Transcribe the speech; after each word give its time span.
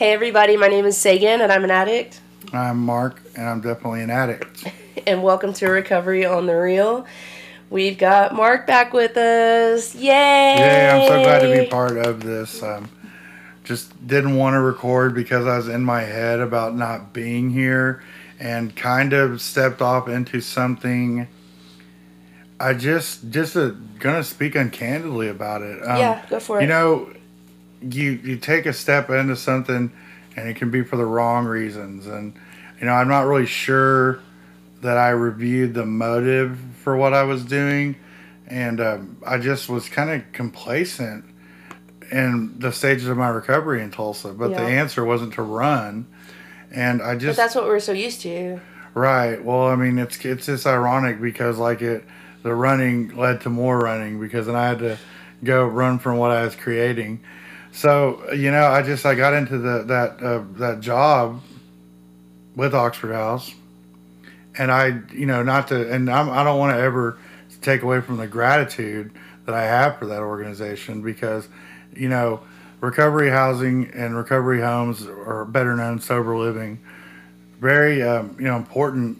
Hey 0.00 0.14
everybody, 0.14 0.56
my 0.56 0.68
name 0.68 0.86
is 0.86 0.96
Ce'gon 0.96 1.42
and 1.42 1.52
I'm 1.52 1.62
an 1.62 1.70
addict. 1.70 2.22
I'm 2.54 2.78
Mark 2.78 3.20
and 3.36 3.46
I'm 3.46 3.60
definitely 3.60 4.00
an 4.00 4.08
addict. 4.08 4.64
and 5.06 5.22
welcome 5.22 5.52
to 5.52 5.68
Recovery 5.68 6.24
on 6.24 6.46
the 6.46 6.54
Real. 6.54 7.04
We've 7.68 7.98
got 7.98 8.34
Mark 8.34 8.66
back 8.66 8.94
with 8.94 9.18
us. 9.18 9.94
Yay! 9.94 10.06
Yeah, 10.08 10.98
I'm 10.98 11.06
so 11.06 11.22
glad 11.22 11.40
to 11.40 11.64
be 11.64 11.68
part 11.68 11.98
of 11.98 12.22
this. 12.22 12.62
Um, 12.62 12.88
just 13.62 14.06
didn't 14.06 14.36
want 14.36 14.54
to 14.54 14.60
record 14.60 15.14
because 15.14 15.44
I 15.46 15.58
was 15.58 15.68
in 15.68 15.84
my 15.84 16.00
head 16.00 16.40
about 16.40 16.74
not 16.74 17.12
being 17.12 17.50
here 17.50 18.02
and 18.38 18.74
kind 18.74 19.12
of 19.12 19.42
stepped 19.42 19.82
off 19.82 20.08
into 20.08 20.40
something. 20.40 21.28
I 22.58 22.72
just 22.72 23.28
just 23.28 23.54
uh, 23.54 23.72
gonna 23.98 24.24
speak 24.24 24.54
uncandidly 24.54 25.28
about 25.28 25.60
it. 25.60 25.86
Um, 25.86 25.98
yeah, 25.98 26.24
go 26.30 26.40
for 26.40 26.58
it. 26.58 26.62
You 26.62 26.68
know, 26.68 27.12
you 27.82 28.12
you 28.12 28.36
take 28.36 28.66
a 28.66 28.72
step 28.72 29.10
into 29.10 29.36
something, 29.36 29.92
and 30.36 30.48
it 30.48 30.56
can 30.56 30.70
be 30.70 30.82
for 30.82 30.96
the 30.96 31.04
wrong 31.04 31.46
reasons. 31.46 32.06
And 32.06 32.34
you 32.78 32.86
know, 32.86 32.92
I'm 32.92 33.08
not 33.08 33.22
really 33.22 33.46
sure 33.46 34.20
that 34.82 34.96
I 34.96 35.10
reviewed 35.10 35.74
the 35.74 35.84
motive 35.84 36.58
for 36.82 36.96
what 36.96 37.12
I 37.12 37.24
was 37.24 37.44
doing, 37.44 37.96
and 38.46 38.80
um, 38.80 39.18
I 39.26 39.38
just 39.38 39.68
was 39.68 39.88
kind 39.88 40.10
of 40.10 40.32
complacent 40.32 41.24
in 42.10 42.58
the 42.58 42.72
stages 42.72 43.06
of 43.06 43.16
my 43.16 43.28
recovery 43.28 43.82
in 43.82 43.90
Tulsa. 43.90 44.32
But 44.32 44.50
yeah. 44.50 44.64
the 44.64 44.66
answer 44.66 45.04
wasn't 45.04 45.34
to 45.34 45.42
run, 45.42 46.06
and 46.70 47.02
I 47.02 47.16
just 47.16 47.36
but 47.36 47.42
that's 47.42 47.54
what 47.54 47.64
we're 47.64 47.80
so 47.80 47.92
used 47.92 48.20
to. 48.22 48.60
Right. 48.94 49.42
Well, 49.42 49.66
I 49.66 49.76
mean, 49.76 49.98
it's 49.98 50.22
it's 50.24 50.46
just 50.46 50.66
ironic 50.66 51.20
because 51.20 51.58
like 51.58 51.82
it, 51.82 52.04
the 52.42 52.54
running 52.54 53.16
led 53.16 53.42
to 53.42 53.50
more 53.50 53.78
running 53.78 54.18
because 54.18 54.46
then 54.46 54.56
I 54.56 54.68
had 54.68 54.78
to 54.80 54.98
go 55.44 55.66
run 55.66 55.98
from 55.98 56.18
what 56.18 56.30
I 56.30 56.44
was 56.44 56.56
creating. 56.56 57.20
So 57.72 58.32
you 58.32 58.50
know, 58.50 58.66
I 58.66 58.82
just 58.82 59.06
I 59.06 59.14
got 59.14 59.34
into 59.34 59.58
the 59.58 59.82
that 59.84 60.22
uh, 60.22 60.42
that 60.58 60.80
job 60.80 61.42
with 62.54 62.74
Oxford 62.74 63.12
House 63.12 63.54
and 64.56 64.70
I, 64.70 65.00
you 65.12 65.26
know, 65.26 65.42
not 65.42 65.68
to, 65.68 65.90
and 65.90 66.10
I'm, 66.10 66.30
I 66.30 66.44
don't 66.44 66.58
want 66.58 66.76
to 66.76 66.82
ever 66.82 67.18
take 67.62 67.82
away 67.82 68.00
from 68.00 68.16
the 68.16 68.26
gratitude 68.26 69.12
that 69.46 69.54
I 69.54 69.62
have 69.62 69.98
for 69.98 70.06
that 70.06 70.20
organization 70.20 71.02
because, 71.02 71.48
you 71.94 72.08
know, 72.08 72.40
recovery 72.80 73.30
housing 73.30 73.90
and 73.94 74.16
recovery 74.16 74.60
homes 74.60 75.06
are 75.06 75.44
better 75.44 75.76
known 75.76 76.00
sober 76.00 76.36
living. 76.36 76.80
Very, 77.60 78.02
um, 78.02 78.36
you 78.38 78.46
know, 78.46 78.56
important 78.56 79.18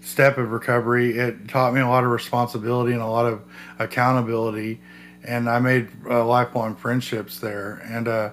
step 0.00 0.38
of 0.38 0.52
recovery. 0.52 1.18
It 1.18 1.48
taught 1.48 1.74
me 1.74 1.80
a 1.80 1.88
lot 1.88 2.04
of 2.04 2.10
responsibility 2.10 2.92
and 2.92 3.02
a 3.02 3.06
lot 3.06 3.26
of 3.26 3.42
accountability, 3.78 4.80
and 5.24 5.48
I 5.48 5.58
made 5.58 5.88
uh, 6.08 6.24
lifelong 6.24 6.76
friendships 6.76 7.40
there. 7.40 7.82
And, 7.84 8.06
uh, 8.06 8.30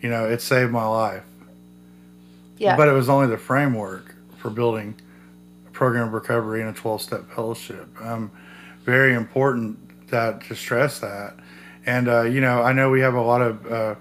you 0.00 0.10
know, 0.10 0.28
it 0.28 0.40
saved 0.40 0.70
my 0.70 0.86
life. 0.86 1.24
Yeah. 2.58 2.76
But 2.76 2.88
it 2.88 2.92
was 2.92 3.08
only 3.08 3.26
the 3.26 3.38
framework 3.38 4.14
for 4.38 4.50
building 4.50 4.94
a 5.66 5.70
program 5.70 6.08
of 6.08 6.12
recovery 6.12 6.60
and 6.60 6.70
a 6.70 6.72
12 6.72 7.02
step 7.02 7.30
fellowship. 7.30 7.88
Um, 8.00 8.30
very 8.84 9.14
important 9.14 10.08
that 10.10 10.42
to 10.44 10.54
stress 10.54 11.00
that. 11.00 11.36
And, 11.86 12.08
uh, 12.08 12.22
you 12.22 12.40
know, 12.40 12.62
I 12.62 12.72
know 12.72 12.90
we 12.90 13.00
have 13.00 13.14
a 13.14 13.20
lot 13.20 13.40
of, 13.40 13.66
uh, 13.72 13.94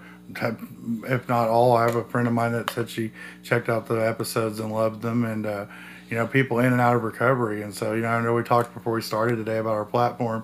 if 1.08 1.27
not 1.27 1.49
all, 1.49 1.75
I 1.75 1.86
have 1.86 1.95
a 1.95 2.03
friend 2.03 2.27
of 2.27 2.33
mine 2.33 2.52
that 2.52 2.69
said 2.69 2.89
she 2.89 3.11
checked 3.41 3.69
out 3.69 3.88
the 3.88 3.95
episodes 3.95 4.59
and 4.59 4.71
loved 4.71 5.02
them. 5.02 5.25
And, 5.25 5.45
uh, 5.45 5.66
you 6.09 6.17
know, 6.17 6.27
people 6.27 6.59
in 6.59 6.71
and 6.71 6.81
out 6.81 6.95
of 6.95 7.03
recovery. 7.03 7.61
And 7.64 7.73
so, 7.73 7.94
you 7.94 8.02
know, 8.02 8.09
I 8.09 8.21
know 8.21 8.36
we 8.36 8.44
talked 8.44 8.73
before 8.73 8.94
we 8.94 9.02
started 9.02 9.38
today 9.38 9.58
about 9.58 9.73
our 9.73 9.86
platform. 9.86 10.44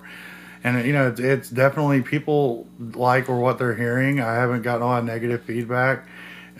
And, 0.62 0.84
you 0.86 0.92
know, 0.92 1.08
it's, 1.08 1.20
it's 1.20 1.50
definitely 1.50 2.02
people 2.02 2.66
like 2.78 3.28
or 3.28 3.38
what 3.38 3.58
they're 3.58 3.74
hearing. 3.74 4.20
I 4.20 4.34
haven't 4.34 4.62
gotten 4.62 4.82
a 4.82 4.86
lot 4.86 4.98
of 4.98 5.04
negative 5.06 5.42
feedback 5.42 6.06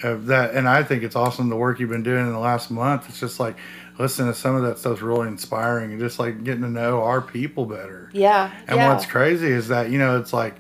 of 0.03 0.27
that. 0.27 0.55
And 0.55 0.69
I 0.69 0.83
think 0.83 1.03
it's 1.03 1.17
awesome 1.17 1.51
the 1.51 1.57
work 1.57 1.81
you've 1.81 1.91
been 1.91 2.03
doing 2.03 2.27
in 2.27 2.33
the 2.33 2.39
last 2.39 2.71
month. 2.71 3.09
It's 3.09 3.21
just 3.21 3.39
like, 3.39 3.57
listen 3.99 4.27
to 4.27 4.35
some 4.35 4.55
of 4.55 4.63
that 4.63 4.79
stuff's 4.79 5.03
really 5.03 5.29
inspiring 5.29 5.91
and 5.93 6.01
just 6.01 6.19
like 6.19 6.43
getting 6.43 6.63
to 6.63 6.71
know 6.71 7.03
our 7.03 7.21
people 7.21 7.67
better. 7.67 8.09
Yeah. 8.15 8.51
And 8.67 8.77
yeah. 8.77 8.93
what's 8.93 9.05
crazy 9.05 9.49
is 9.49 9.69
that, 9.69 9.91
you 9.91 9.99
know, 9.99 10.19
it's 10.19 10.33
like, 10.33 10.57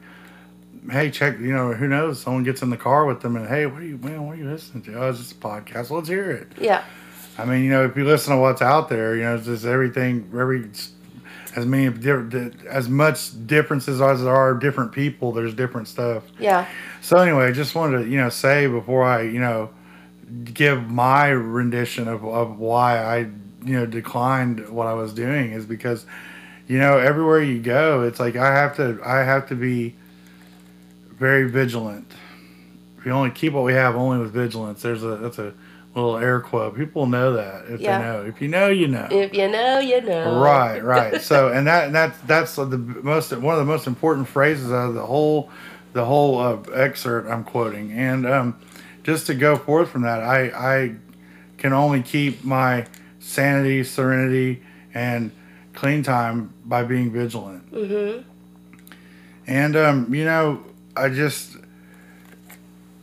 hey, 0.91 1.11
check, 1.11 1.39
you 1.39 1.53
know, 1.55 1.73
who 1.73 1.89
knows? 1.89 2.21
Someone 2.21 2.45
gets 2.45 2.61
in 2.61 2.69
the 2.69 2.77
car 2.77 3.07
with 3.07 3.23
them 3.23 3.37
and, 3.37 3.49
hey, 3.49 3.65
what 3.65 3.81
are 3.81 3.87
you, 3.87 3.97
man, 3.99 4.27
what 4.27 4.35
are 4.35 4.39
you 4.39 4.51
listening 4.51 4.83
to? 4.85 5.03
Oh, 5.03 5.09
it's 5.09 5.19
just 5.19 5.33
a 5.33 5.37
podcast. 5.37 5.91
Let's 5.91 6.09
hear 6.09 6.31
it. 6.31 6.53
Yeah. 6.61 6.85
I 7.39 7.47
mean, 7.47 7.65
you 7.65 7.71
know, 7.71 7.85
if 7.87 7.97
you 7.97 8.05
listen 8.05 8.35
to 8.35 8.39
what's 8.41 8.61
out 8.61 8.91
there, 8.91 9.17
you 9.17 9.23
know, 9.23 9.37
it's 9.37 9.47
just 9.47 9.65
everything, 9.65 10.31
every, 10.35 10.69
as 11.57 11.67
many, 11.67 11.93
as 12.69 12.89
much 12.89 13.47
differences 13.47 14.01
as 14.01 14.23
there 14.23 14.35
are 14.35 14.55
different 14.55 14.93
people, 14.93 15.33
there's 15.33 15.55
different 15.55 15.89
stuff. 15.89 16.25
Yeah. 16.39 16.67
So 17.01 17.17
anyway, 17.19 17.47
I 17.47 17.53
just 17.53 17.75
wanted 17.75 18.05
to, 18.05 18.09
you 18.09 18.19
know, 18.19 18.29
say 18.29 18.67
before 18.67 19.05
I, 19.05 19.23
you 19.23 19.41
know, 19.41 19.71
give 20.45 20.89
my 20.89 21.29
rendition 21.29 22.09
of, 22.09 22.25
of 22.25 22.59
why 22.59 22.99
I 22.99 23.19
you 23.65 23.79
know 23.79 23.87
declined 23.87 24.69
what 24.69 24.87
I 24.87 24.95
was 24.95 25.13
doing 25.13 25.53
is 25.53 25.67
because 25.67 26.07
you 26.67 26.79
know 26.79 26.99
everywhere 26.99 27.43
you 27.43 27.61
go 27.61 28.03
it's 28.03 28.21
like 28.21 28.37
I 28.37 28.55
have 28.55 28.77
to 28.77 29.01
I 29.05 29.19
have 29.19 29.49
to 29.49 29.55
be 29.55 29.95
very 31.11 31.51
vigilant. 31.51 32.11
We 33.05 33.11
only 33.11 33.31
keep 33.31 33.53
what 33.53 33.65
we 33.65 33.75
have 33.75 33.95
only 33.95 34.19
with 34.19 34.33
vigilance. 34.33 34.83
There's 34.83 35.03
a 35.03 35.17
that's 35.17 35.39
a 35.39 35.53
little 36.01 36.19
air 36.19 36.41
quote. 36.41 36.77
People 36.77 37.07
know 37.07 37.35
that 37.35 37.67
if 37.69 37.81
yeah. 37.81 37.99
they 37.99 38.05
know. 38.05 38.25
If 38.25 38.41
you 38.41 38.49
know, 38.49 38.69
you 38.69 38.89
know. 38.89 39.09
If 39.11 39.35
you 39.35 39.49
know, 39.49 39.79
you 39.79 40.01
know. 40.01 40.41
Right, 40.41 40.79
right. 40.85 41.21
so 41.21 41.49
and 41.49 41.67
that 41.67 41.87
and 41.87 41.95
that's 41.95 42.19
that's 42.21 42.57
the 42.57 42.79
most 42.79 43.33
one 43.33 43.55
of 43.55 43.59
the 43.59 43.71
most 43.71 43.87
important 43.87 44.29
phrases 44.29 44.71
out 44.71 44.89
of 44.89 44.95
the 44.95 45.07
whole 45.07 45.51
the 45.93 46.05
whole 46.05 46.39
uh, 46.39 46.61
excerpt 46.73 47.29
I'm 47.29 47.45
quoting. 47.45 47.93
And 47.93 48.27
um, 48.27 48.59
just 49.03 49.27
to 49.27 49.35
go 49.35 49.57
forth 49.57 49.91
from 49.91 50.03
that, 50.03 50.23
I 50.23 50.47
I 50.49 50.95
can 51.59 51.73
only 51.73 52.03
keep 52.03 52.45
my 52.45 52.87
sanity, 53.19 53.85
serenity, 53.85 54.63
and 54.95 55.31
clean 55.75 56.03
time 56.03 56.53
by 56.65 56.85
being 56.85 57.13
vigilant. 57.13 57.71
Mm-hmm. 57.73 58.23
And 59.47 59.77
um, 59.77 60.15
you 60.15 60.25
know, 60.25 60.65
I 60.97 61.09
just 61.09 61.57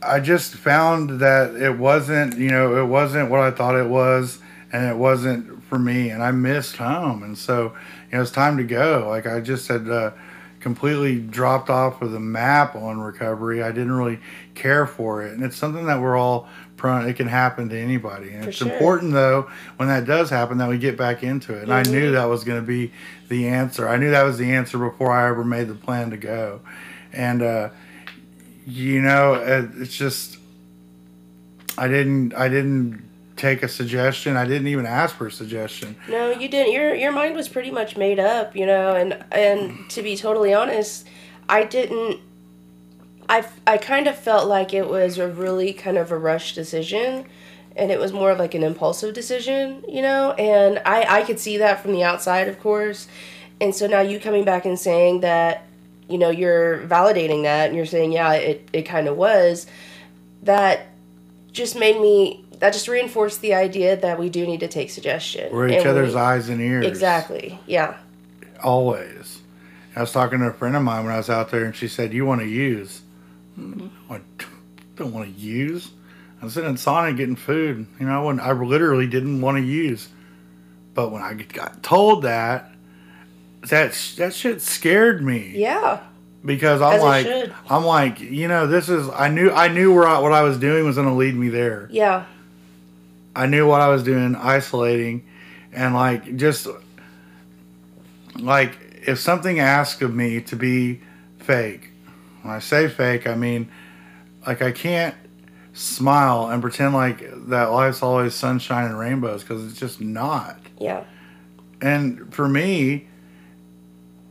I 0.00 0.20
just 0.20 0.54
found 0.54 1.20
that 1.20 1.56
it 1.56 1.76
wasn't, 1.76 2.38
you 2.38 2.50
know, 2.50 2.76
it 2.76 2.86
wasn't 2.86 3.30
what 3.30 3.40
I 3.40 3.50
thought 3.50 3.74
it 3.74 3.88
was, 3.88 4.38
and 4.72 4.86
it 4.86 4.96
wasn't 4.96 5.62
for 5.64 5.78
me. 5.78 6.10
And 6.10 6.22
I 6.22 6.30
missed 6.30 6.76
home, 6.76 7.22
and 7.22 7.36
so 7.36 7.74
you 8.10 8.16
know, 8.16 8.22
it's 8.22 8.30
time 8.30 8.56
to 8.58 8.64
go. 8.64 9.06
Like 9.08 9.26
I 9.26 9.40
just 9.40 9.68
had. 9.68 9.88
Uh, 9.88 10.12
completely 10.60 11.20
dropped 11.20 11.70
off 11.70 12.02
of 12.02 12.10
the 12.10 12.20
map 12.20 12.74
on 12.74 13.00
recovery. 13.00 13.62
I 13.62 13.70
didn't 13.70 13.92
really 13.92 14.18
care 14.54 14.86
for 14.86 15.22
it. 15.22 15.32
And 15.32 15.44
it's 15.44 15.56
something 15.56 15.86
that 15.86 16.00
we're 16.00 16.16
all 16.16 16.48
prone, 16.76 17.08
it 17.08 17.16
can 17.16 17.28
happen 17.28 17.68
to 17.68 17.78
anybody. 17.78 18.30
And 18.30 18.44
for 18.44 18.50
it's 18.50 18.58
sure. 18.58 18.72
important, 18.72 19.12
though, 19.12 19.50
when 19.76 19.88
that 19.88 20.04
does 20.04 20.30
happen, 20.30 20.58
that 20.58 20.68
we 20.68 20.78
get 20.78 20.96
back 20.96 21.22
into 21.22 21.54
it. 21.54 21.62
And 21.62 21.68
mm-hmm. 21.68 21.88
I 21.88 21.90
knew 21.90 22.06
mm-hmm. 22.06 22.14
that 22.14 22.24
was 22.24 22.44
going 22.44 22.60
to 22.60 22.66
be 22.66 22.92
the 23.28 23.48
answer. 23.48 23.88
I 23.88 23.96
knew 23.96 24.10
that 24.10 24.22
was 24.22 24.38
the 24.38 24.52
answer 24.52 24.78
before 24.78 25.12
I 25.12 25.28
ever 25.28 25.44
made 25.44 25.68
the 25.68 25.74
plan 25.74 26.10
to 26.10 26.16
go. 26.16 26.60
And, 27.12 27.42
uh, 27.42 27.70
you 28.68 29.00
know, 29.00 29.34
it's 29.34 29.96
just, 29.96 30.38
I 31.76 31.88
didn't, 31.88 32.34
I 32.34 32.48
didn't 32.48 33.08
take 33.38 33.62
a 33.62 33.68
suggestion. 33.68 34.36
I 34.36 34.44
didn't 34.44 34.66
even 34.66 34.84
ask 34.84 35.16
for 35.16 35.28
a 35.28 35.32
suggestion. 35.32 35.96
No, 36.08 36.30
you 36.30 36.48
didn't. 36.48 36.72
Your 36.72 36.94
your 36.94 37.12
mind 37.12 37.34
was 37.34 37.48
pretty 37.48 37.70
much 37.70 37.96
made 37.96 38.18
up, 38.18 38.54
you 38.54 38.66
know. 38.66 38.94
And 38.94 39.24
and 39.32 39.88
to 39.90 40.02
be 40.02 40.16
totally 40.16 40.52
honest, 40.52 41.06
I 41.48 41.64
didn't. 41.64 42.20
I 43.28 43.46
I 43.66 43.78
kind 43.78 44.06
of 44.06 44.18
felt 44.18 44.48
like 44.48 44.74
it 44.74 44.88
was 44.88 45.18
a 45.18 45.28
really 45.28 45.72
kind 45.72 45.96
of 45.96 46.10
a 46.10 46.18
rush 46.18 46.54
decision, 46.54 47.24
and 47.76 47.90
it 47.90 47.98
was 47.98 48.12
more 48.12 48.32
of 48.32 48.38
like 48.38 48.54
an 48.54 48.64
impulsive 48.64 49.14
decision, 49.14 49.84
you 49.88 50.02
know. 50.02 50.32
And 50.32 50.82
I 50.84 51.20
I 51.20 51.22
could 51.22 51.38
see 51.38 51.56
that 51.58 51.80
from 51.80 51.92
the 51.92 52.02
outside, 52.02 52.48
of 52.48 52.60
course. 52.60 53.08
And 53.60 53.74
so 53.74 53.86
now 53.86 54.00
you 54.00 54.20
coming 54.20 54.44
back 54.44 54.64
and 54.66 54.78
saying 54.78 55.20
that, 55.20 55.66
you 56.08 56.18
know, 56.18 56.30
you're 56.30 56.78
validating 56.86 57.42
that, 57.42 57.68
and 57.68 57.76
you're 57.76 57.86
saying, 57.86 58.12
yeah, 58.12 58.32
it 58.32 58.68
it 58.72 58.82
kind 58.82 59.08
of 59.08 59.16
was. 59.16 59.66
That 60.42 60.86
just 61.52 61.76
made 61.76 62.00
me 62.00 62.44
that 62.58 62.72
just 62.72 62.88
reinforced 62.88 63.40
the 63.40 63.54
idea 63.54 63.96
that 63.96 64.18
we 64.18 64.28
do 64.28 64.46
need 64.46 64.60
to 64.60 64.68
take 64.68 64.90
suggestion. 64.90 65.52
We're 65.52 65.68
each 65.68 65.86
other's 65.86 66.14
we, 66.14 66.20
eyes 66.20 66.48
and 66.48 66.60
ears. 66.60 66.86
Exactly. 66.86 67.58
Yeah. 67.66 67.96
Always. 68.62 69.40
I 69.94 70.00
was 70.00 70.12
talking 70.12 70.38
to 70.40 70.46
a 70.46 70.52
friend 70.52 70.76
of 70.76 70.82
mine 70.82 71.04
when 71.04 71.12
I 71.12 71.16
was 71.16 71.30
out 71.30 71.50
there, 71.50 71.64
and 71.64 71.74
she 71.74 71.88
said, 71.88 72.12
"You 72.12 72.24
want 72.24 72.40
to 72.40 72.46
use?" 72.46 73.02
Mm-hmm. 73.58 74.12
I 74.12 74.20
don't 74.96 75.12
want 75.12 75.34
to 75.34 75.40
use. 75.40 75.90
I 76.40 76.44
was 76.44 76.54
sitting 76.54 76.70
in 76.70 76.76
Sonic 76.76 77.16
getting 77.16 77.36
food. 77.36 77.86
You 77.98 78.06
know, 78.06 78.26
when 78.26 78.38
I 78.40 78.52
literally 78.52 79.08
didn't 79.08 79.40
want 79.40 79.56
to 79.56 79.62
use, 79.62 80.08
but 80.94 81.10
when 81.10 81.22
I 81.22 81.34
got 81.34 81.82
told 81.82 82.22
that, 82.22 82.72
that 83.62 83.92
that 84.16 84.34
shit 84.34 84.60
scared 84.62 85.22
me. 85.22 85.52
Yeah. 85.54 86.00
Because 86.44 86.80
I'm 86.80 86.94
As 86.94 87.02
like, 87.02 87.52
I'm 87.68 87.84
like, 87.84 88.20
you 88.20 88.46
know, 88.46 88.66
this 88.66 88.88
is. 88.88 89.08
I 89.10 89.28
knew, 89.28 89.50
I 89.50 89.66
knew 89.68 89.92
where 89.92 90.06
I, 90.06 90.20
what 90.20 90.32
I 90.32 90.42
was 90.42 90.56
doing 90.56 90.84
was 90.84 90.94
going 90.94 91.08
to 91.08 91.14
lead 91.14 91.34
me 91.34 91.48
there. 91.48 91.88
Yeah. 91.90 92.26
I 93.34 93.46
knew 93.46 93.66
what 93.66 93.80
I 93.80 93.88
was 93.88 94.02
doing, 94.04 94.36
isolating, 94.36 95.26
and 95.72 95.94
like 95.94 96.36
just 96.36 96.68
like 98.38 98.76
if 99.06 99.18
something 99.18 99.60
asked 99.60 100.02
of 100.02 100.14
me 100.14 100.40
to 100.42 100.56
be 100.56 101.00
fake, 101.38 101.90
when 102.42 102.54
I 102.54 102.60
say 102.60 102.88
fake, 102.88 103.26
I 103.26 103.34
mean 103.34 103.70
like 104.46 104.62
I 104.62 104.72
can't 104.72 105.14
smile 105.72 106.48
and 106.48 106.60
pretend 106.62 106.94
like 106.94 107.20
that 107.48 107.66
life's 107.66 108.02
always 108.02 108.34
sunshine 108.34 108.86
and 108.86 108.98
rainbows 108.98 109.42
because 109.42 109.64
it's 109.64 109.78
just 109.78 110.00
not. 110.00 110.58
Yeah. 110.80 111.04
And 111.80 112.32
for 112.34 112.48
me, 112.48 113.07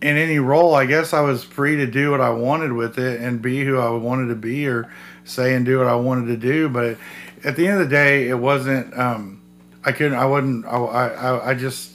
in 0.01 0.17
any 0.17 0.39
role, 0.39 0.75
I 0.75 0.85
guess 0.85 1.13
I 1.13 1.21
was 1.21 1.43
free 1.43 1.77
to 1.77 1.87
do 1.87 2.11
what 2.11 2.21
I 2.21 2.29
wanted 2.29 2.73
with 2.73 2.99
it 2.99 3.19
and 3.19 3.41
be 3.41 3.65
who 3.65 3.79
I 3.79 3.89
wanted 3.89 4.27
to 4.27 4.35
be 4.35 4.67
or 4.67 4.91
say 5.23 5.55
and 5.55 5.65
do 5.65 5.79
what 5.79 5.87
I 5.87 5.95
wanted 5.95 6.27
to 6.27 6.37
do. 6.37 6.69
But 6.69 6.97
at 7.43 7.55
the 7.55 7.67
end 7.67 7.81
of 7.81 7.89
the 7.89 7.95
day, 7.95 8.27
it 8.29 8.37
wasn't. 8.37 8.97
Um, 8.97 9.41
I 9.83 9.91
couldn't. 9.91 10.17
I 10.17 10.25
wouldn't. 10.25 10.65
I, 10.65 10.77
I. 10.77 11.49
I 11.49 11.53
just. 11.53 11.93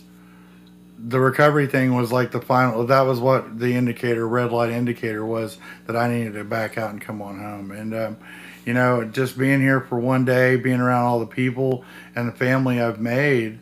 The 1.05 1.19
recovery 1.19 1.67
thing 1.67 1.95
was 1.95 2.13
like 2.13 2.31
the 2.31 2.41
final. 2.41 2.87
That 2.87 3.03
was 3.03 3.21
what 3.21 3.59
the 3.59 3.75
indicator, 3.75 4.27
red 4.27 4.53
light 4.53 4.71
indicator, 4.71 5.25
was 5.25 5.59
that 5.87 5.97
I 5.97 6.13
needed 6.13 6.35
to 6.35 6.45
back 6.45 6.79
out 6.79 6.91
and 6.91 7.01
come 7.01 7.21
on 7.21 7.39
home. 7.39 7.71
And 7.71 7.95
um, 7.95 8.17
you 8.65 8.75
know, 8.75 9.05
just 9.05 9.39
being 9.39 9.61
here 9.61 9.81
for 9.81 9.99
one 9.99 10.25
day, 10.25 10.57
being 10.57 10.81
around 10.81 11.05
all 11.05 11.21
the 11.21 11.27
people 11.27 11.85
and 12.15 12.29
the 12.29 12.33
family 12.33 12.81
I've 12.81 13.01
made, 13.01 13.59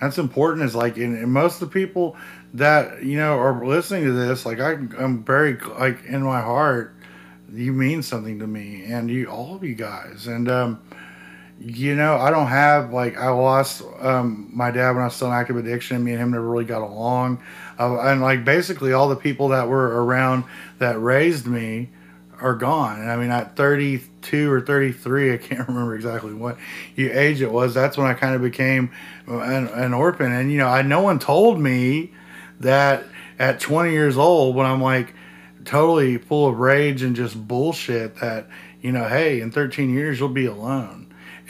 that's 0.00 0.18
important. 0.18 0.64
Is 0.64 0.74
like, 0.74 0.96
and 0.96 1.30
most 1.32 1.60
of 1.60 1.68
the 1.68 1.72
people 1.72 2.16
that 2.54 3.02
you 3.02 3.16
know 3.16 3.38
are 3.38 3.64
listening 3.64 4.04
to 4.04 4.12
this, 4.12 4.44
like 4.44 4.60
I, 4.60 4.72
I'm 4.72 5.24
very 5.24 5.58
like 5.58 6.04
in 6.04 6.22
my 6.22 6.40
heart, 6.40 6.94
you 7.52 7.72
mean 7.72 8.02
something 8.02 8.38
to 8.40 8.46
me, 8.46 8.84
and 8.84 9.10
you 9.10 9.26
all 9.26 9.54
of 9.54 9.64
you 9.64 9.74
guys, 9.74 10.26
and 10.26 10.50
um, 10.50 10.82
you 11.64 11.94
know, 11.94 12.16
I 12.16 12.30
don't 12.30 12.48
have 12.48 12.92
like 12.92 13.16
I 13.16 13.30
lost 13.30 13.82
um, 14.00 14.50
my 14.52 14.70
dad 14.70 14.92
when 14.92 15.02
I 15.02 15.04
was 15.04 15.14
still 15.14 15.28
in 15.28 15.34
active 15.34 15.56
addiction. 15.56 16.02
Me 16.02 16.12
and 16.12 16.20
him 16.20 16.30
never 16.32 16.48
really 16.48 16.64
got 16.64 16.82
along, 16.82 17.42
uh, 17.78 18.00
and 18.00 18.20
like 18.20 18.44
basically 18.44 18.92
all 18.92 19.08
the 19.08 19.16
people 19.16 19.48
that 19.48 19.68
were 19.68 20.04
around 20.04 20.44
that 20.78 21.00
raised 21.00 21.46
me 21.46 21.90
are 22.40 22.54
gone. 22.54 23.00
And 23.00 23.10
I 23.10 23.16
mean, 23.16 23.30
at 23.30 23.54
32 23.56 24.50
or 24.50 24.60
33, 24.60 25.34
I 25.34 25.36
can't 25.36 25.68
remember 25.68 25.94
exactly 25.94 26.34
what 26.34 26.58
your 26.96 27.12
age 27.12 27.40
it 27.40 27.52
was. 27.52 27.72
That's 27.74 27.96
when 27.96 28.06
I 28.06 28.14
kind 28.14 28.34
of 28.34 28.42
became 28.42 28.90
an, 29.26 29.68
an 29.68 29.94
orphan. 29.94 30.32
And 30.32 30.50
you 30.50 30.58
know, 30.58 30.68
I 30.68 30.82
no 30.82 31.00
one 31.00 31.18
told 31.18 31.60
me 31.60 32.12
that 32.60 33.04
at 33.38 33.60
20 33.60 33.92
years 33.92 34.16
old 34.16 34.54
when 34.54 34.66
I'm 34.66 34.82
like 34.82 35.14
totally 35.64 36.18
full 36.18 36.48
of 36.48 36.58
rage 36.58 37.02
and 37.02 37.14
just 37.14 37.48
bullshit 37.48 38.16
that 38.16 38.48
you 38.80 38.90
know, 38.90 39.08
hey, 39.08 39.40
in 39.40 39.52
13 39.52 39.94
years 39.94 40.18
you'll 40.18 40.28
be 40.28 40.46
alone 40.46 41.02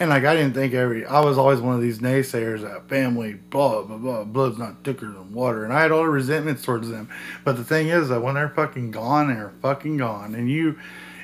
and 0.03 0.11
like 0.11 0.25
I 0.25 0.35
didn't 0.35 0.55
think 0.55 0.75
every 0.75 1.07
I 1.07 1.21
was 1.21 1.39
always 1.39 1.61
one 1.61 1.75
of 1.75 1.81
these 1.81 2.01
naysayers 2.01 2.63
that 2.63 2.89
family 2.89 3.35
blah 3.35 3.83
blah 3.83 3.99
blah 3.99 4.25
blood's 4.25 4.59
not 4.59 4.83
thicker 4.85 5.07
than 5.07 5.33
water, 5.33 5.65
and 5.65 5.73
I 5.73 5.83
had 5.83 5.93
all 5.93 6.03
the 6.03 6.09
resentments 6.09 6.65
towards 6.65 6.89
them. 6.89 7.09
But 7.45 7.57
the 7.57 7.65
thing 7.65 7.89
is 7.89 8.09
that 8.09 8.21
when 8.21 8.35
they're 8.35 8.49
fucking 8.49 8.91
gone, 8.91 9.29
they're 9.29 9.53
fucking 9.63 9.99
gone, 9.99 10.35
and 10.35 10.51
you, 10.51 10.79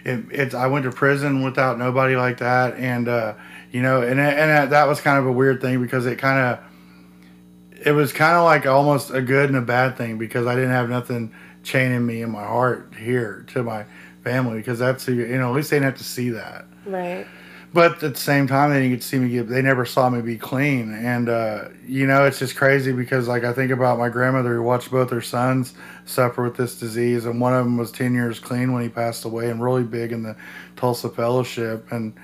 it, 0.04 0.24
it's 0.30 0.54
I 0.54 0.66
went 0.68 0.84
to 0.84 0.92
prison 0.92 1.42
without 1.42 1.78
nobody 1.78 2.14
like 2.14 2.38
that, 2.38 2.76
and 2.76 3.08
uh, 3.08 3.34
you 3.72 3.82
know, 3.82 4.02
and 4.02 4.20
and 4.20 4.70
that 4.70 4.86
was 4.86 5.00
kind 5.00 5.18
of 5.18 5.26
a 5.26 5.32
weird 5.32 5.60
thing 5.60 5.82
because 5.82 6.06
it 6.06 6.16
kind 6.16 6.38
of. 6.38 6.64
It 7.84 7.92
was 7.92 8.12
kind 8.12 8.36
of 8.36 8.44
like 8.44 8.66
almost 8.66 9.10
a 9.10 9.22
good 9.22 9.48
and 9.48 9.58
a 9.58 9.62
bad 9.62 9.96
thing 9.96 10.18
because 10.18 10.46
I 10.46 10.54
didn't 10.54 10.70
have 10.70 10.88
nothing 10.88 11.32
chaining 11.62 12.04
me 12.04 12.22
in 12.22 12.30
my 12.30 12.44
heart 12.44 12.94
here 12.98 13.44
to 13.48 13.62
my 13.62 13.84
family 14.24 14.58
because 14.58 14.78
that's 14.78 15.06
you 15.06 15.38
know 15.38 15.50
at 15.50 15.56
least 15.56 15.70
they 15.70 15.76
didn't 15.76 15.90
have 15.92 15.98
to 15.98 16.04
see 16.04 16.30
that. 16.30 16.66
Right 16.84 17.26
but 17.72 18.02
at 18.02 18.14
the 18.14 18.18
same 18.18 18.46
time, 18.46 18.70
they 18.70 18.76
didn't 18.76 18.92
get 18.92 19.02
to 19.02 19.06
see 19.06 19.18
me 19.18 19.28
get. 19.28 19.48
They 19.48 19.60
never 19.60 19.84
saw 19.84 20.08
me 20.08 20.22
be 20.22 20.38
clean, 20.38 20.94
and 20.94 21.28
uh, 21.28 21.68
you 21.86 22.06
know, 22.06 22.24
it's 22.24 22.38
just 22.38 22.56
crazy 22.56 22.92
because 22.92 23.28
like 23.28 23.44
I 23.44 23.52
think 23.52 23.70
about 23.70 23.98
my 23.98 24.08
grandmother 24.08 24.54
who 24.54 24.62
watched 24.62 24.90
both 24.90 25.10
her 25.10 25.20
sons 25.20 25.74
suffer 26.06 26.42
with 26.42 26.56
this 26.56 26.78
disease, 26.78 27.26
and 27.26 27.40
one 27.40 27.54
of 27.54 27.64
them 27.64 27.76
was 27.76 27.92
ten 27.92 28.14
years 28.14 28.40
clean 28.40 28.72
when 28.72 28.82
he 28.82 28.88
passed 28.88 29.24
away, 29.24 29.50
and 29.50 29.62
really 29.62 29.82
big 29.82 30.12
in 30.12 30.22
the 30.22 30.34
Tulsa 30.76 31.10
Fellowship, 31.10 31.92
and 31.92 32.14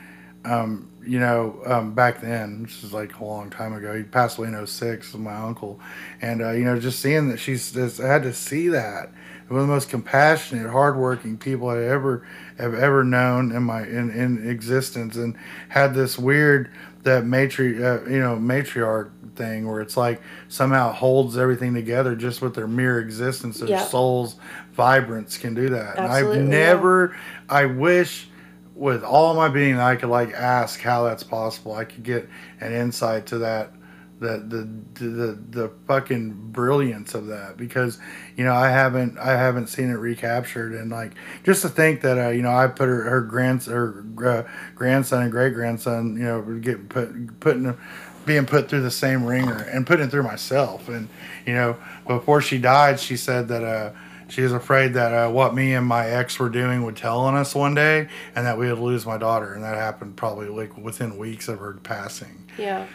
um, 0.47 0.89
you 1.06 1.19
know, 1.19 1.61
um, 1.67 1.95
back 1.95 2.21
then, 2.21 2.65
this 2.65 2.85
is 2.85 2.93
like 2.93 3.19
a 3.19 3.25
long 3.25 3.51
time 3.51 3.73
ago. 3.73 3.97
He 3.97 4.03
passed 4.03 4.39
away 4.39 4.49
in 4.49 4.67
06, 4.67 5.15
my 5.15 5.35
uncle, 5.35 5.81
and 6.21 6.43
uh, 6.43 6.51
you 6.53 6.65
know, 6.65 6.79
just 6.79 7.01
seeing 7.01 7.29
that 7.29 7.39
she's 7.39 7.73
just 7.73 8.01
I 8.01 8.09
had 8.09 8.23
to 8.23 8.33
see 8.33 8.69
that 8.69 9.12
one 9.49 9.61
of 9.61 9.67
the 9.67 9.73
most 9.73 9.91
compassionate, 9.91 10.71
hardworking 10.71 11.37
people 11.37 11.69
I 11.69 11.83
ever 11.83 12.27
have 12.59 12.75
ever 12.75 13.05
known 13.05 13.53
in 13.53 13.62
my 13.62 13.83
in, 13.83 14.11
in 14.11 14.49
existence, 14.49 15.17
and 15.17 15.37
had 15.69 15.95
this 15.95 16.19
weird 16.19 16.71
that 17.03 17.27
matri 17.27 17.85
uh, 17.85 18.01
you 18.05 18.21
know 18.21 18.37
matriarch 18.37 19.11
thing 19.37 19.69
where 19.69 19.81
it's 19.81 19.97
like 19.97 20.23
somehow 20.49 20.93
holds 20.93 21.37
everything 21.37 21.75
together 21.75 22.15
just 22.15 22.41
with 22.41 22.55
their 22.55 22.67
mere 22.67 23.01
existence, 23.01 23.59
their 23.59 23.69
yep. 23.69 23.89
soul's 23.89 24.37
vibrance 24.73 25.37
can 25.37 25.55
do 25.55 25.69
that. 25.71 25.99
Absolutely, 25.99 26.39
and 26.39 26.45
I've 26.45 26.51
never, 26.51 27.11
yeah. 27.12 27.19
I 27.49 27.67
wish 27.67 28.29
with 28.75 29.05
all 29.05 29.35
my 29.35 29.49
being 29.49 29.79
I 29.79 29.97
could 29.97 30.09
like 30.09 30.32
ask 30.32 30.81
how 30.81 31.05
that's 31.05 31.23
possible. 31.23 31.75
I 31.75 31.85
could 31.85 32.03
get 32.03 32.29
an 32.61 32.73
insight 32.73 33.26
to 33.26 33.38
that 33.38 33.73
the 34.21 34.38
the 34.38 35.05
the 35.05 35.38
the 35.50 35.73
fucking 35.87 36.32
brilliance 36.53 37.15
of 37.15 37.26
that 37.26 37.56
because 37.56 37.99
you 38.37 38.44
know 38.44 38.55
I 38.55 38.71
haven't 38.71 39.19
I 39.19 39.32
haven't 39.32 39.69
seen 39.69 39.91
it 39.91 39.94
recaptured 39.94 40.73
and 40.73 40.91
like 40.91 41.12
just 41.43 41.62
to 41.62 41.69
think 41.69 42.00
that 42.03 42.19
uh, 42.19 42.29
you 42.31 42.43
know 42.43 42.55
I 42.55 42.69
put 42.69 42.88
her 42.88 43.03
her 43.03 43.21
grand 43.21 43.65
her 43.65 44.05
uh, 44.25 44.43
grandson 44.75 45.23
and 45.23 45.32
great 45.32 45.55
grandson 45.55 46.17
you 46.17 46.25
know 46.25 46.43
get 46.61 46.88
put 46.88 47.41
putting 47.41 47.77
being 48.25 48.47
put 48.47 48.70
through 48.70 48.82
the 48.82 48.91
same 48.91 49.25
ringer 49.25 49.69
and 49.73 49.87
putting 49.87 50.09
through 50.09 50.23
myself 50.23 50.88
and 50.88 51.09
you 51.44 51.53
know 51.53 51.77
before 52.06 52.41
she 52.41 52.59
died 52.59 52.99
she 52.99 53.17
said 53.17 53.49
that 53.49 53.65
uh 53.65 53.91
she 54.29 54.43
was 54.43 54.53
afraid 54.53 54.94
that 54.94 55.12
uh, 55.12 55.31
what 55.31 55.55
me 55.55 55.75
and 55.75 55.87
my 55.87 56.06
ex 56.06 56.38
were 56.38 56.49
doing 56.49 56.85
would 56.85 56.97
tell 56.97 57.21
on 57.21 57.35
us 57.35 57.55
one 57.55 57.75
day 57.75 58.09
and 58.35 58.47
that 58.47 58.59
we 58.59 58.69
would 58.69 58.79
lose 58.79 59.05
my 59.06 59.19
daughter 59.19 59.55
and 59.55 59.62
that 59.62 59.76
happened 59.76 60.17
probably 60.17 60.49
like 60.49 60.76
within 60.76 61.17
weeks 61.17 61.49
of 61.49 61.59
her 61.59 61.75
passing 61.82 62.44
yeah 62.59 62.87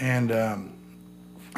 and 0.00 0.32
um, 0.32 0.72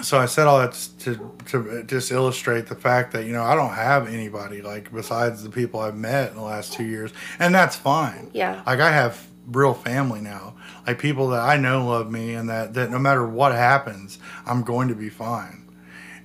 so 0.01 0.19
I 0.19 0.27
said 0.27 0.47
all 0.47 0.59
that 0.59 0.73
to 1.01 1.33
to 1.47 1.85
just 1.85 2.11
illustrate 2.11 2.67
the 2.67 2.75
fact 2.75 3.13
that 3.13 3.27
you 3.27 3.33
know 3.33 3.43
I 3.43 3.55
don't 3.55 3.75
have 3.75 4.09
anybody 4.09 4.63
like 4.63 4.93
besides 4.93 5.43
the 5.43 5.51
people 5.51 5.81
I've 5.81 5.97
met 5.97 6.31
in 6.31 6.37
the 6.37 6.43
last 6.43 6.73
two 6.73 6.85
years, 6.85 7.13
and 7.39 7.55
that's 7.55 7.77
fine. 7.77 8.31
Yeah. 8.33 8.63
Like 8.67 8.81
I 8.81 8.91
have 8.91 9.27
real 9.47 9.75
family 9.75 10.21
now, 10.21 10.55
like 10.87 10.99
people 10.99 11.29
that 11.29 11.41
I 11.41 11.57
know 11.57 11.87
love 11.87 12.11
me, 12.11 12.35
and 12.35 12.49
that 12.49 12.75
that 12.75 12.91
no 12.91 12.99
matter 12.99 13.27
what 13.27 13.53
happens, 13.53 14.19
I'm 14.47 14.63
going 14.63 14.89
to 14.89 14.95
be 14.95 15.11
fine. 15.11 15.69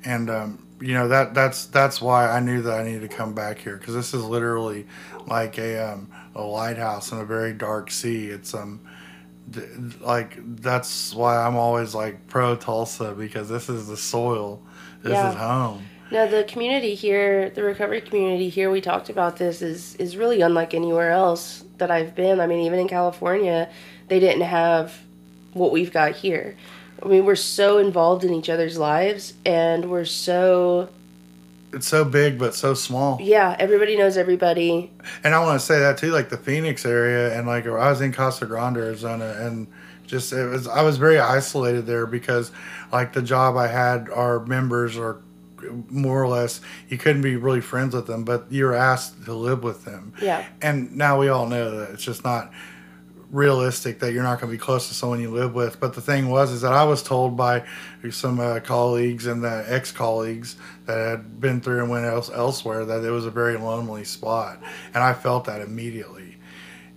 And 0.06 0.30
um, 0.30 0.66
you 0.79 0.94
know 0.94 1.07
that 1.07 1.33
that's 1.33 1.65
that's 1.65 2.01
why 2.01 2.29
I 2.29 2.39
knew 2.39 2.62
that 2.62 2.79
I 2.79 2.83
needed 2.83 3.09
to 3.09 3.15
come 3.15 3.33
back 3.33 3.59
here 3.59 3.77
because 3.77 3.94
this 3.94 4.13
is 4.13 4.24
literally 4.24 4.85
like 5.25 5.57
a 5.57 5.94
um, 5.94 6.09
a 6.35 6.41
lighthouse 6.41 7.12
in 7.12 7.19
a 7.19 7.25
very 7.25 7.53
dark 7.53 7.91
sea. 7.91 8.27
It's 8.27 8.53
um 8.53 8.81
like 10.01 10.38
that's 10.62 11.13
why 11.13 11.38
I'm 11.38 11.55
always 11.55 11.96
like 11.96 12.27
pro 12.27 12.55
Tulsa 12.55 13.13
because 13.13 13.50
this 13.50 13.69
is 13.69 13.88
the 13.88 13.98
soil. 13.98 14.62
This 15.01 15.13
yeah. 15.13 15.29
is 15.29 15.36
home. 15.36 15.86
No, 16.10 16.25
the 16.27 16.46
community 16.46 16.96
here, 16.96 17.50
the 17.50 17.63
recovery 17.63 18.00
community 18.00 18.48
here, 18.48 18.72
we 18.72 18.79
talked 18.79 19.10
about 19.10 19.38
this 19.38 19.62
is 19.62 19.96
is 19.96 20.15
really 20.15 20.41
unlike 20.41 20.74
anywhere 20.74 21.12
else 21.12 21.63
that 21.77 21.91
I've 21.91 22.15
been. 22.15 22.39
I 22.39 22.48
mean, 22.48 22.60
even 22.60 22.79
in 22.79 22.88
California, 22.88 23.69
they 24.07 24.19
didn't 24.19 24.43
have 24.43 24.98
what 25.53 25.72
we've 25.72 25.91
got 25.91 26.15
here. 26.15 26.55
I 27.01 27.08
mean, 27.08 27.25
we're 27.25 27.36
so 27.36 27.77
involved 27.77 28.24
in 28.24 28.34
each 28.34 28.50
other's 28.50 28.77
lives 28.77 29.34
and 29.46 29.89
we're 29.89 30.06
so 30.06 30.89
it's 31.74 31.88
so 31.88 32.06
big 32.06 32.39
but 32.39 32.56
so 32.56 32.74
small. 32.74 33.20
Yeah, 33.22 33.56
everybody 33.60 33.98
knows 33.98 34.18
everybody. 34.18 34.92
And 35.24 35.36
I 35.36 35.44
want 35.44 35.60
to 35.60 35.66
say 35.66 35.80
that 35.80 35.98
too, 35.98 36.12
like 36.12 36.30
the 36.30 36.38
Phoenix 36.38 36.86
area, 36.86 37.38
and 37.38 37.48
like 37.48 37.68
I 37.68 37.89
was 37.89 38.01
in 38.01 38.13
Casa 38.13 38.46
Grande, 38.46 38.77
Arizona, 38.77 39.36
and 39.39 39.68
just 40.06 40.32
it 40.32 40.46
was 40.46 40.68
I 40.68 40.82
was 40.82 40.98
very 40.98 41.20
isolated 41.20 41.86
there 41.86 42.06
because 42.06 42.51
like 42.92 43.13
the 43.13 43.22
job 43.22 43.58
I 43.58 43.68
had, 43.68 44.10
our 44.10 44.39
members 44.46 44.98
are 44.98 45.22
more 45.89 46.24
or 46.24 46.27
less 46.27 46.62
you 46.88 46.98
couldn't 46.98 47.22
be 47.22 47.36
really 47.36 47.62
friends 47.62 47.94
with 47.94 48.08
them, 48.08 48.24
but 48.24 48.46
you're 48.50 48.74
asked 48.74 49.25
to 49.25 49.34
live 49.34 49.63
with 49.63 49.84
them. 49.86 50.13
Yeah. 50.22 50.46
And 50.62 50.96
now 50.96 51.20
we 51.20 51.27
all 51.30 51.48
know 51.48 51.80
that 51.80 51.92
it's 51.92 52.04
just 52.04 52.24
not 52.24 52.51
realistic 53.31 54.00
that 54.00 54.13
you're 54.13 54.24
not 54.24 54.39
going 54.39 54.51
to 54.51 54.57
be 54.57 54.62
close 54.62 54.88
to 54.88 54.93
someone 54.93 55.22
you 55.22 55.31
live 55.31 55.53
with. 55.53 55.79
But 55.79 55.93
the 55.93 56.01
thing 56.01 56.29
was, 56.29 56.51
is 56.51 56.62
that 56.62 56.74
I 56.74 56.84
was 56.84 57.03
told 57.03 57.36
by 57.36 57.63
some 58.12 58.39
uh, 58.39 58.60
colleagues 58.62 59.25
and 59.25 59.43
the 59.43 59.65
ex 59.67 59.91
colleagues 59.91 60.55
that 60.86 60.98
had 60.98 61.39
been 61.39 61.62
through 61.62 61.79
and 61.79 61.89
went 61.89 62.05
else, 62.05 62.29
elsewhere 62.29 62.86
that 62.86 63.03
it 63.03 63.12
was 63.12 63.25
a 63.25 63.31
very 63.31 63.57
lonely 63.57 64.03
spot, 64.03 64.62
and 64.93 65.03
I 65.03 65.13
felt 65.13 65.46
that 65.46 65.62
immediately 65.62 66.26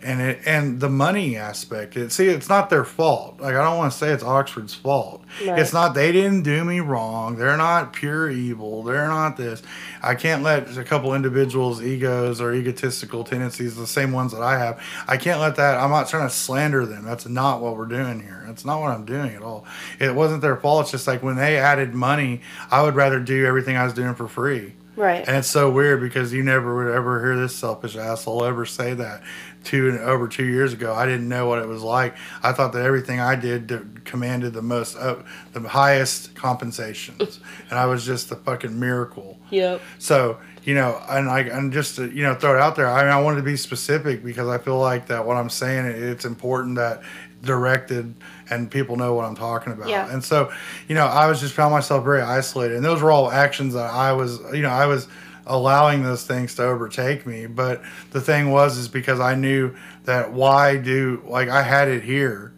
and 0.02 0.20
it 0.20 0.40
and 0.46 0.80
the 0.80 0.88
money 0.88 1.36
aspect 1.36 1.96
it 1.96 2.12
see 2.12 2.28
it's 2.28 2.48
not 2.48 2.70
their 2.70 2.84
fault. 2.84 3.40
Like 3.40 3.54
i 3.54 3.62
don't 3.62 3.78
want 3.78 3.92
to 3.92 3.98
say 3.98 4.10
it's 4.10 4.22
oxford's 4.22 4.74
fault. 4.74 5.22
Right. 5.44 5.58
it's 5.58 5.72
not 5.72 5.94
they 5.94 6.12
didn't 6.12 6.42
do 6.42 6.64
me 6.64 6.80
wrong. 6.80 7.36
They're 7.36 7.56
not 7.56 7.92
pure 7.92 8.30
evil. 8.30 8.82
They're 8.82 9.08
not 9.08 9.36
this. 9.36 9.62
I 10.02 10.14
can't 10.14 10.42
let 10.42 10.76
a 10.76 10.84
couple 10.84 11.14
individuals 11.14 11.82
egos 11.82 12.40
or 12.40 12.52
egotistical 12.52 13.24
tendencies 13.24 13.76
the 13.76 13.86
same 13.86 14.12
ones 14.12 14.32
that 14.32 14.42
i 14.42 14.58
have 14.58 14.82
i 15.06 15.16
can't 15.16 15.40
let 15.40 15.56
that 15.56 15.78
i'm 15.78 15.90
not 15.90 16.08
trying 16.08 16.28
to 16.28 16.34
slander 16.34 16.86
them. 16.86 17.04
That's 17.04 17.26
not 17.26 17.60
what 17.60 17.76
we're 17.76 17.86
doing 17.86 18.20
here. 18.20 18.42
That's 18.46 18.64
not 18.64 18.80
what 18.80 18.90
i'm 18.90 19.04
doing 19.04 19.34
at 19.34 19.42
all. 19.42 19.66
It 19.98 20.14
wasn't 20.14 20.42
their 20.42 20.56
fault. 20.56 20.82
It's 20.82 20.90
just 20.90 21.06
like 21.06 21.22
when 21.22 21.36
they 21.36 21.56
added 21.58 21.94
money 21.94 22.40
i 22.70 22.82
would 22.82 22.94
rather 22.94 23.20
do 23.20 23.46
everything 23.46 23.76
i 23.76 23.84
was 23.84 23.92
doing 23.92 24.14
for 24.14 24.28
free 24.28 24.74
Right. 25.00 25.26
And 25.26 25.38
it's 25.38 25.48
so 25.48 25.70
weird 25.70 26.02
because 26.02 26.30
you 26.30 26.42
never 26.42 26.76
would 26.76 26.94
ever 26.94 27.24
hear 27.24 27.34
this 27.40 27.56
selfish 27.56 27.96
asshole 27.96 28.44
ever 28.44 28.66
say 28.66 28.92
that. 28.94 29.22
Two 29.64 29.98
over 30.02 30.26
two 30.26 30.44
years 30.44 30.72
ago, 30.72 30.94
I 30.94 31.04
didn't 31.04 31.28
know 31.28 31.46
what 31.46 31.58
it 31.58 31.68
was 31.68 31.82
like. 31.82 32.16
I 32.42 32.52
thought 32.52 32.72
that 32.72 32.82
everything 32.82 33.20
I 33.20 33.34
did 33.34 34.04
commanded 34.04 34.54
the 34.54 34.62
most, 34.62 34.96
uh, 34.96 35.16
the 35.52 35.60
highest 35.68 36.34
compensations, 36.34 37.40
and 37.70 37.78
I 37.78 37.84
was 37.84 38.06
just 38.06 38.30
a 38.32 38.36
fucking 38.36 38.80
miracle. 38.80 39.38
Yep. 39.50 39.82
So 39.98 40.38
you 40.64 40.74
know, 40.74 41.02
and 41.08 41.28
I 41.28 41.40
and 41.40 41.72
just 41.74 41.96
to, 41.96 42.08
you 42.10 42.22
know 42.22 42.34
throw 42.34 42.56
it 42.56 42.60
out 42.60 42.76
there. 42.76 42.88
I 42.88 43.02
mean, 43.02 43.12
I 43.12 43.20
wanted 43.20 43.36
to 43.38 43.42
be 43.42 43.56
specific 43.56 44.24
because 44.24 44.48
I 44.48 44.56
feel 44.56 44.78
like 44.78 45.08
that 45.08 45.26
what 45.26 45.36
I'm 45.36 45.50
saying 45.50 45.84
it's 45.86 46.24
important 46.24 46.76
that 46.76 47.02
directed 47.42 48.14
and 48.50 48.70
people 48.70 48.96
know 48.96 49.14
what 49.14 49.24
I'm 49.24 49.36
talking 49.36 49.72
about. 49.72 49.88
Yeah. 49.88 50.12
And 50.12 50.22
so, 50.22 50.52
you 50.88 50.94
know, 50.94 51.06
I 51.06 51.26
was 51.26 51.40
just 51.40 51.54
found 51.54 51.72
myself 51.72 52.04
very 52.04 52.20
isolated, 52.20 52.76
and 52.76 52.84
those 52.84 53.00
were 53.00 53.10
all 53.10 53.30
actions 53.30 53.74
that 53.74 53.90
I 53.90 54.12
was, 54.12 54.40
you 54.52 54.62
know, 54.62 54.70
I 54.70 54.86
was 54.86 55.08
allowing 55.46 56.02
those 56.02 56.26
things 56.26 56.54
to 56.56 56.64
overtake 56.64 57.26
me. 57.26 57.46
But 57.46 57.82
the 58.10 58.20
thing 58.20 58.50
was, 58.50 58.76
is 58.76 58.88
because 58.88 59.20
I 59.20 59.34
knew 59.34 59.74
that 60.04 60.32
why 60.32 60.76
do 60.76 61.22
like 61.26 61.48
I 61.48 61.62
had 61.62 61.88
it 61.88 62.02
here. 62.02 62.52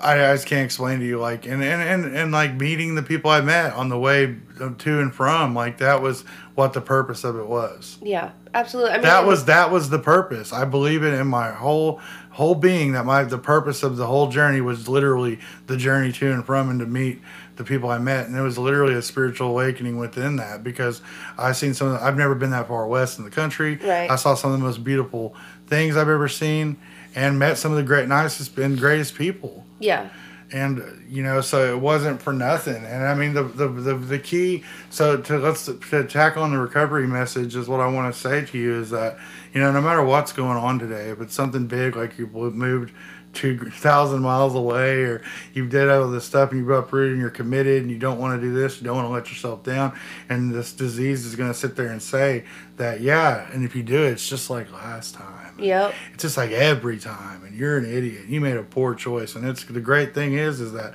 I, 0.00 0.30
I 0.30 0.32
just 0.34 0.46
can't 0.46 0.64
explain 0.64 1.00
to 1.00 1.06
you 1.06 1.18
like 1.18 1.44
and, 1.44 1.62
and, 1.62 2.06
and, 2.06 2.16
and 2.16 2.32
like 2.32 2.54
meeting 2.54 2.94
the 2.94 3.02
people 3.02 3.30
I 3.30 3.42
met 3.42 3.74
on 3.74 3.90
the 3.90 3.98
way 3.98 4.36
um, 4.58 4.76
to 4.76 5.00
and 5.00 5.14
from 5.14 5.54
like 5.54 5.78
that 5.78 6.00
was 6.00 6.22
what 6.54 6.72
the 6.72 6.80
purpose 6.80 7.24
of 7.24 7.36
it 7.36 7.46
was. 7.46 7.98
Yeah. 8.00 8.30
Absolutely. 8.54 8.92
I 8.92 8.94
mean, 8.94 9.02
That 9.02 9.26
was 9.26 9.44
that 9.44 9.70
was 9.70 9.90
the 9.90 9.98
purpose. 9.98 10.50
I 10.50 10.64
believe 10.64 11.02
it 11.02 11.12
in 11.12 11.26
my 11.26 11.50
whole 11.50 12.00
whole 12.36 12.54
being 12.54 12.92
that 12.92 13.06
my 13.06 13.24
the 13.24 13.38
purpose 13.38 13.82
of 13.82 13.96
the 13.96 14.06
whole 14.06 14.28
journey 14.28 14.60
was 14.60 14.88
literally 14.88 15.38
the 15.68 15.76
journey 15.78 16.12
to 16.12 16.32
and 16.32 16.44
from 16.44 16.68
and 16.68 16.80
to 16.80 16.86
meet 16.86 17.18
the 17.56 17.64
people 17.64 17.88
I 17.88 17.96
met, 17.96 18.26
and 18.26 18.36
it 18.36 18.42
was 18.42 18.58
literally 18.58 18.92
a 18.92 19.00
spiritual 19.00 19.48
awakening 19.48 19.96
within 19.96 20.36
that 20.36 20.62
because 20.62 21.00
I've 21.38 21.56
seen 21.56 21.72
some. 21.72 21.88
Of 21.88 21.94
the, 21.94 22.04
I've 22.04 22.18
never 22.18 22.34
been 22.34 22.50
that 22.50 22.68
far 22.68 22.86
west 22.86 23.18
in 23.18 23.24
the 23.24 23.30
country. 23.30 23.76
Right. 23.76 24.10
I 24.10 24.16
saw 24.16 24.34
some 24.34 24.52
of 24.52 24.58
the 24.60 24.64
most 24.64 24.84
beautiful 24.84 25.34
things 25.66 25.96
I've 25.96 26.10
ever 26.10 26.28
seen, 26.28 26.76
and 27.14 27.38
met 27.38 27.56
some 27.56 27.72
of 27.72 27.78
the 27.78 27.84
great, 27.84 28.06
nicest, 28.06 28.58
and 28.58 28.78
greatest 28.78 29.14
people 29.14 29.64
Yeah. 29.80 30.10
And 30.52 31.04
you 31.08 31.22
know 31.22 31.40
so 31.40 31.74
it 31.74 31.78
wasn't 31.78 32.20
for 32.20 32.32
nothing 32.32 32.84
and 32.84 33.04
i 33.04 33.14
mean 33.14 33.34
the 33.34 33.42
the, 33.42 33.68
the, 33.68 33.94
the 33.94 34.18
key 34.18 34.62
so 34.90 35.16
to 35.16 35.38
let's 35.38 35.66
to 35.66 36.04
tackle 36.04 36.42
on 36.42 36.52
the 36.52 36.58
recovery 36.58 37.06
message 37.06 37.56
is 37.56 37.68
what 37.68 37.80
i 37.80 37.86
want 37.86 38.12
to 38.12 38.20
say 38.20 38.44
to 38.44 38.56
you 38.56 38.74
is 38.74 38.90
that 38.90 39.18
you 39.52 39.60
know 39.60 39.72
no 39.72 39.80
matter 39.80 40.02
what's 40.04 40.32
going 40.32 40.56
on 40.56 40.78
today 40.78 41.10
if 41.10 41.20
it's 41.20 41.34
something 41.34 41.66
big 41.66 41.96
like 41.96 42.16
you 42.18 42.26
moved 42.26 42.92
2,000 43.36 44.20
miles 44.20 44.54
away 44.54 45.02
or 45.02 45.22
you 45.52 45.68
did 45.68 45.88
all 45.88 46.08
this 46.08 46.24
stuff 46.24 46.50
and 46.50 46.60
you've 46.60 46.70
uprooted 46.70 47.12
and 47.12 47.20
you're 47.20 47.30
committed 47.30 47.82
and 47.82 47.90
you 47.90 47.98
don't 47.98 48.18
want 48.18 48.40
to 48.40 48.44
do 48.44 48.52
this, 48.52 48.80
you 48.80 48.86
don't 48.86 48.96
want 48.96 49.06
to 49.06 49.12
let 49.12 49.28
yourself 49.28 49.62
down. 49.62 49.96
And 50.28 50.52
this 50.52 50.72
disease 50.72 51.26
is 51.26 51.36
going 51.36 51.50
to 51.50 51.54
sit 51.54 51.76
there 51.76 51.88
and 51.88 52.02
say 52.02 52.44
that, 52.78 53.00
yeah, 53.00 53.46
and 53.52 53.64
if 53.64 53.76
you 53.76 53.82
do 53.82 54.04
it, 54.04 54.12
it's 54.12 54.28
just 54.28 54.48
like 54.50 54.72
last 54.72 55.14
time. 55.14 55.45
Yep. 55.58 55.94
It's 56.14 56.22
just 56.22 56.36
like 56.36 56.50
every 56.50 56.98
time, 56.98 57.44
and 57.44 57.54
you're 57.56 57.78
an 57.78 57.84
idiot. 57.84 58.26
You 58.28 58.40
made 58.40 58.56
a 58.56 58.62
poor 58.62 58.94
choice, 58.94 59.34
and 59.36 59.46
it's 59.46 59.64
the 59.64 59.80
great 59.80 60.14
thing 60.14 60.34
is 60.34 60.60
is 60.60 60.72
that 60.72 60.94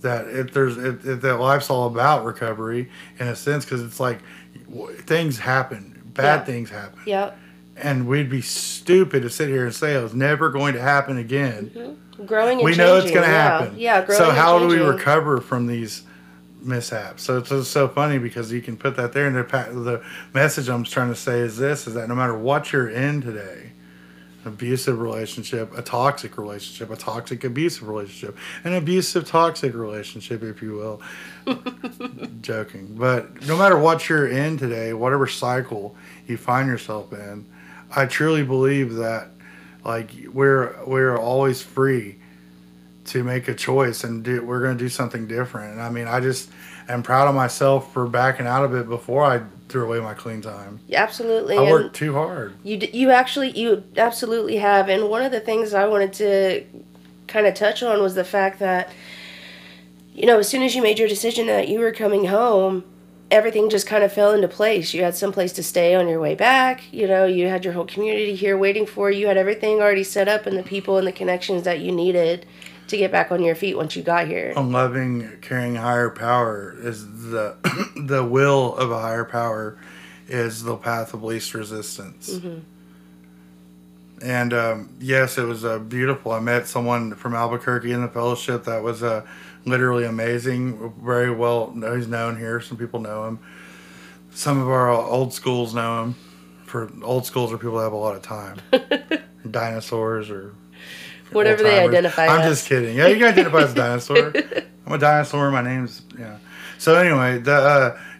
that 0.00 0.26
if 0.28 0.52
there's 0.52 0.76
if, 0.76 1.02
that 1.22 1.36
life's 1.38 1.70
all 1.70 1.86
about 1.86 2.24
recovery 2.24 2.90
in 3.18 3.28
a 3.28 3.36
sense 3.36 3.64
because 3.64 3.82
it's 3.82 4.00
like 4.00 4.18
things 5.02 5.38
happen, 5.38 6.02
bad 6.14 6.40
Yeah. 6.40 6.44
things 6.44 6.70
happen, 6.70 6.98
Yep. 7.06 7.38
and 7.76 8.06
we'd 8.08 8.28
be 8.30 8.40
stupid 8.42 9.22
to 9.22 9.30
sit 9.30 9.48
here 9.48 9.64
and 9.64 9.74
say 9.74 9.94
it 9.94 10.02
was 10.02 10.14
never 10.14 10.50
going 10.50 10.74
to 10.74 10.80
happen 10.80 11.18
again. 11.18 11.70
Mm-hmm. 11.74 12.24
Growing 12.26 12.58
and 12.58 12.64
We 12.64 12.76
know 12.76 12.96
it's 12.96 13.10
going 13.10 13.24
to 13.24 13.30
yeah. 13.30 13.58
happen. 13.60 13.74
Yeah. 13.78 14.04
Growing 14.04 14.18
so 14.20 14.30
how 14.30 14.58
do 14.58 14.66
we 14.66 14.78
recover 14.78 15.40
from 15.40 15.66
these? 15.66 16.02
mishaps 16.64 17.24
so 17.24 17.38
it's 17.38 17.48
just 17.48 17.72
so 17.72 17.88
funny 17.88 18.18
because 18.18 18.52
you 18.52 18.62
can 18.62 18.76
put 18.76 18.94
that 18.94 19.12
there 19.12 19.26
and 19.26 19.34
the, 19.34 19.42
the 19.82 20.00
message 20.32 20.68
i'm 20.68 20.84
trying 20.84 21.08
to 21.08 21.14
say 21.16 21.40
is 21.40 21.56
this 21.56 21.88
is 21.88 21.94
that 21.94 22.08
no 22.08 22.14
matter 22.14 22.38
what 22.38 22.72
you're 22.72 22.88
in 22.88 23.20
today 23.20 23.71
abusive 24.44 25.00
relationship, 25.00 25.76
a 25.76 25.82
toxic 25.82 26.36
relationship, 26.36 26.90
a 26.90 26.96
toxic 26.96 27.44
abusive 27.44 27.88
relationship, 27.88 28.36
an 28.64 28.74
abusive 28.74 29.26
toxic 29.26 29.74
relationship, 29.74 30.42
if 30.42 30.62
you 30.62 30.72
will. 30.72 31.02
Joking. 32.42 32.94
But 32.96 33.46
no 33.46 33.56
matter 33.56 33.78
what 33.78 34.08
you're 34.08 34.28
in 34.28 34.58
today, 34.58 34.92
whatever 34.92 35.26
cycle 35.26 35.96
you 36.26 36.36
find 36.36 36.68
yourself 36.68 37.12
in, 37.12 37.46
I 37.94 38.06
truly 38.06 38.42
believe 38.42 38.94
that 38.94 39.28
like 39.84 40.10
we're 40.32 40.82
we're 40.84 41.18
always 41.18 41.62
free 41.62 42.16
to 43.04 43.24
make 43.24 43.48
a 43.48 43.54
choice 43.54 44.04
and 44.04 44.22
do 44.22 44.44
we're 44.44 44.62
going 44.62 44.76
to 44.76 44.84
do 44.84 44.88
something 44.88 45.26
different. 45.26 45.72
And 45.72 45.82
I 45.82 45.90
mean, 45.90 46.06
I 46.06 46.20
just 46.20 46.50
am 46.88 47.02
proud 47.02 47.28
of 47.28 47.34
myself 47.34 47.92
for 47.92 48.06
backing 48.06 48.46
out 48.46 48.64
of 48.64 48.74
it 48.74 48.88
before 48.88 49.24
I 49.24 49.42
threw 49.68 49.84
away 49.84 50.00
my 50.00 50.14
clean 50.14 50.42
time. 50.42 50.80
Yeah, 50.86 51.02
absolutely. 51.02 51.56
I 51.56 51.62
and- 51.62 51.70
worked 51.70 51.96
too 51.96 52.12
hard. 52.12 52.54
You 52.62 52.76
d- 52.78 52.90
you 52.92 53.10
actually 53.10 53.50
you 53.50 53.82
absolutely 53.96 54.56
have, 54.56 54.88
and 54.88 55.08
one 55.08 55.22
of 55.22 55.32
the 55.32 55.40
things 55.40 55.74
I 55.74 55.86
wanted 55.86 56.12
to 56.14 56.64
kind 57.26 57.46
of 57.46 57.54
touch 57.54 57.82
on 57.82 58.00
was 58.02 58.14
the 58.14 58.24
fact 58.24 58.58
that 58.58 58.90
you 60.14 60.26
know 60.26 60.38
as 60.38 60.48
soon 60.48 60.62
as 60.62 60.74
you 60.74 60.82
made 60.82 60.98
your 60.98 61.08
decision 61.08 61.46
that 61.46 61.68
you 61.68 61.80
were 61.80 61.92
coming 61.92 62.26
home, 62.26 62.84
everything 63.30 63.70
just 63.70 63.86
kind 63.86 64.04
of 64.04 64.12
fell 64.12 64.32
into 64.32 64.48
place. 64.48 64.92
You 64.92 65.02
had 65.02 65.14
some 65.14 65.32
place 65.32 65.52
to 65.54 65.62
stay 65.62 65.94
on 65.94 66.06
your 66.08 66.20
way 66.20 66.34
back. 66.34 66.92
You 66.92 67.06
know, 67.08 67.24
you 67.24 67.48
had 67.48 67.64
your 67.64 67.72
whole 67.74 67.86
community 67.86 68.34
here 68.34 68.58
waiting 68.58 68.84
for 68.86 69.10
you. 69.10 69.20
You 69.20 69.26
had 69.28 69.38
everything 69.38 69.80
already 69.80 70.04
set 70.04 70.28
up, 70.28 70.46
and 70.46 70.58
the 70.58 70.62
people 70.62 70.98
and 70.98 71.06
the 71.06 71.12
connections 71.12 71.62
that 71.64 71.80
you 71.80 71.92
needed 71.92 72.46
to 72.92 72.96
get 72.98 73.10
back 73.10 73.32
on 73.32 73.42
your 73.42 73.54
feet 73.54 73.76
once 73.76 73.96
you 73.96 74.02
got 74.02 74.28
here. 74.28 74.52
a 74.54 74.60
loving, 74.60 75.38
caring 75.40 75.74
higher 75.74 76.10
power 76.10 76.74
is 76.78 77.30
the 77.30 77.56
the 77.96 78.24
will 78.24 78.76
of 78.76 78.90
a 78.90 79.00
higher 79.00 79.24
power 79.24 79.76
is 80.28 80.62
the 80.62 80.76
path 80.76 81.12
of 81.12 81.22
least 81.22 81.52
resistance. 81.54 82.40
And 84.22 84.52
um, 84.52 84.94
yes, 85.00 85.36
it 85.36 85.42
was 85.42 85.64
uh, 85.64 85.80
beautiful. 85.80 86.30
I 86.32 86.38
met 86.38 86.68
someone 86.68 87.14
from 87.16 87.34
Albuquerque 87.34 87.90
in 87.90 88.02
the 88.02 88.08
fellowship 88.08 88.64
that 88.64 88.82
was 88.82 89.02
uh, 89.02 89.26
literally 89.64 90.04
amazing. 90.04 90.92
Very 91.02 91.34
well, 91.34 91.72
he's 91.94 92.06
known 92.06 92.38
here. 92.38 92.60
Some 92.60 92.76
people 92.76 93.00
know 93.00 93.26
him. 93.26 93.40
Some 94.30 94.60
of 94.60 94.68
our 94.68 94.88
old 94.88 95.34
schools 95.34 95.74
know 95.74 96.04
him. 96.04 96.14
For 96.66 96.90
old 97.02 97.26
schools 97.26 97.52
are 97.52 97.58
people 97.58 97.78
that 97.78 97.84
have 97.84 97.92
a 97.92 97.96
lot 97.96 98.14
of 98.14 98.22
time. 98.22 98.58
Dinosaurs 99.50 100.30
or 100.30 100.54
Whatever 101.32 101.62
they 101.62 101.78
identify 101.78 102.26
I'm 102.26 102.40
as. 102.40 102.58
just 102.58 102.68
kidding. 102.68 102.96
Yeah, 102.96 103.08
you 103.08 103.16
can 103.16 103.24
identify 103.24 103.62
as 103.62 103.72
a 103.72 103.74
dinosaur. 103.74 104.32
I'm 104.86 104.92
a 104.92 104.98
dinosaur. 104.98 105.50
My 105.50 105.62
name's 105.62 106.02
yeah. 106.18 106.38
So 106.78 106.96
anyway, 106.96 107.38
the 107.38 107.54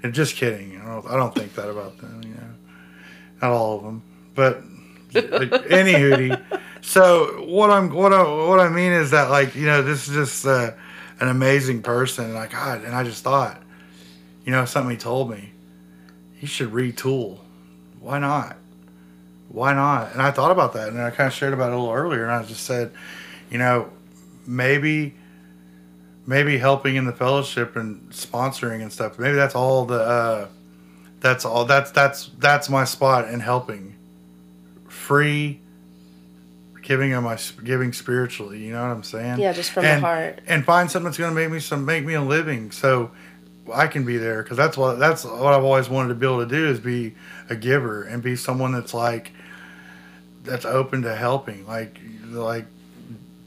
uh, 0.04 0.10
just 0.10 0.36
kidding. 0.36 0.80
I 0.80 0.84
don't, 0.84 1.06
I 1.06 1.16
don't 1.16 1.34
think 1.34 1.54
that 1.54 1.68
about 1.68 1.98
them. 1.98 2.22
You 2.22 2.34
know, 2.34 2.54
not 3.42 3.50
all 3.50 3.76
of 3.76 3.82
them, 3.82 4.02
but 4.34 4.62
like, 5.14 5.52
any 5.70 5.92
hootie. 5.92 6.40
So 6.80 7.44
what 7.44 7.70
I'm 7.70 7.92
what 7.92 8.12
I 8.12 8.22
what 8.22 8.60
I 8.60 8.68
mean 8.68 8.92
is 8.92 9.10
that 9.10 9.30
like 9.30 9.54
you 9.54 9.66
know 9.66 9.82
this 9.82 10.08
is 10.08 10.14
just 10.14 10.46
uh, 10.46 10.72
an 11.20 11.28
amazing 11.28 11.82
person. 11.82 12.26
And 12.26 12.34
like 12.34 12.52
God, 12.52 12.84
and 12.84 12.94
I 12.94 13.04
just 13.04 13.22
thought, 13.22 13.62
you 14.44 14.52
know, 14.52 14.64
something 14.64 14.90
he 14.90 14.96
told 14.96 15.30
me, 15.30 15.52
he 16.34 16.46
should 16.46 16.70
retool. 16.72 17.38
Why 18.00 18.18
not? 18.18 18.56
Why 19.52 19.74
not? 19.74 20.12
And 20.12 20.22
I 20.22 20.30
thought 20.30 20.50
about 20.50 20.72
that, 20.72 20.88
and 20.88 21.00
I 21.00 21.10
kind 21.10 21.26
of 21.26 21.34
shared 21.34 21.52
about 21.52 21.70
it 21.70 21.74
a 21.74 21.78
little 21.78 21.94
earlier, 21.94 22.24
and 22.24 22.32
I 22.32 22.42
just 22.42 22.64
said, 22.64 22.90
you 23.50 23.58
know, 23.58 23.90
maybe 24.46 25.14
maybe 26.26 26.56
helping 26.56 26.96
in 26.96 27.04
the 27.04 27.12
fellowship 27.12 27.76
and 27.76 28.08
sponsoring 28.10 28.80
and 28.80 28.92
stuff. 28.92 29.18
Maybe 29.18 29.34
that's 29.34 29.54
all 29.54 29.84
the 29.84 30.00
uh, 30.00 30.48
that's 31.20 31.44
all 31.44 31.66
that's 31.66 31.90
that's 31.90 32.30
that's 32.38 32.70
my 32.70 32.84
spot 32.84 33.28
in 33.28 33.40
helping. 33.40 33.96
Free 34.88 35.60
giving 36.82 37.12
of 37.12 37.22
my 37.22 37.38
giving 37.62 37.92
spiritually, 37.92 38.58
you 38.58 38.72
know 38.72 38.82
what 38.82 38.90
I'm 38.90 39.02
saying? 39.02 39.38
Yeah, 39.38 39.52
just 39.52 39.70
from 39.70 39.84
and, 39.84 40.02
the 40.02 40.06
heart. 40.06 40.40
And 40.46 40.64
find 40.64 40.90
something 40.90 41.04
that's 41.04 41.18
going 41.18 41.30
to 41.30 41.34
make 41.34 41.50
me 41.50 41.60
some 41.60 41.84
make 41.84 42.04
me 42.04 42.14
a 42.14 42.22
living 42.22 42.70
so 42.70 43.10
I 43.72 43.86
can 43.86 44.04
be 44.04 44.16
there 44.16 44.42
cuz 44.42 44.56
that's 44.56 44.76
what 44.76 44.98
that's 44.98 45.24
what 45.24 45.52
I've 45.54 45.64
always 45.64 45.88
wanted 45.88 46.08
to 46.10 46.14
be 46.14 46.26
able 46.26 46.40
to 46.40 46.46
do 46.46 46.66
is 46.68 46.80
be 46.80 47.14
a 47.50 47.56
giver 47.56 48.02
and 48.02 48.22
be 48.22 48.34
someone 48.36 48.72
that's 48.72 48.94
like 48.94 49.32
that's 50.44 50.64
open 50.64 51.02
to 51.02 51.14
helping. 51.14 51.66
Like 51.66 52.00
like 52.30 52.66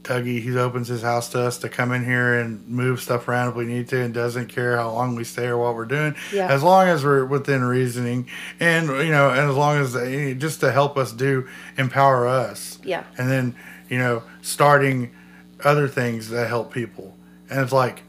Dougie, 0.04 0.40
he 0.40 0.56
opens 0.56 0.86
his 0.86 1.02
house 1.02 1.28
to 1.30 1.40
us 1.40 1.58
to 1.58 1.68
come 1.68 1.90
in 1.90 2.04
here 2.04 2.38
and 2.38 2.66
move 2.68 3.00
stuff 3.00 3.26
around 3.26 3.48
if 3.48 3.54
we 3.56 3.64
need 3.64 3.88
to, 3.88 4.00
and 4.00 4.14
doesn't 4.14 4.46
care 4.46 4.76
how 4.76 4.90
long 4.92 5.16
we 5.16 5.24
stay 5.24 5.46
or 5.48 5.58
what 5.58 5.74
we're 5.74 5.84
doing, 5.84 6.14
Yeah. 6.32 6.46
as 6.46 6.62
long 6.62 6.86
as 6.86 7.04
we're 7.04 7.24
within 7.24 7.64
reasoning, 7.64 8.28
and 8.60 8.86
you 8.86 9.10
know, 9.10 9.30
and 9.30 9.50
as 9.50 9.56
long 9.56 9.78
as 9.78 9.96
eh, 9.96 10.34
just 10.34 10.60
to 10.60 10.70
help 10.70 10.96
us 10.96 11.10
do 11.10 11.48
empower 11.76 12.28
us, 12.28 12.78
Yeah. 12.84 13.02
and 13.18 13.28
then 13.28 13.56
you 13.90 13.98
know, 13.98 14.22
starting 14.42 15.10
other 15.64 15.88
things 15.88 16.28
that 16.30 16.46
help 16.48 16.72
people, 16.72 17.16
and 17.50 17.60
it's 17.60 17.72
like. 17.72 18.02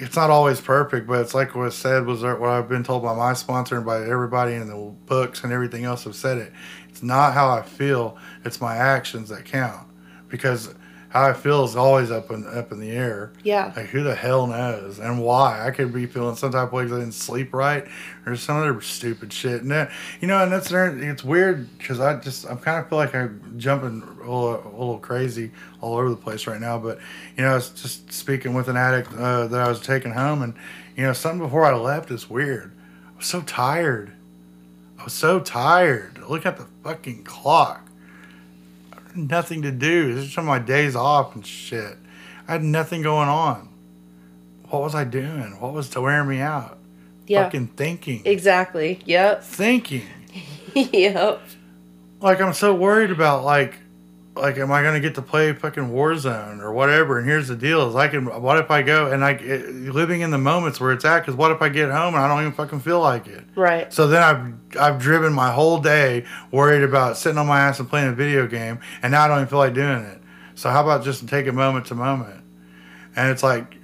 It's 0.00 0.14
not 0.14 0.30
always 0.30 0.60
perfect, 0.60 1.08
but 1.08 1.20
it's 1.20 1.34
like 1.34 1.56
what 1.56 1.66
I 1.66 1.70
said 1.70 2.06
was 2.06 2.22
what 2.22 2.42
I've 2.42 2.68
been 2.68 2.84
told 2.84 3.02
by 3.02 3.14
my 3.14 3.32
sponsor 3.32 3.76
and 3.76 3.84
by 3.84 4.02
everybody 4.02 4.54
in 4.54 4.68
the 4.68 4.94
books 5.06 5.42
and 5.42 5.52
everything 5.52 5.84
else 5.84 6.04
have 6.04 6.14
said 6.14 6.38
it. 6.38 6.52
It's 6.88 7.02
not 7.02 7.34
how 7.34 7.50
I 7.50 7.62
feel; 7.62 8.16
it's 8.44 8.60
my 8.60 8.76
actions 8.76 9.28
that 9.30 9.44
count 9.44 9.88
because 10.28 10.74
how 11.10 11.24
I 11.24 11.32
feel 11.32 11.64
is 11.64 11.74
always 11.74 12.10
up 12.10 12.30
in 12.30 12.46
up 12.46 12.70
in 12.70 12.80
the 12.80 12.90
air. 12.90 13.32
Yeah. 13.42 13.72
Like 13.74 13.86
who 13.86 14.02
the 14.02 14.14
hell 14.14 14.46
knows 14.46 14.98
and 14.98 15.22
why? 15.22 15.66
I 15.66 15.70
could 15.70 15.92
be 15.92 16.06
feeling 16.06 16.36
some 16.36 16.52
type 16.52 16.68
of 16.68 16.72
way 16.72 16.84
because 16.84 16.98
I 16.98 17.00
didn't 17.00 17.14
sleep 17.14 17.54
right 17.54 17.86
or 18.26 18.36
some 18.36 18.58
other 18.58 18.78
stupid 18.82 19.32
shit. 19.32 19.62
And 19.62 19.70
that, 19.70 19.90
you 20.20 20.28
know, 20.28 20.42
and 20.42 20.52
that's 20.52 20.70
it's 20.70 21.24
weird 21.24 21.78
because 21.78 21.98
I 21.98 22.16
just 22.16 22.46
I 22.46 22.54
kind 22.56 22.78
of 22.78 22.88
feel 22.90 22.98
like 22.98 23.14
I'm 23.14 23.54
jumping 23.56 24.02
a 24.02 24.30
little, 24.30 24.62
a 24.66 24.76
little 24.78 24.98
crazy 24.98 25.50
all 25.80 25.96
over 25.96 26.10
the 26.10 26.16
place 26.16 26.46
right 26.46 26.60
now. 26.60 26.78
But 26.78 26.98
you 27.36 27.44
know, 27.44 27.52
I 27.52 27.54
was 27.54 27.70
just 27.70 28.12
speaking 28.12 28.52
with 28.52 28.68
an 28.68 28.76
addict 28.76 29.12
uh, 29.14 29.46
that 29.46 29.60
I 29.60 29.68
was 29.68 29.80
taking 29.80 30.12
home, 30.12 30.42
and 30.42 30.54
you 30.94 31.04
know, 31.04 31.14
something 31.14 31.40
before 31.40 31.64
I 31.64 31.74
left 31.74 32.10
is 32.10 32.28
weird. 32.28 32.72
I 33.14 33.16
was 33.16 33.26
so 33.26 33.40
tired. 33.40 34.12
I 34.98 35.04
was 35.04 35.14
so 35.14 35.40
tired. 35.40 36.18
Look 36.28 36.44
at 36.44 36.58
the 36.58 36.66
fucking 36.82 37.24
clock 37.24 37.87
nothing 39.14 39.62
to 39.62 39.70
do. 39.70 40.14
This 40.14 40.26
is 40.26 40.32
some 40.32 40.44
of 40.44 40.48
my 40.48 40.58
days 40.58 40.96
off 40.96 41.34
and 41.34 41.46
shit. 41.46 41.96
I 42.46 42.52
had 42.52 42.62
nothing 42.62 43.02
going 43.02 43.28
on. 43.28 43.68
What 44.70 44.82
was 44.82 44.94
I 44.94 45.04
doing? 45.04 45.58
What 45.60 45.72
was 45.72 45.94
wearing 45.96 46.28
me 46.28 46.40
out? 46.40 46.78
Yeah. 47.26 47.44
Fucking 47.44 47.68
thinking. 47.68 48.22
Exactly. 48.24 49.00
Yep. 49.04 49.42
Thinking. 49.42 50.06
yep. 50.74 51.42
Like 52.20 52.40
I'm 52.40 52.52
so 52.54 52.74
worried 52.74 53.10
about 53.10 53.44
like 53.44 53.78
like 54.36 54.56
am 54.58 54.70
I 54.70 54.82
gonna 54.82 55.00
get 55.00 55.14
to 55.16 55.22
play 55.22 55.52
fucking 55.52 55.90
Warzone 55.90 56.60
or 56.60 56.72
whatever? 56.72 57.18
And 57.18 57.26
here's 57.26 57.48
the 57.48 57.56
deal: 57.56 57.88
is 57.88 57.96
I 57.96 58.08
can. 58.08 58.26
What 58.40 58.58
if 58.58 58.70
I 58.70 58.82
go 58.82 59.10
and 59.10 59.20
like 59.20 59.42
living 59.42 60.20
in 60.20 60.30
the 60.30 60.38
moments 60.38 60.80
where 60.80 60.92
it's 60.92 61.04
at? 61.04 61.20
Because 61.20 61.34
what 61.34 61.50
if 61.50 61.60
I 61.62 61.68
get 61.68 61.90
home 61.90 62.14
and 62.14 62.22
I 62.22 62.28
don't 62.28 62.40
even 62.40 62.52
fucking 62.52 62.80
feel 62.80 63.00
like 63.00 63.26
it? 63.26 63.44
Right. 63.54 63.92
So 63.92 64.06
then 64.06 64.22
I've 64.22 64.78
I've 64.78 65.00
driven 65.00 65.32
my 65.32 65.50
whole 65.50 65.80
day 65.80 66.24
worried 66.50 66.82
about 66.82 67.16
sitting 67.16 67.38
on 67.38 67.46
my 67.46 67.60
ass 67.60 67.80
and 67.80 67.88
playing 67.88 68.08
a 68.08 68.14
video 68.14 68.46
game, 68.46 68.80
and 69.02 69.12
now 69.12 69.24
I 69.24 69.28
don't 69.28 69.38
even 69.38 69.48
feel 69.48 69.58
like 69.58 69.74
doing 69.74 70.04
it. 70.04 70.20
So 70.54 70.70
how 70.70 70.82
about 70.82 71.04
just 71.04 71.26
take 71.28 71.46
it 71.46 71.52
moment 71.52 71.86
to 71.86 71.94
moment? 71.94 72.42
And 73.16 73.30
it's 73.30 73.42
like 73.42 73.77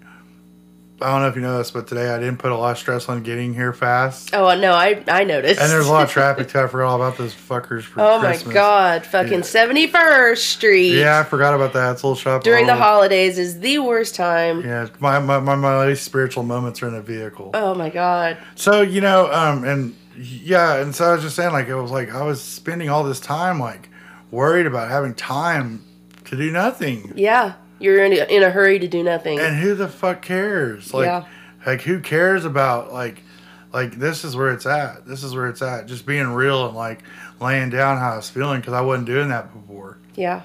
I 1.05 1.09
don't 1.11 1.21
know 1.21 1.29
if 1.29 1.37
you 1.37 1.43
know 1.43 1.59
this, 1.59 1.71
but 1.71 1.87
today 1.87 2.09
I 2.09 2.19
didn't 2.19 2.39
put 2.39 2.51
a 2.51 2.57
lot 2.57 2.71
of 2.71 2.79
stress 2.79 3.11
on 3.11 3.23
getting 3.23 3.53
here 3.53 3.75
fast. 3.75 4.35
Oh 4.35 4.59
no, 4.59 4.73
I 4.73 5.05
I 5.07 5.25
noticed. 5.25 5.61
And 5.61 5.71
there's 5.71 5.87
a 5.87 5.93
lot 5.93 6.05
of 6.05 6.11
traffic 6.11 6.49
too. 6.49 6.61
I 6.61 6.67
forgot 6.67 6.89
all 6.89 6.97
about 6.97 7.19
those 7.19 7.35
fuckers 7.35 7.83
for 7.83 8.01
oh 8.01 8.21
Christmas. 8.21 8.47
my 8.47 8.53
god, 8.55 9.05
fucking 9.05 9.43
seventy 9.43 9.87
first 9.87 10.47
Street. 10.47 10.99
Yeah, 10.99 11.21
I 11.21 11.25
forgot 11.25 11.53
about 11.53 11.75
that. 11.75 11.93
It's 11.93 12.03
a 12.03 12.07
little 12.07 12.17
shop 12.17 12.43
During 12.43 12.67
the 12.67 12.75
holidays 12.75 13.39
is 13.39 13.61
the 13.61 13.81
worst 13.81 14.15
time. 14.15 14.63
Yeah, 14.63 14.89
my, 14.99 15.19
my, 15.19 15.41
my, 15.41 15.55
my 15.55 15.87
least 15.87 16.05
spiritual 16.05 16.43
moments 16.43 16.83
are 16.83 16.89
in 16.89 16.95
a 16.95 17.03
vehicle. 17.03 17.51
Oh 17.53 17.75
my 17.75 17.91
god. 17.91 18.39
So 18.55 18.81
you 18.81 19.03
know, 19.03 19.31
um, 19.31 19.65
and 19.65 19.95
yeah, 20.17 20.77
and 20.77 20.95
so 20.95 21.05
I 21.05 21.13
was 21.15 21.23
just 21.23 21.37
saying, 21.37 21.53
like, 21.53 21.69
it 21.69 21.75
was 21.75 21.91
like 21.91 22.15
I 22.15 22.23
was 22.23 22.41
spending 22.41 22.89
all 22.89 23.05
this 23.05 23.21
time, 23.21 23.61
like, 23.61 23.91
worried 24.31 24.67
about 24.67 24.89
having 24.89 25.13
time 25.13 25.85
to 26.25 26.37
do 26.37 26.51
nothing. 26.51 27.13
Yeah. 27.15 27.55
You're 27.79 28.05
in 28.05 28.13
a, 28.13 28.25
in 28.25 28.43
a 28.43 28.51
hurry 28.51 28.79
to 28.79 28.89
do 28.89 29.03
nothing. 29.03 29.39
And 29.41 29.57
who 29.57 29.75
the 29.75 29.89
fuck 29.89 30.23
cares? 30.23 30.93
Like, 30.95 31.07
Yeah. 31.07 31.25
like 31.67 31.83
who 31.83 32.01
cares 32.01 32.45
about 32.45 32.93
like, 32.93 33.23
like 33.73 33.99
this 33.99 34.25
is 34.25 34.37
where 34.37 34.53
it's 34.53 34.67
at. 34.67 35.07
This 35.07 35.23
is 35.25 35.35
where 35.35 35.49
it's 35.49 35.61
at. 35.63 35.87
Just 35.87 36.07
being 36.07 36.29
real 36.29 36.67
and 36.67 36.77
like 36.77 37.03
laying 37.41 37.71
down 37.71 37.99
how 37.99 38.13
I 38.13 38.17
was 38.17 38.31
feeling 38.31 38.61
because 38.61 38.73
I 38.75 38.81
wasn't 38.83 39.07
doing 39.07 39.29
that 39.31 39.53
before. 39.53 39.99
yeah. 40.15 40.43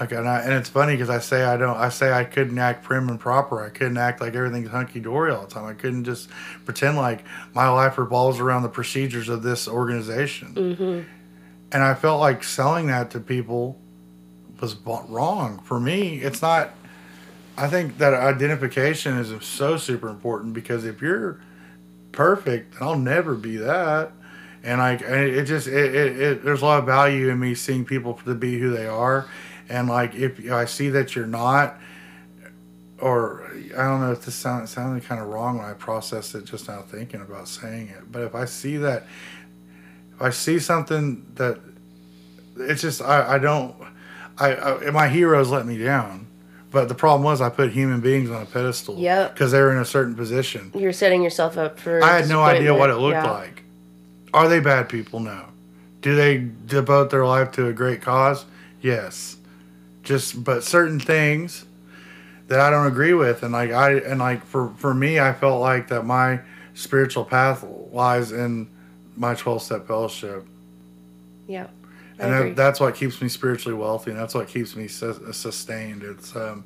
Like, 0.00 0.10
and, 0.10 0.28
I, 0.28 0.40
and 0.40 0.52
it's 0.54 0.68
funny 0.68 0.94
because 0.94 1.08
I 1.08 1.20
say 1.20 1.44
I 1.44 1.56
don't. 1.56 1.76
I 1.76 1.88
say 1.88 2.12
I 2.12 2.24
couldn't 2.24 2.58
act 2.58 2.82
prim 2.82 3.08
and 3.08 3.20
proper. 3.20 3.64
I 3.64 3.68
couldn't 3.68 3.96
act 3.96 4.20
like 4.20 4.34
everything's 4.34 4.68
hunky 4.70 4.98
dory 4.98 5.30
all 5.30 5.42
the 5.42 5.46
time. 5.54 5.66
I 5.66 5.74
couldn't 5.74 6.02
just 6.02 6.28
pretend 6.64 6.96
like 6.96 7.24
my 7.54 7.68
life 7.68 7.96
revolves 7.96 8.40
around 8.40 8.62
the 8.64 8.68
procedures 8.68 9.28
of 9.28 9.44
this 9.44 9.68
organization. 9.68 10.52
Mm-hmm. 10.54 11.08
And 11.70 11.82
I 11.84 11.94
felt 11.94 12.18
like 12.18 12.42
selling 12.42 12.88
that 12.88 13.12
to 13.12 13.20
people 13.20 13.80
was 14.64 15.08
wrong. 15.08 15.60
For 15.60 15.78
me, 15.78 16.18
it's 16.18 16.42
not. 16.42 16.70
I 17.56 17.68
think 17.68 17.98
that 17.98 18.14
identification 18.14 19.16
is 19.18 19.44
so 19.44 19.76
super 19.76 20.08
important 20.08 20.54
because 20.54 20.84
if 20.84 21.00
you're 21.00 21.40
perfect, 22.10 22.74
I'll 22.80 22.98
never 22.98 23.34
be 23.34 23.56
that. 23.58 24.10
And 24.64 24.80
I, 24.80 24.94
it 24.94 25.44
just, 25.44 25.66
it, 25.66 25.94
it, 25.94 26.20
it, 26.20 26.44
there's 26.44 26.62
a 26.62 26.64
lot 26.64 26.78
of 26.78 26.86
value 26.86 27.28
in 27.28 27.38
me 27.38 27.54
seeing 27.54 27.84
people 27.84 28.14
to 28.24 28.34
be 28.34 28.58
who 28.58 28.70
they 28.70 28.86
are. 28.86 29.28
And 29.68 29.88
like, 29.88 30.14
if 30.14 30.50
I 30.50 30.64
see 30.64 30.88
that 30.90 31.14
you're 31.14 31.26
not, 31.26 31.78
or 32.98 33.52
I 33.76 33.82
don't 33.84 34.00
know 34.00 34.12
if 34.12 34.24
this 34.24 34.34
sound, 34.34 34.68
sounded 34.68 35.04
kind 35.04 35.20
of 35.20 35.28
wrong 35.28 35.58
when 35.58 35.66
I 35.66 35.74
processed 35.74 36.34
it 36.34 36.46
just 36.46 36.66
now 36.68 36.82
thinking 36.82 37.20
about 37.20 37.46
saying 37.46 37.88
it. 37.88 38.10
But 38.10 38.22
if 38.22 38.34
I 38.34 38.46
see 38.46 38.78
that, 38.78 39.06
if 40.14 40.22
I 40.22 40.30
see 40.30 40.58
something 40.58 41.26
that, 41.34 41.60
it's 42.56 42.82
just, 42.82 43.02
I, 43.02 43.34
I 43.34 43.38
don't, 43.38 43.76
I, 44.38 44.54
I 44.54 44.90
my 44.90 45.08
heroes 45.08 45.50
let 45.50 45.66
me 45.66 45.78
down. 45.78 46.26
But 46.70 46.88
the 46.88 46.94
problem 46.94 47.22
was 47.22 47.40
I 47.40 47.50
put 47.50 47.70
human 47.70 48.00
beings 48.00 48.30
on 48.30 48.42
a 48.42 48.46
pedestal. 48.46 48.98
Yep. 48.98 49.34
Because 49.34 49.52
they 49.52 49.60
were 49.60 49.70
in 49.70 49.78
a 49.78 49.84
certain 49.84 50.16
position. 50.16 50.72
You're 50.74 50.92
setting 50.92 51.22
yourself 51.22 51.56
up 51.56 51.78
for. 51.78 52.02
I 52.02 52.16
had 52.16 52.28
no 52.28 52.42
idea 52.42 52.74
what 52.74 52.90
it 52.90 52.96
looked 52.96 53.14
disappointment. 53.14 53.56
like. 53.56 53.64
Are 54.34 54.48
they 54.48 54.58
bad 54.58 54.88
people? 54.88 55.20
No. 55.20 55.46
Do 56.00 56.16
they 56.16 56.48
devote 56.66 57.10
their 57.10 57.24
life 57.24 57.52
to 57.52 57.68
a 57.68 57.72
great 57.72 58.02
cause? 58.02 58.44
Yes. 58.80 59.36
Just 60.02 60.42
but 60.42 60.64
certain 60.64 60.98
things 60.98 61.64
that 62.48 62.58
I 62.58 62.70
don't 62.70 62.86
agree 62.86 63.14
with 63.14 63.42
and 63.42 63.52
like 63.52 63.70
I 63.70 63.92
and 63.98 64.18
like 64.18 64.44
for 64.44 64.74
for 64.76 64.92
me 64.92 65.18
I 65.18 65.32
felt 65.32 65.60
like 65.60 65.88
that 65.88 66.04
my 66.04 66.40
spiritual 66.74 67.24
path 67.24 67.64
lies 67.92 68.32
in 68.32 68.68
my 69.16 69.34
12 69.34 69.62
step 69.62 69.86
fellowship. 69.86 70.44
Yeah. 71.46 71.68
And 72.18 72.32
that, 72.32 72.56
that's 72.56 72.80
what 72.80 72.94
keeps 72.94 73.20
me 73.20 73.28
spiritually 73.28 73.76
wealthy 73.76 74.10
and 74.10 74.20
that's 74.20 74.34
what 74.34 74.48
keeps 74.48 74.76
me 74.76 74.88
sus- 74.88 75.36
sustained. 75.36 76.02
It's 76.02 76.34
um 76.36 76.64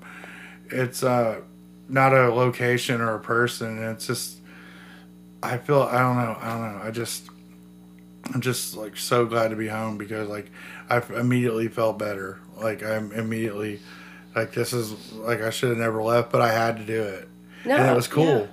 it's 0.67 1.03
uh 1.03 1.41
not 1.89 2.13
a 2.13 2.33
location 2.33 3.01
or 3.01 3.15
a 3.15 3.21
person. 3.21 3.83
It's 3.83 4.07
just 4.07 4.41
I 5.43 5.57
feel 5.57 5.83
I 5.83 5.99
don't 6.01 6.17
know. 6.17 6.37
I 6.41 6.49
don't 6.51 6.77
know. 6.77 6.83
I 6.83 6.91
just 6.91 7.31
I'm 8.35 8.41
just 8.41 8.77
like 8.77 8.97
so 8.97 9.25
glad 9.25 9.49
to 9.49 9.57
be 9.57 9.69
home 9.69 9.97
because 9.97 10.29
like 10.29 10.51
I 10.91 11.03
immediately 11.15 11.69
felt 11.69 11.99
better. 11.99 12.39
Like 12.57 12.83
I'm 12.83 13.13
immediately 13.13 13.81
like 14.35 14.53
this 14.53 14.73
is 14.73 15.13
like 15.13 15.41
I 15.41 15.51
should 15.51 15.71
have 15.71 15.79
never 15.79 16.03
left, 16.03 16.31
but 16.31 16.43
I 16.43 16.53
had 16.53 16.77
to 16.77 16.85
do 16.85 17.03
it, 17.03 17.29
no, 17.65 17.77
and 17.77 17.91
it 17.91 17.95
was 17.95 18.09
cool. 18.09 18.49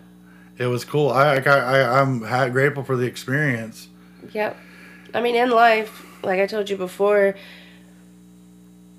It 0.57 0.67
was 0.67 0.85
cool. 0.85 1.09
I 1.09 1.35
I, 1.37 1.57
I 1.57 2.01
I'm 2.01 2.19
grateful 2.51 2.83
for 2.83 2.95
the 2.95 3.05
experience. 3.05 3.89
Yep. 4.33 4.57
I 5.13 5.21
mean, 5.21 5.35
in 5.35 5.49
life, 5.49 6.04
like 6.25 6.39
I 6.39 6.47
told 6.47 6.69
you 6.69 6.77
before, 6.77 7.35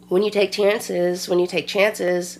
when 0.09 0.23
you 0.23 0.31
take 0.31 0.53
chances, 0.53 1.29
when 1.29 1.39
you 1.39 1.47
take 1.47 1.67
chances, 1.67 2.39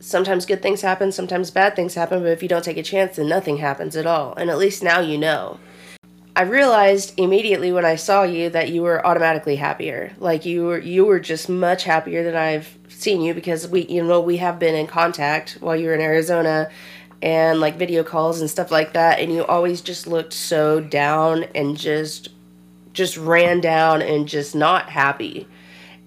sometimes 0.00 0.46
good 0.46 0.62
things 0.62 0.82
happen, 0.82 1.12
sometimes 1.12 1.50
bad 1.50 1.74
things 1.76 1.94
happen, 1.94 2.22
but 2.22 2.32
if 2.32 2.42
you 2.42 2.48
don't 2.48 2.64
take 2.64 2.76
a 2.76 2.82
chance, 2.82 3.16
then 3.16 3.28
nothing 3.28 3.58
happens 3.58 3.96
at 3.96 4.06
all. 4.06 4.34
And 4.34 4.50
at 4.50 4.58
least 4.58 4.82
now 4.82 5.00
you 5.00 5.16
know. 5.16 5.58
I 6.34 6.42
realized 6.42 7.12
immediately 7.18 7.72
when 7.72 7.84
I 7.84 7.96
saw 7.96 8.22
you 8.22 8.48
that 8.50 8.70
you 8.70 8.82
were 8.82 9.06
automatically 9.06 9.56
happier. 9.56 10.12
Like 10.18 10.46
you 10.46 10.64
were 10.64 10.78
you 10.78 11.04
were 11.04 11.20
just 11.20 11.50
much 11.50 11.84
happier 11.84 12.24
than 12.24 12.34
I've 12.34 12.78
seen 12.88 13.20
you 13.20 13.34
because 13.34 13.68
we 13.68 13.86
you 13.86 14.02
know 14.02 14.20
we 14.20 14.38
have 14.38 14.58
been 14.58 14.74
in 14.74 14.86
contact 14.86 15.58
while 15.60 15.76
you 15.76 15.88
were 15.88 15.94
in 15.94 16.00
Arizona 16.00 16.70
and 17.20 17.60
like 17.60 17.76
video 17.76 18.02
calls 18.02 18.40
and 18.40 18.48
stuff 18.48 18.70
like 18.70 18.94
that 18.94 19.20
and 19.20 19.32
you 19.32 19.44
always 19.44 19.82
just 19.82 20.06
looked 20.06 20.32
so 20.32 20.80
down 20.80 21.44
and 21.54 21.76
just 21.76 22.30
just 22.92 23.16
ran 23.16 23.60
down 23.60 24.02
and 24.02 24.28
just 24.28 24.54
not 24.54 24.90
happy. 24.90 25.46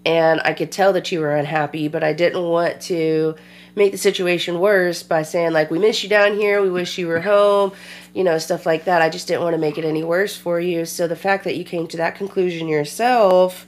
And 0.06 0.40
I 0.46 0.54
could 0.54 0.72
tell 0.72 0.94
that 0.94 1.12
you 1.12 1.20
were 1.20 1.36
unhappy, 1.36 1.88
but 1.88 2.04
I 2.04 2.14
didn't 2.14 2.44
want 2.44 2.80
to 2.82 3.36
make 3.76 3.92
the 3.92 3.98
situation 3.98 4.60
worse 4.60 5.04
by 5.04 5.24
saying 5.24 5.52
like 5.52 5.70
we 5.70 5.80
miss 5.80 6.04
you 6.04 6.10
down 6.10 6.36
here, 6.36 6.62
we 6.62 6.70
wish 6.70 6.98
you 6.98 7.08
were 7.08 7.22
home, 7.22 7.74
you 8.14 8.24
know, 8.24 8.38
stuff 8.38 8.66
like 8.66 8.86
that. 8.86 9.02
I 9.02 9.10
just 9.10 9.28
didn't 9.28 9.44
want 9.44 9.54
to 9.54 9.60
make 9.60 9.78
it 9.78 9.86
any 9.86 10.04
worse 10.04 10.38
for 10.38 10.60
you. 10.60 10.86
So 10.86 11.08
the 11.08 11.16
fact 11.16 11.44
that 11.44 11.58
you 11.58 11.64
came 11.64 11.88
to 11.88 11.98
that 11.98 12.16
conclusion 12.16 12.68
yourself 12.68 13.68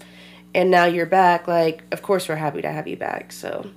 and 0.53 0.71
now 0.71 0.86
you're 0.86 1.06
back, 1.06 1.47
like 1.47 1.84
of 1.91 2.01
course 2.01 2.30
we're 2.30 2.36
happy 2.36 2.62
to 2.62 2.71
have 2.71 2.88
you 2.88 2.97
back. 2.97 3.32
So 3.32 3.69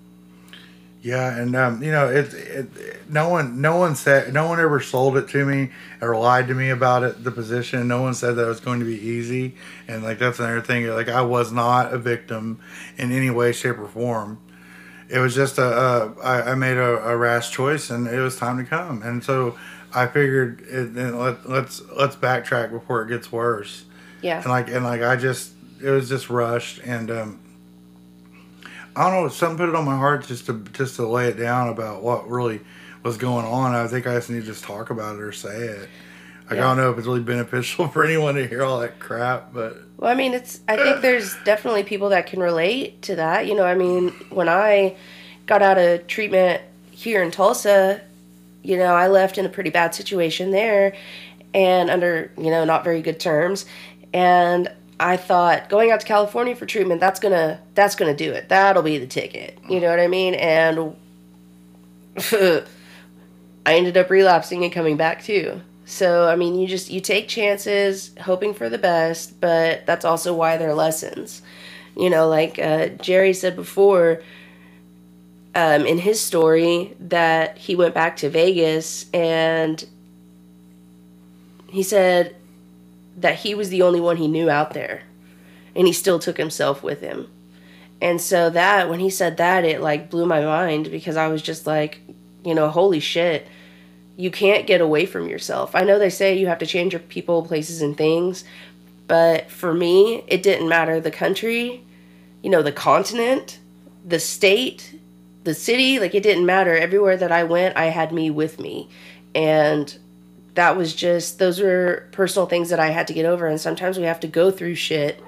Yeah, 1.03 1.35
and 1.35 1.57
um, 1.57 1.83
you 1.83 1.91
know, 1.91 2.11
it, 2.11 2.35
it, 2.35 3.11
no 3.11 3.31
one, 3.31 3.63
no 3.63 3.79
one 3.79 3.97
said, 3.97 4.35
no 4.35 4.47
one 4.47 4.61
ever 4.61 4.81
sold 4.81 5.17
it 5.17 5.29
to 5.29 5.47
me 5.47 5.71
or 6.03 6.15
lied 6.15 6.47
to 6.49 6.55
me 6.55 6.69
about 6.69 7.03
it. 7.05 7.25
The 7.25 7.31
position, 7.31 7.89
no 7.89 8.03
one 8.03 8.13
said 8.13 8.37
that 8.37 8.45
it 8.45 8.49
was 8.49 8.61
going 8.61 8.81
to 8.81 8.87
be 8.87 9.01
easy, 9.01 9.55
and 9.89 10.03
like 10.03 10.19
that's 10.19 10.39
another 10.39 10.61
thing. 10.61 10.87
Like 10.89 11.09
I 11.09 11.23
was 11.23 11.53
not 11.53 11.95
a 11.95 11.99
victim 11.99 12.61
in 12.99 13.13
any 13.13 13.31
way, 13.31 13.53
shape, 13.53 13.79
or 13.79 13.89
form. 13.89 14.41
It 15.09 15.19
was 15.21 15.35
just 15.35 15.57
a, 15.57 15.65
a 15.65 16.21
I, 16.21 16.53
I 16.53 16.55
made 16.55 16.77
a, 16.77 17.09
a 17.09 17.17
rash 17.17 17.51
choice, 17.51 17.89
and 17.89 18.07
it 18.07 18.21
was 18.21 18.37
time 18.37 18.59
to 18.59 18.65
come. 18.65 19.03
And 19.03 19.25
so 19.25 19.59
I 19.95 20.07
figured, 20.07 20.61
it, 20.69 20.95
let, 20.95 21.49
let's 21.49 21.81
let's 21.97 22.15
backtrack 22.15 22.71
before 22.73 23.03
it 23.03 23.09
gets 23.09 23.33
worse. 23.33 23.87
yeah. 24.21 24.37
And 24.43 24.51
like 24.51 24.69
and 24.69 24.85
like 24.85 25.01
I 25.01 25.17
just, 25.17 25.53
it 25.83 25.89
was 25.89 26.11
just 26.11 26.29
rushed, 26.29 26.79
and 26.85 27.11
um, 27.11 27.41
I 28.97 29.11
don't 29.11 29.23
know. 29.23 29.29
Something 29.29 29.59
put 29.59 29.69
it 29.69 29.75
on 29.75 29.85
my 29.85 29.97
heart 29.97 30.27
just 30.27 30.47
to 30.47 30.65
just 30.73 30.97
to 30.97 31.07
lay 31.07 31.29
it 31.29 31.39
down 31.39 31.69
about 31.69 32.03
what 32.03 32.29
really 32.29 32.61
was 33.03 33.17
going 33.17 33.47
on. 33.47 33.75
I 33.75 33.87
think 33.87 34.07
I 34.07 34.15
just 34.15 34.31
need 34.31 34.41
to 34.41 34.47
just 34.47 34.65
talk 34.65 34.91
about 34.91 35.17
it 35.17 35.23
or 35.23 35.33
say 35.33 35.57
it. 35.57 35.89
Like, 36.49 36.59
Yeah. 36.59 36.65
I 36.65 36.69
don't 36.69 36.77
know 36.79 36.91
if 36.91 36.99
it's 36.99 37.07
really 37.07 37.21
beneficial 37.21 37.89
for 37.93 38.05
anyone 38.05 38.35
to 38.35 38.47
hear 38.47 38.63
all 38.63 38.81
that 38.81 38.99
crap, 38.99 39.53
but 39.53 39.77
Well, 39.97 40.11
I 40.11 40.15
mean, 40.15 40.35
it's. 40.35 40.61
I 40.69 40.77
think 40.77 41.01
there's 41.03 41.37
definitely 41.45 41.85
people 41.85 42.11
that 42.11 42.27
can 42.27 42.41
relate 42.41 43.03
to 43.03 43.17
that. 43.17 43.47
You 43.47 43.55
know, 43.55 43.65
I 43.65 43.75
mean, 43.75 44.11
when 44.31 44.49
I 44.49 44.97
got 45.47 45.63
out 45.63 45.79
of 45.79 46.07
treatment 46.07 46.63
here 46.91 47.23
in 47.23 47.31
Tulsa, 47.31 48.01
you 48.63 48.77
know, 48.77 48.95
I 48.95 49.09
left 49.09 49.39
in 49.39 49.47
a 49.47 49.49
pretty 49.49 49.71
bad 49.71 49.95
situation 49.95 50.51
there, 50.51 50.95
and 51.55 51.91
under 51.91 52.31
you 52.37 52.51
know 52.51 52.65
not 52.65 52.85
very 52.85 53.03
good 53.03 53.21
terms, 53.21 53.65
and 54.13 54.69
I 55.01 55.17
thought 55.17 55.71
going 55.71 55.91
out 55.91 56.01
to 56.01 56.07
California 56.07 56.55
for 56.55 56.67
treatment 56.67 57.01
that's 57.01 57.19
gonna 57.19 57.59
that's 57.75 57.97
gonna 57.97 58.15
do 58.15 58.33
it. 58.33 58.51
That'll 58.51 58.83
be 58.83 58.99
the 58.99 59.07
ticket. 59.07 59.59
You 59.69 59.81
know 59.81 59.89
what 59.89 59.99
I 59.99 60.09
mean? 60.09 60.35
And 60.35 60.95
I 62.33 62.65
ended 63.67 63.97
up 63.97 64.11
relapsing 64.11 64.63
and 64.63 64.71
coming 64.71 64.99
back 64.99 65.25
too. 65.25 65.63
So 65.87 66.29
I 66.29 66.37
mean, 66.37 66.55
you 66.59 66.69
just 66.69 66.91
you 66.91 67.01
take 67.01 67.29
chances, 67.29 68.11
hoping 68.21 68.53
for 68.53 68.69
the 68.69 68.77
best, 68.77 69.41
but 69.41 69.87
that's 69.87 70.05
also 70.05 70.35
why 70.35 70.59
they're 70.59 70.75
lessons. 70.75 71.41
You 71.97 72.11
know, 72.11 72.29
like 72.29 72.59
uh, 72.59 72.89
Jerry 72.89 73.33
said 73.33 73.57
before, 73.57 74.23
um, 75.55 75.87
in 75.87 75.97
his 75.97 76.21
story 76.21 76.95
that 77.01 77.57
he 77.57 77.75
went 77.75 77.95
back 77.95 78.17
to 78.19 78.29
Vegas 78.29 79.07
and 79.15 79.83
he 81.71 81.83
said 81.83 82.37
that 83.17 83.37
he 83.37 83.55
was 83.55 83.69
the 83.69 83.83
only 83.83 84.01
one 84.01 84.17
he 84.17 84.29
knew 84.29 84.49
out 84.49 84.73
there, 84.73 85.03
and 85.75 85.87
he 85.87 85.93
still 85.93 86.19
took 86.19 86.37
himself 86.37 86.83
with 86.83 87.01
him. 87.01 87.29
And 88.01 88.21
so 88.21 88.49
that 88.51 88.89
when 88.89 89.01
he 89.01 89.11
said 89.11 89.37
that, 89.37 89.65
it 89.65 89.81
like 89.81 90.11
blew 90.11 90.27
my 90.27 90.41
mind 90.43 90.91
because 90.91 91.17
I 91.17 91.29
was 91.29 91.43
just 91.43 91.67
like, 91.67 92.01
you 92.45 92.55
know, 92.55 92.69
holy 92.69 93.01
shit 93.01 93.47
you 94.21 94.31
can't 94.31 94.67
get 94.67 94.83
away 94.83 95.07
from 95.07 95.29
yourself. 95.29 95.75
I 95.75 95.83
know 95.83 95.99
they 95.99 96.11
say 96.11 96.37
you 96.37 96.47
have 96.49 96.59
to 96.59 96.67
change 96.67 96.93
your 96.93 97.01
people, 97.01 97.43
places, 97.43 97.81
and 97.81 97.97
things, 97.97 98.45
but 99.07 99.51
for 99.51 99.73
me, 99.73 100.23
it 100.27 100.43
didn't 100.43 100.69
matter 100.69 101.01
the 101.01 101.11
country, 101.11 101.83
you 102.43 102.51
know, 102.51 102.63
the 102.63 102.71
continent, 102.71 103.59
the 104.07 104.21
state, 104.21 105.01
the 105.45 105.55
city, 105.55 105.99
like 105.99 106.15
it 106.15 106.23
didn't 106.23 106.45
matter. 106.45 106.77
Everywhere 106.77 107.17
that 107.17 107.33
I 107.33 107.45
went, 107.45 107.79
I 107.79 107.87
had 107.87 108.13
me 108.13 108.31
with 108.31 108.61
me. 108.61 108.91
And 109.35 109.97
that 110.55 110.77
was 110.77 110.95
just, 110.95 111.39
those 111.39 111.61
were 111.61 112.09
personal 112.13 112.47
things 112.47 112.71
that 112.71 112.81
I 112.81 112.89
had 112.89 113.07
to 113.09 113.13
get 113.13 113.25
over. 113.25 113.47
And 113.47 113.61
sometimes 113.61 113.99
we 113.99 114.05
have 114.05 114.21
to 114.21 114.27
go 114.27 114.51
through 114.51 114.75
shit 114.75 115.23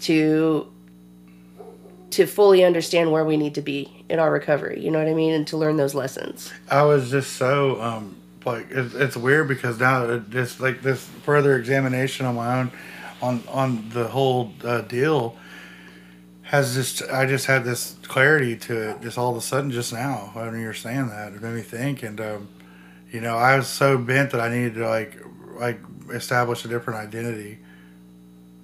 to 0.00 0.70
to 2.10 2.26
fully 2.26 2.64
understand 2.64 3.10
where 3.12 3.24
we 3.24 3.36
need 3.36 3.54
to 3.54 3.60
be 3.60 4.04
in 4.08 4.18
our 4.18 4.30
recovery. 4.30 4.80
You 4.80 4.90
know 4.90 4.98
what 4.98 5.08
i 5.08 5.14
mean? 5.14 5.34
And 5.34 5.46
to 5.48 5.56
learn 5.56 5.76
those 5.76 5.94
lessons. 5.94 6.52
I 6.70 6.82
was 6.82 7.10
just 7.10 7.34
so 7.34 7.80
um 7.80 8.16
like 8.44 8.68
it's, 8.70 8.94
it's 8.94 9.16
weird 9.16 9.48
because 9.48 9.78
now 9.80 10.04
it 10.04 10.30
just 10.30 10.60
like 10.60 10.82
this 10.82 11.04
further 11.24 11.58
examination 11.58 12.26
on 12.26 12.36
my 12.36 12.60
own 12.60 12.70
on 13.20 13.42
on 13.48 13.88
the 13.90 14.06
whole 14.08 14.52
uh, 14.64 14.82
deal 14.82 15.36
has 16.42 16.74
just 16.74 17.02
I 17.10 17.26
just 17.26 17.46
had 17.46 17.64
this 17.64 17.96
clarity 18.04 18.56
to 18.56 18.90
it 18.90 19.02
just 19.02 19.18
all 19.18 19.32
of 19.32 19.36
a 19.36 19.40
sudden 19.40 19.70
just 19.70 19.92
now 19.92 20.30
when 20.32 20.58
you 20.60 20.66
were 20.66 20.74
saying 20.74 21.08
that 21.08 21.32
it 21.32 21.42
made 21.42 21.54
me 21.54 21.62
think. 21.62 22.02
And 22.02 22.20
um 22.20 22.48
you 23.10 23.20
know 23.20 23.36
I 23.36 23.56
was 23.56 23.68
so 23.68 23.98
bent 23.98 24.32
that 24.32 24.40
I 24.40 24.48
needed 24.48 24.74
to 24.74 24.88
like 24.88 25.22
like 25.58 25.80
establish 26.12 26.64
a 26.64 26.68
different 26.68 27.00
identity. 27.00 27.58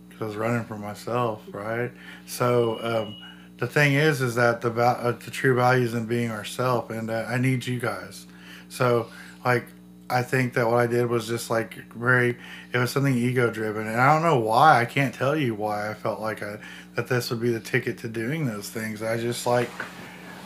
Because 0.09 0.22
I 0.22 0.26
was 0.26 0.37
running 0.37 0.64
for 0.64 0.76
myself 0.76 1.42
right? 1.52 1.90
So 2.26 2.78
um 2.83 3.16
the 3.59 3.66
thing 3.66 3.94
is 3.94 4.20
is 4.20 4.35
that 4.35 4.61
the 4.61 4.70
uh, 4.72 5.12
the 5.12 5.31
true 5.31 5.55
values 5.55 5.94
in 5.94 6.07
being 6.07 6.31
ourself 6.31 6.90
and 6.90 7.11
uh, 7.11 7.26
I 7.28 7.38
need 7.38 7.66
you 7.66 7.78
guys. 7.78 8.26
So 8.68 9.09
like 9.44 9.66
I 10.11 10.22
think 10.22 10.55
that 10.55 10.66
what 10.66 10.78
I 10.78 10.87
did 10.87 11.07
was 11.07 11.26
just 11.26 11.48
like 11.48 11.74
very 11.94 12.37
it 12.72 12.78
was 12.78 12.90
something 12.90 13.14
ego 13.14 13.50
driven 13.50 13.87
and 13.87 14.00
I 14.00 14.12
don't 14.12 14.22
know 14.22 14.40
why. 14.40 14.81
I 14.81 14.85
can't 14.85 15.14
tell 15.14 15.37
you 15.37 15.55
why 15.55 15.90
I 15.90 15.94
felt 15.94 16.20
like 16.20 16.42
I 16.42 16.59
that 16.96 17.07
this 17.07 17.31
would 17.31 17.40
be 17.40 17.50
the 17.50 17.61
ticket 17.61 17.98
to 17.98 18.09
doing 18.09 18.46
those 18.46 18.68
things. 18.68 19.02
I 19.02 19.16
just 19.16 19.46
like 19.46 19.70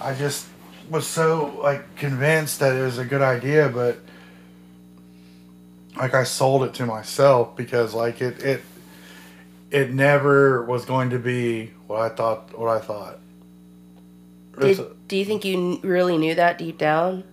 I 0.01 0.15
just 0.15 0.47
was 0.91 1.07
so 1.07 1.59
like 1.63 1.97
convinced 1.97 2.61
that 2.61 2.75
it 2.77 2.83
was 2.83 2.99
a 2.99 3.05
good 3.05 3.23
idea 3.23 3.69
but 3.69 3.99
like 5.97 6.15
I 6.15 6.25
sold 6.25 6.63
it 6.65 6.75
to 6.75 6.87
myself 6.87 7.57
because 7.57 7.95
like 7.95 8.21
it 8.21 8.43
it 8.43 8.63
it 9.71 9.91
never 9.93 10.65
was 10.65 10.85
going 10.85 11.11
to 11.11 11.19
be 11.19 11.73
what 11.87 12.01
I 12.01 12.09
thought 12.09 12.57
what 12.59 12.69
I 12.69 12.79
thought 12.81 13.19
Did, 14.59 14.71
It's- 14.71 14.87
do 15.09 15.17
you 15.17 15.25
think 15.25 15.45
you 15.45 15.81
really 15.83 16.19
knew 16.19 16.35
that 16.35 16.59
deep 16.59 16.79
down? 16.79 17.25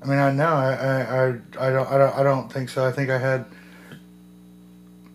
I 0.00 0.06
mean, 0.06 0.18
I 0.18 0.30
know. 0.30 0.44
I, 0.46 0.72
I, 0.74 1.00
I, 1.00 1.26
I 1.58 1.70
don't. 1.72 1.88
I 1.90 1.98
don't. 1.98 2.14
I 2.18 2.22
don't 2.22 2.52
think 2.52 2.68
so. 2.68 2.86
I 2.86 2.92
think 2.92 3.10
I 3.10 3.18
had 3.18 3.46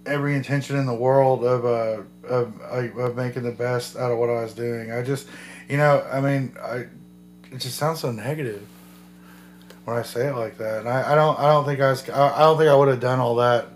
every 0.05 0.35
intention 0.35 0.75
in 0.75 0.85
the 0.85 0.93
world 0.93 1.45
of 1.45 1.63
uh 1.63 2.01
of 2.27 2.59
of 2.61 2.97
of 2.97 3.15
making 3.15 3.43
the 3.43 3.51
best 3.53 3.95
out 3.95 4.11
of 4.11 4.17
what 4.17 4.29
I 4.29 4.41
was 4.43 4.53
doing. 4.53 4.91
I 4.91 5.01
just, 5.01 5.29
you 5.73 5.79
know, 5.79 6.05
I 6.11 6.21
mean, 6.21 6.55
I. 6.61 6.85
It 7.51 7.59
just 7.59 7.77
sounds 7.77 7.99
so 7.99 8.11
negative 8.11 8.67
when 9.85 9.97
I 9.97 10.03
say 10.03 10.27
it 10.27 10.35
like 10.35 10.59
that. 10.59 10.81
And 10.81 10.87
I, 10.87 11.13
I 11.13 11.15
don't. 11.15 11.39
I 11.39 11.47
don't 11.51 11.65
think 11.65 11.79
I 11.79 11.89
was. 11.89 12.07
I, 12.09 12.35
I 12.35 12.39
don't 12.41 12.59
think 12.59 12.69
I 12.69 12.75
would 12.75 12.89
have 12.89 12.99
done 12.99 13.19
all 13.19 13.37
that 13.37 13.69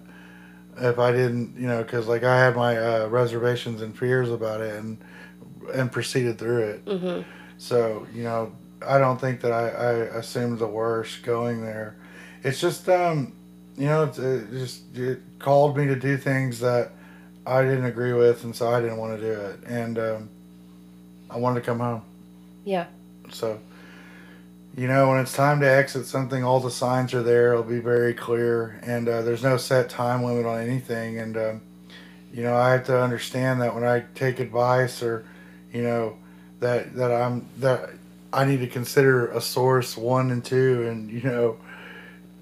if 0.78 1.00
I 1.00 1.12
didn't. 1.12 1.56
You 1.58 1.68
know, 1.68 1.82
because 1.82 2.06
like 2.08 2.24
I 2.24 2.38
had 2.38 2.56
my 2.56 2.78
uh, 2.78 3.08
reservations 3.08 3.82
and 3.82 3.98
fears 3.98 4.30
about 4.30 4.62
it, 4.62 4.76
and 4.76 5.00
and 5.74 5.92
proceeded 5.92 6.38
through 6.38 6.64
it. 6.66 6.86
Mm-hmm. 6.86 7.22
So, 7.58 8.06
you 8.14 8.24
know, 8.24 8.54
I 8.86 9.00
don't 9.00 9.20
think 9.20 9.42
that 9.42 9.52
I, 9.52 9.70
I 9.70 9.92
assumed 10.20 10.60
the 10.60 10.68
worst 10.68 11.24
going 11.24 11.62
there. 11.62 11.98
It's 12.44 12.62
just, 12.62 12.88
um, 12.90 13.34
you 13.76 13.88
know, 13.88 14.04
it's, 14.04 14.20
it 14.20 14.52
just 14.52 14.96
it 14.96 15.20
called 15.40 15.76
me 15.76 15.88
to 15.88 15.96
do 15.96 16.16
things 16.18 16.60
that 16.60 16.92
I 17.46 17.64
didn't 17.64 17.86
agree 17.86 18.14
with, 18.14 18.44
and 18.44 18.56
so 18.56 18.70
I 18.70 18.82
didn't 18.82 18.98
want 18.98 19.20
to 19.20 19.26
do 19.26 19.34
it. 19.34 19.60
And 19.66 19.98
um, 19.98 20.30
I 21.30 21.38
wanted 21.38 21.62
to 21.62 21.66
come 21.66 21.80
home. 21.80 22.02
Yeah. 22.64 22.88
So, 23.32 23.60
you 24.76 24.88
know, 24.88 25.10
when 25.10 25.20
it's 25.20 25.34
time 25.34 25.60
to 25.62 25.70
exit 25.70 26.06
something, 26.06 26.44
all 26.44 26.60
the 26.60 26.72
signs 26.72 27.14
are 27.14 27.24
there. 27.24 27.54
It'll 27.54 27.64
be 27.64 27.80
very 27.80 28.14
clear, 28.14 28.80
and 28.84 29.08
uh, 29.08 29.22
there's 29.22 29.44
no 29.44 29.58
set 29.58 29.90
time 29.90 30.24
limit 30.24 30.46
on 30.46 30.62
anything. 30.62 31.20
And 31.20 31.38
um, 31.38 31.62
you 32.34 32.44
know, 32.44 32.56
I 32.56 32.72
have 32.72 32.86
to 32.86 33.02
understand 33.02 33.62
that 33.62 33.74
when 33.74 33.84
I 33.84 34.06
take 34.16 34.40
advice 34.40 35.02
or, 35.02 35.26
you 35.74 35.82
know, 35.82 36.18
that 36.60 36.96
that 36.96 37.12
I'm 37.12 37.48
that 37.60 37.90
I 38.32 38.46
need 38.46 38.60
to 38.60 38.68
consider 38.68 39.28
a 39.32 39.42
source 39.42 39.98
one 39.98 40.32
and 40.32 40.44
two, 40.44 40.88
and 40.88 41.10
you 41.10 41.24
know, 41.24 41.58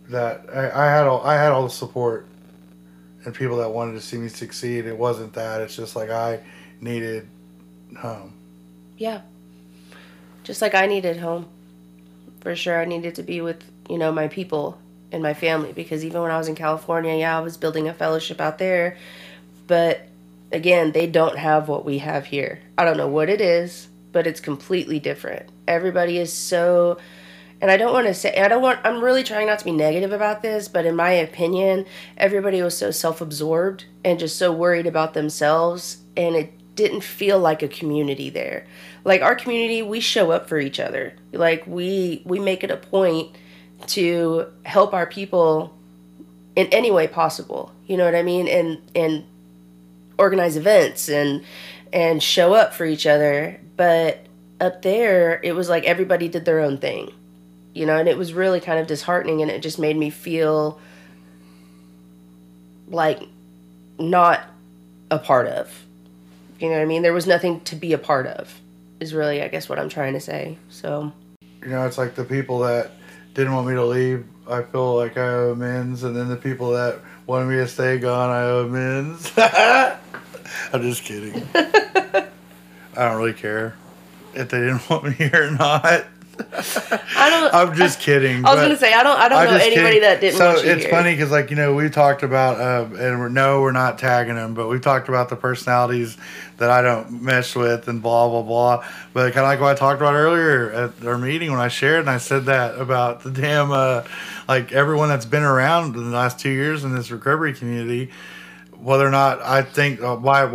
that 0.10 0.46
I, 0.54 0.70
I 0.70 0.86
had 0.92 1.08
all 1.08 1.22
I 1.22 1.36
had 1.36 1.52
all 1.52 1.64
the 1.64 1.70
support 1.70 2.28
and 3.26 3.34
people 3.34 3.58
that 3.58 3.70
wanted 3.70 3.94
to 3.94 4.02
see 4.02 4.18
me 4.18 4.28
succeed. 4.28 4.86
It 4.86 4.98
wasn't 4.98 5.34
that. 5.34 5.62
It's 5.62 5.76
just 5.76 5.96
like 5.96 6.10
I 6.10 6.42
needed 6.80 7.28
home. 7.98 8.34
Yeah. 8.98 9.22
Just 10.44 10.62
like 10.62 10.76
I 10.76 10.86
needed 10.86 11.18
home. 11.18 11.48
For 12.42 12.56
sure, 12.56 12.80
I 12.80 12.86
needed 12.86 13.16
to 13.16 13.24
be 13.24 13.42
with, 13.42 13.64
you 13.90 13.98
know, 13.98 14.12
my 14.12 14.28
people 14.28 14.80
and 15.12 15.24
my 15.24 15.34
family 15.34 15.74
because 15.74 16.06
even 16.06 16.22
when 16.22 16.32
I 16.32 16.38
was 16.38 16.48
in 16.48 16.56
California, 16.56 17.16
yeah, 17.16 17.38
I 17.38 17.42
was 17.42 17.58
building 17.58 17.88
a 17.88 17.94
fellowship 17.94 18.40
out 18.40 18.60
there. 18.60 18.98
But 19.66 20.08
again, 20.52 20.92
they 20.92 21.08
don't 21.08 21.38
have 21.38 21.68
what 21.68 21.86
we 21.86 22.00
have 22.00 22.26
here. 22.26 22.60
I 22.78 22.86
don't 22.86 22.98
know 22.98 23.08
what 23.08 23.30
it 23.30 23.42
is, 23.42 23.88
but 24.12 24.28
it's 24.28 24.40
completely 24.40 25.00
different. 25.00 25.50
Everybody 25.68 26.18
is 26.18 26.32
so 26.32 26.98
and 27.62 27.72
I 27.72 27.78
don't 27.78 27.94
want 27.94 28.08
to 28.08 28.14
say 28.14 28.36
I 28.36 28.48
don't 28.48 28.62
want 28.62 28.80
I'm 28.84 29.04
really 29.04 29.24
trying 29.24 29.48
not 29.48 29.60
to 29.60 29.66
be 29.66 29.72
negative 29.72 30.12
about 30.12 30.42
this, 30.42 30.68
but 30.68 30.86
in 30.86 30.96
my 30.96 31.12
opinion, 31.12 31.86
everybody 32.18 32.62
was 32.62 32.78
so 32.78 32.92
self-absorbed 32.92 33.86
and 34.04 34.20
just 34.20 34.38
so 34.38 34.52
worried 34.52 34.86
about 34.86 35.14
themselves 35.14 35.98
and 36.16 36.36
it 36.36 36.54
didn't 36.76 37.02
feel 37.02 37.40
like 37.40 37.64
a 37.64 37.68
community 37.68 38.30
there. 38.30 38.66
Like 39.04 39.22
our 39.22 39.36
community, 39.36 39.82
we 39.82 40.00
show 40.00 40.32
up 40.32 40.48
for 40.48 40.60
each 40.60 40.80
other. 40.80 41.16
Like 41.32 41.66
we 41.66 42.22
we 42.26 42.40
make 42.40 42.64
it 42.64 42.72
a 42.72 42.78
point 42.78 43.36
to 43.88 44.48
help 44.64 44.94
our 44.94 45.06
people 45.06 45.76
in 46.56 46.68
any 46.68 46.92
way 46.92 47.08
possible. 47.08 47.72
You 47.88 47.98
know 47.98 48.06
what 48.06 48.16
I 48.16 48.24
mean? 48.24 48.48
And 48.48 48.82
and 48.94 49.24
organize 50.18 50.58
events 50.58 51.10
and 51.10 51.44
and 51.94 52.22
show 52.22 52.54
up 52.54 52.74
for 52.74 52.86
each 52.86 53.06
other. 53.08 53.60
But 53.78 54.26
up 54.60 54.82
there, 54.82 55.40
it 55.44 55.54
was 55.54 55.70
like 55.70 55.84
everybody 55.86 56.28
did 56.28 56.46
their 56.46 56.60
own 56.60 56.78
thing. 56.78 57.14
You 57.74 57.86
know, 57.86 57.98
and 57.98 58.08
it 58.08 58.18
was 58.18 58.34
really 58.34 58.62
kind 58.62 58.80
of 58.80 58.88
disheartening 58.88 59.42
and 59.42 59.52
it 59.52 59.62
just 59.62 59.80
made 59.80 59.98
me 59.98 60.10
feel 60.10 60.80
like 62.88 63.22
not 64.00 64.42
a 65.12 65.20
part 65.20 65.48
of. 65.48 65.85
You 66.60 66.70
know 66.70 66.76
what 66.76 66.82
I 66.82 66.86
mean? 66.86 67.02
There 67.02 67.14
was 67.14 67.28
nothing 67.28 67.62
to 67.62 67.76
be 67.76 67.94
a 67.94 67.98
part 67.98 68.28
of. 68.28 68.54
Is 69.00 69.14
really 69.14 69.42
I 69.42 69.50
guess 69.50 69.68
what 69.68 69.78
I'm 69.78 69.90
trying 69.90 70.14
to 70.14 70.20
say. 70.22 70.58
So, 70.70 71.12
You 71.62 71.70
know, 71.70 71.86
it's 71.86 71.98
like 71.98 72.16
the 72.16 72.24
people 72.24 72.60
that 72.60 72.92
didn't 73.34 73.54
want 73.54 73.68
me 73.68 73.74
to 73.74 73.84
leave, 73.86 74.26
I 74.48 74.62
feel 74.64 74.96
like 74.96 75.18
I 75.18 75.28
owe 75.28 75.52
amends, 75.52 76.04
and 76.04 76.16
then 76.16 76.30
the 76.30 76.38
people 76.38 76.72
that 76.72 77.00
wanted 77.28 77.48
me 77.48 77.56
to 77.58 77.68
stay 77.68 77.98
gone, 77.98 78.30
I 78.30 78.44
owe 78.44 78.66
amends. 78.66 79.32
I'm 79.38 80.82
just 80.82 81.04
kidding. 81.04 81.46
I 81.56 82.30
don't 82.96 83.18
really 83.18 83.34
care 83.34 83.76
if 84.34 84.50
they 84.50 84.60
didn't 84.60 84.90
want 84.90 85.04
me 85.04 85.12
here 85.12 85.50
or 85.50 85.52
not. 85.52 86.06
I 87.18 87.30
don't. 87.30 87.54
I'm 87.54 87.76
just 87.76 88.00
kidding. 88.00 88.46
I 88.46 88.54
was 88.54 88.62
gonna 88.62 88.78
say 88.78 88.94
I 88.94 89.04
don't. 89.04 89.18
I 89.18 89.30
don't 89.30 89.40
I'm 89.40 89.46
know 89.52 89.58
anybody 89.58 89.86
kidding. 89.96 90.02
that 90.02 90.22
didn't 90.22 90.38
So 90.38 90.52
it's 90.52 90.84
here. 90.84 90.90
funny 90.92 91.14
because, 91.14 91.32
like 91.32 91.50
you 91.50 91.56
know, 91.56 91.74
we 91.74 91.90
talked 91.90 92.24
about, 92.24 92.60
uh, 92.60 92.86
and 92.96 93.20
we're, 93.20 93.30
no, 93.30 93.62
we're 93.62 93.72
not 93.72 93.98
tagging 94.00 94.36
them, 94.36 94.54
but 94.54 94.68
we 94.68 94.80
talked 94.80 95.08
about 95.10 95.30
the 95.30 95.36
personalities 95.36 96.18
that 96.58 96.70
I 96.70 96.82
don't 96.82 97.22
mesh 97.22 97.56
with 97.56 97.88
and 97.88 98.02
blah 98.02 98.28
blah 98.30 98.42
blah. 98.42 98.86
But 99.14 99.34
kind 99.34 99.46
of 99.46 99.50
like 99.50 99.60
what 99.62 99.72
I 99.72 99.76
talked 99.80 100.02
about 100.02 100.14
earlier 100.14 100.72
at 100.72 101.06
our 101.06 101.18
meeting 101.18 101.52
when 101.52 101.60
I 101.60 101.68
shared 101.70 102.02
and 102.02 102.10
I 102.10 102.18
said 102.18 102.46
that 102.46 102.78
about 102.80 103.24
the 103.24 103.32
damn, 103.32 103.72
uh, 103.72 104.04
like 104.48 104.72
everyone 104.72 105.10
that's 105.10 105.26
been 105.26 105.44
around 105.44 105.96
in 105.96 106.04
the 106.12 106.16
last 106.16 106.40
two 106.40 106.50
years 106.52 106.84
in 106.84 106.94
this 106.96 107.12
recovery 107.12 107.54
community. 107.54 108.12
Whether 108.80 109.08
or 109.08 109.12
not 109.12 109.42
I 109.42 109.62
think, 109.62 110.02
uh, 110.02 110.16
why, 110.16 110.46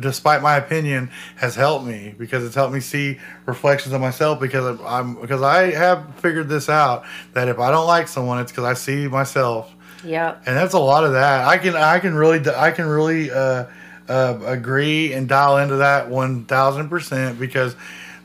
despite 0.00 0.42
my 0.42 0.56
opinion, 0.56 1.10
has 1.36 1.54
helped 1.54 1.84
me 1.86 2.14
because 2.16 2.44
it's 2.44 2.54
helped 2.54 2.72
me 2.74 2.80
see 2.80 3.18
reflections 3.46 3.92
of 3.94 4.00
myself. 4.00 4.40
Because 4.40 4.80
I'm 4.84 5.14
because 5.20 5.42
I 5.42 5.70
have 5.72 6.14
figured 6.16 6.48
this 6.48 6.68
out 6.68 7.04
that 7.34 7.48
if 7.48 7.58
I 7.58 7.70
don't 7.70 7.86
like 7.86 8.08
someone, 8.08 8.38
it's 8.40 8.52
because 8.52 8.64
I 8.64 8.74
see 8.74 9.08
myself 9.08 9.72
Yeah. 10.04 10.36
and 10.46 10.56
that's 10.56 10.74
a 10.74 10.78
lot 10.78 11.04
of 11.04 11.12
that. 11.12 11.46
I 11.46 11.58
can 11.58 11.74
I 11.76 11.98
can 11.98 12.14
really 12.14 12.40
I 12.50 12.70
can 12.70 12.86
really 12.86 13.30
uh, 13.30 13.66
uh, 14.08 14.38
agree 14.44 15.12
and 15.12 15.28
dial 15.28 15.58
into 15.58 15.76
that 15.76 16.08
one 16.10 16.44
thousand 16.44 16.88
percent 16.88 17.38
because 17.38 17.74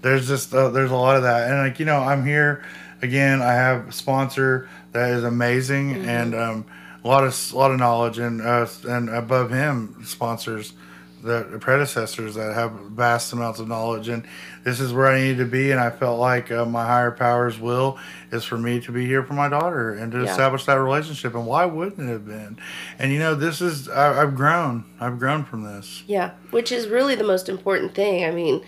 there's 0.02 0.28
just 0.28 0.54
uh, 0.54 0.70
there's 0.70 0.92
a 0.92 0.96
lot 0.96 1.16
of 1.18 1.24
that. 1.24 1.50
And 1.50 1.60
like 1.60 1.80
you 1.80 1.86
know, 1.86 2.00
I'm 2.00 2.26
here 2.26 2.64
again. 3.02 3.42
I 3.42 3.54
have 3.54 3.90
a 3.90 3.92
sponsor 3.92 4.70
that 4.92 5.12
is 5.12 5.24
amazing 5.24 6.06
and 6.06 6.34
um, 6.36 6.66
a 7.04 7.08
lot 7.08 7.24
of 7.24 7.52
a 7.54 7.58
lot 7.58 7.72
of 7.72 7.80
knowledge 7.80 8.18
and 8.20 8.42
uh, 8.42 8.68
and 8.88 9.10
above 9.10 9.52
him 9.52 10.02
sponsors 10.04 10.74
the 11.22 11.58
predecessors 11.60 12.36
that 12.36 12.54
have 12.54 12.72
vast 12.92 13.34
amounts 13.34 13.60
of 13.60 13.68
knowledge 13.68 14.08
and 14.08 14.24
this 14.64 14.80
is 14.80 14.94
where 14.94 15.08
i 15.08 15.20
need 15.20 15.38
to 15.38 15.44
be 15.46 15.70
and 15.72 15.80
i 15.80 15.90
felt 15.90 16.18
like 16.18 16.50
uh, 16.50 16.64
my 16.66 16.86
higher 16.86 17.12
powers 17.12 17.60
will 17.60 17.98
is 18.32 18.46
for 18.46 18.58
me 18.58 18.80
to 18.80 18.94
be 18.94 19.06
here 19.06 19.22
for 19.22 19.34
my 19.34 19.50
daughter 19.50 19.94
and 19.94 20.14
to 20.14 20.20
Yeah. 20.20 20.32
establish 20.32 20.64
that 20.66 20.76
relationship 20.76 21.36
and 21.36 21.46
why 21.46 21.66
wouldn't 21.66 22.00
it 22.00 22.10
have 22.12 22.26
been 22.26 22.58
and 23.00 23.12
you 23.12 23.20
know 23.20 23.36
this 23.36 23.60
is 23.60 23.90
I, 23.90 24.22
i've 24.22 24.34
grown 24.34 24.86
i've 25.02 25.20
grown 25.20 25.44
from 25.44 25.64
this 25.64 26.04
Yeah, 26.08 26.32
which 26.52 26.72
is 26.72 26.88
really 26.88 27.16
the 27.16 27.26
most 27.26 27.50
important 27.50 27.94
thing. 27.96 28.24
I 28.24 28.32
mean, 28.32 28.64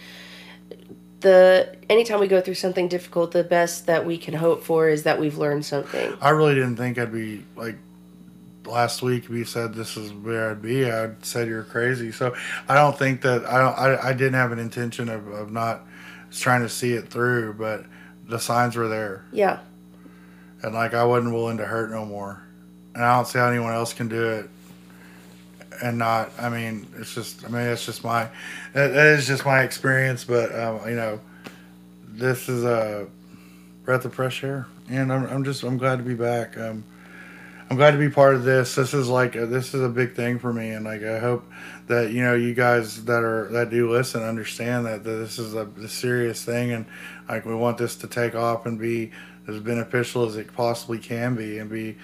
the 1.22 1.76
anytime 1.90 2.20
we 2.20 2.28
go 2.28 2.42
through 2.42 2.56
something 2.56 2.88
difficult, 2.88 3.32
the 3.32 3.44
best 3.44 3.86
that 3.86 4.06
we 4.06 4.18
can 4.18 4.34
hope 4.34 4.64
for 4.64 4.90
is 4.90 5.04
that 5.04 5.20
we've 5.20 5.38
learned 5.38 5.66
something. 5.66 6.18
i 6.22 6.30
really 6.32 6.56
didn't 6.56 6.76
think 6.76 6.98
i'd 6.98 7.14
be 7.14 7.46
like 7.56 7.78
last 8.66 9.02
week 9.02 9.28
we 9.30 9.44
said 9.44 9.74
this 9.74 9.98
is 9.98 10.14
where 10.14 10.52
i'd 10.52 10.62
be 10.62 10.90
i 10.90 11.10
said 11.22 11.48
you're 11.48 11.64
crazy 11.64 12.12
so 12.12 12.36
i 12.70 12.76
don't 12.76 12.98
think 12.98 13.22
that 13.22 13.46
i 13.46 13.58
don't 13.58 13.78
i, 13.78 14.10
I 14.10 14.14
didn't 14.14 14.36
have 14.36 14.52
an 14.52 14.60
intention 14.60 15.10
of, 15.10 15.28
of 15.28 15.52
not 15.52 15.86
trying 16.32 16.62
to 16.62 16.70
see 16.70 16.94
it 16.94 17.10
through 17.10 17.54
but 17.54 17.86
the 18.28 18.40
signs 18.40 18.76
were 18.76 18.88
there 18.88 19.26
Yeah, 19.32 19.60
and 20.62 20.74
like 20.74 20.94
I 20.94 21.04
wasn't 21.04 21.34
willing 21.34 21.58
to 21.58 21.66
hurt 21.66 21.92
no 21.92 22.06
more. 22.06 22.42
And 22.94 23.04
I 23.04 23.16
don't 23.16 23.28
see 23.28 23.40
how 23.40 23.48
anyone 23.48 23.74
else 23.74 23.94
can 23.94 24.08
do 24.08 24.30
it 24.30 24.50
and 25.82 25.98
not. 25.98 26.32
I 26.40 26.50
mean, 26.50 26.88
it's 26.98 27.14
just. 27.14 27.44
I 27.46 27.48
mean, 27.48 27.62
it's 27.62 27.86
just 27.86 28.04
my. 28.04 28.30
That 28.74 28.90
that 28.90 29.08
is 29.18 29.28
just 29.28 29.46
my 29.46 29.64
experience. 29.64 30.24
But 30.24 30.54
um, 30.58 30.82
you 30.88 30.96
know, 30.96 31.20
this 32.08 32.50
is 32.50 32.64
a 32.64 33.08
breath 33.84 34.06
of 34.06 34.14
fresh 34.14 34.44
air, 34.44 34.68
and 34.90 35.12
I'm, 35.12 35.26
I'm 35.26 35.44
just. 35.44 35.64
I'm 35.64 35.78
glad 35.78 35.98
to 35.98 36.04
be 36.04 36.16
back. 36.16 36.58
Um, 36.58 36.84
I'm 37.72 37.78
glad 37.78 37.92
to 37.92 37.98
be 37.98 38.10
part 38.10 38.36
of 38.36 38.44
this. 38.44 38.76
This 38.76 38.94
is 38.94 39.08
like 39.08 39.38
a, 39.38 39.46
this 39.46 39.74
is 39.74 39.82
a 39.82 39.88
big 39.88 40.14
thing 40.14 40.40
for 40.40 40.52
me, 40.52 40.72
and 40.72 40.84
like 40.84 41.04
I 41.04 41.20
hope 41.20 41.50
that 41.88 42.12
you 42.12 42.22
know 42.22 42.36
you 42.36 42.54
guys 42.54 43.06
that 43.06 43.24
are 43.24 43.48
that 43.54 43.70
do 43.70 43.90
listen 43.90 44.24
understand 44.24 44.86
that, 44.88 45.06
that 45.06 45.10
this 45.10 45.40
is 45.40 45.54
a, 45.54 45.66
a 45.82 45.88
serious 45.88 46.44
thing, 46.44 46.74
and 46.74 46.86
like 47.30 47.46
we 47.46 47.56
want 47.56 47.78
this 47.78 47.96
to 47.96 48.08
take 48.08 48.36
off 48.36 48.66
and 48.66 48.78
be 48.78 49.12
as 49.48 49.58
beneficial 49.60 50.26
as 50.26 50.36
it 50.36 50.54
possibly 50.54 51.00
can 51.00 51.34
be, 51.34 51.60
and 51.60 51.70
be 51.70 51.96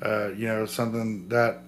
uh, 0.00 0.28
you 0.28 0.46
know 0.46 0.64
something 0.64 1.28
that 1.30 1.58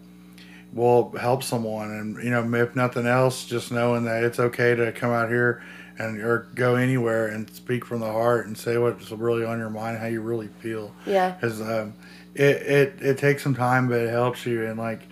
will 0.72 1.10
help 1.18 1.42
someone, 1.42 1.90
and 1.90 2.22
you 2.22 2.30
know 2.30 2.48
if 2.54 2.76
nothing 2.76 3.08
else, 3.08 3.44
just 3.44 3.72
knowing 3.72 4.04
that 4.04 4.22
it's 4.22 4.38
okay 4.38 4.76
to 4.76 4.92
come 4.92 5.10
out 5.10 5.30
here 5.30 5.64
and 5.98 6.20
or 6.20 6.46
go 6.54 6.76
anywhere 6.76 7.26
and 7.26 7.50
speak 7.50 7.84
from 7.84 7.98
the 7.98 8.12
heart 8.12 8.46
and 8.46 8.56
say 8.56 8.78
what's 8.78 9.10
really 9.10 9.44
on 9.44 9.58
your 9.58 9.68
mind, 9.68 9.98
how 9.98 10.06
you 10.06 10.20
really 10.20 10.48
feel. 10.60 10.94
Yeah, 11.04 11.32
because 11.32 11.60
um, 11.60 11.94
it, 12.38 12.56
it 12.62 12.98
it 13.02 13.18
takes 13.18 13.42
some 13.42 13.54
time, 13.54 13.88
but 13.88 14.00
it 14.00 14.10
helps 14.10 14.46
you. 14.46 14.64
And 14.64 14.78
like, 14.78 15.02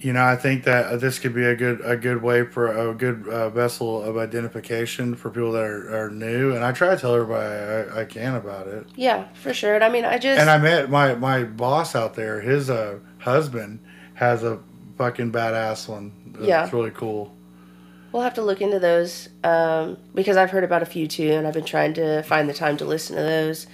you 0.00 0.12
know, 0.12 0.24
I 0.24 0.36
think 0.36 0.64
that 0.64 1.00
this 1.00 1.18
could 1.18 1.34
be 1.34 1.44
a 1.44 1.54
good 1.56 1.80
a 1.84 1.96
good 1.96 2.22
way 2.22 2.44
for 2.44 2.66
a 2.90 2.94
good 2.94 3.26
uh, 3.28 3.50
vessel 3.50 4.02
of 4.02 4.16
identification 4.16 5.14
for 5.14 5.30
people 5.30 5.52
that 5.52 5.62
are, 5.64 6.04
are 6.06 6.10
new. 6.10 6.54
And 6.54 6.64
I 6.64 6.72
try 6.72 6.94
to 6.94 7.00
tell 7.00 7.14
everybody 7.14 7.46
I, 7.46 8.02
I 8.02 8.04
can 8.04 8.34
about 8.34 8.66
it. 8.68 8.86
yeah, 8.94 9.28
for 9.34 9.52
sure. 9.54 9.74
And 9.74 9.84
I 9.84 9.88
mean, 9.88 10.04
I 10.04 10.18
just 10.18 10.40
And 10.40 10.50
I 10.50 10.58
met 10.58 10.90
my 10.90 11.14
my 11.14 11.44
boss 11.44 11.94
out 11.94 12.14
there. 12.14 12.40
His 12.40 12.70
uh, 12.70 12.98
husband 13.18 13.80
has 14.14 14.42
a 14.42 14.60
fucking 14.96 15.32
badass 15.32 15.88
one. 15.88 16.12
Yeah, 16.40 16.64
It's 16.64 16.72
really 16.72 16.90
cool. 16.90 17.34
we'll 18.12 18.22
have 18.22 18.34
to 18.34 18.42
look 18.42 18.60
into 18.62 18.78
those 18.78 19.28
um, 19.44 19.96
because 20.14 20.36
I've 20.38 20.50
heard 20.50 20.64
about 20.64 20.82
a 20.82 20.86
few 20.86 21.06
too, 21.06 21.32
and 21.32 21.46
I've 21.46 21.54
been 21.54 21.64
trying 21.64 21.94
to 21.94 22.22
find 22.22 22.48
the 22.48 22.54
time 22.54 22.76
to 22.78 22.84
listen 22.84 23.16
to 23.16 23.22
those. 23.22 23.66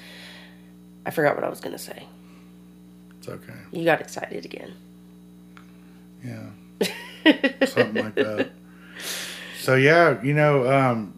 I 1.05 1.11
forgot 1.11 1.35
what 1.35 1.45
I 1.45 1.49
was 1.49 1.61
gonna 1.61 1.79
say. 1.79 2.07
It's 3.19 3.29
okay. 3.29 3.55
You 3.71 3.85
got 3.85 4.01
excited 4.01 4.45
again. 4.45 4.75
Yeah. 6.25 6.51
something 7.67 8.05
like 8.05 8.15
that. 8.17 8.51
So 9.61 9.77
yeah, 9.77 10.21
you 10.23 10.35
know, 10.35 10.69
um, 10.71 11.15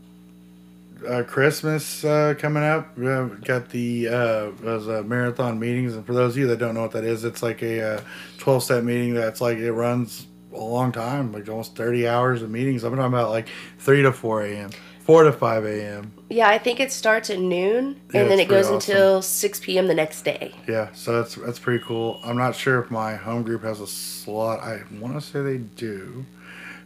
uh, 1.06 1.22
Christmas 1.22 2.04
uh, 2.04 2.34
coming 2.38 2.62
up. 2.62 2.98
Uh, 2.98 3.24
got 3.24 3.70
the 3.70 4.08
uh, 4.08 4.50
those 4.60 4.88
uh, 4.88 5.02
marathon 5.04 5.58
meetings, 5.58 5.94
and 5.94 6.04
for 6.04 6.12
those 6.12 6.32
of 6.32 6.38
you 6.38 6.46
that 6.48 6.58
don't 6.58 6.74
know 6.74 6.82
what 6.82 6.92
that 6.92 7.04
is, 7.04 7.24
it's 7.24 7.42
like 7.42 7.62
a 7.62 7.94
uh, 7.94 8.00
twelve 8.38 8.62
step 8.62 8.84
meeting 8.84 9.14
that's 9.14 9.40
like 9.40 9.58
it 9.58 9.72
runs 9.72 10.26
a 10.52 10.58
long 10.58 10.92
time, 10.92 11.32
like 11.32 11.48
almost 11.48 11.76
thirty 11.76 12.06
hours 12.06 12.42
of 12.42 12.50
meetings. 12.50 12.84
I'm 12.84 12.94
talking 12.94 13.06
about 13.06 13.30
like 13.30 13.48
three 13.78 14.02
to 14.02 14.12
four 14.12 14.42
a.m., 14.44 14.70
four 15.04 15.22
to 15.24 15.32
five 15.32 15.64
a.m. 15.64 16.12
Yeah, 16.30 16.48
I 16.48 16.58
think 16.58 16.80
it 16.80 16.90
starts 16.90 17.30
at 17.30 17.38
noon 17.38 18.00
Yeah, 18.12 18.22
and 18.22 18.30
then 18.30 18.40
it 18.40 18.48
goes 18.48 18.64
awesome. 18.66 18.76
until 18.76 19.22
6 19.22 19.60
p.m. 19.60 19.86
the 19.86 19.94
next 19.94 20.22
day. 20.22 20.54
Yeah, 20.66 20.88
so 20.94 21.20
that's 21.20 21.34
that's 21.36 21.58
pretty 21.58 21.84
cool. 21.84 22.20
I'm 22.24 22.36
not 22.36 22.56
sure 22.56 22.80
if 22.80 22.90
my 22.90 23.14
home 23.14 23.42
group 23.42 23.62
has 23.62 23.80
a 23.80 23.86
slot. 23.86 24.60
I 24.60 24.80
want 25.00 25.14
to 25.14 25.20
say 25.20 25.42
they 25.42 25.58
do. 25.58 26.24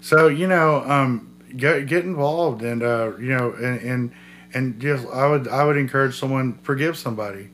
So 0.00 0.28
you 0.28 0.46
know, 0.48 0.82
um, 0.84 1.34
get 1.56 1.86
get 1.86 2.04
involved 2.04 2.62
and 2.62 2.82
uh, 2.82 3.12
you 3.18 3.28
know, 3.36 3.52
and 3.52 3.80
and 3.80 4.12
and 4.54 4.80
just 4.80 5.06
I 5.08 5.26
would 5.28 5.48
I 5.48 5.64
would 5.64 5.76
encourage 5.76 6.18
someone 6.18 6.58
forgive 6.62 6.96
somebody. 6.98 7.48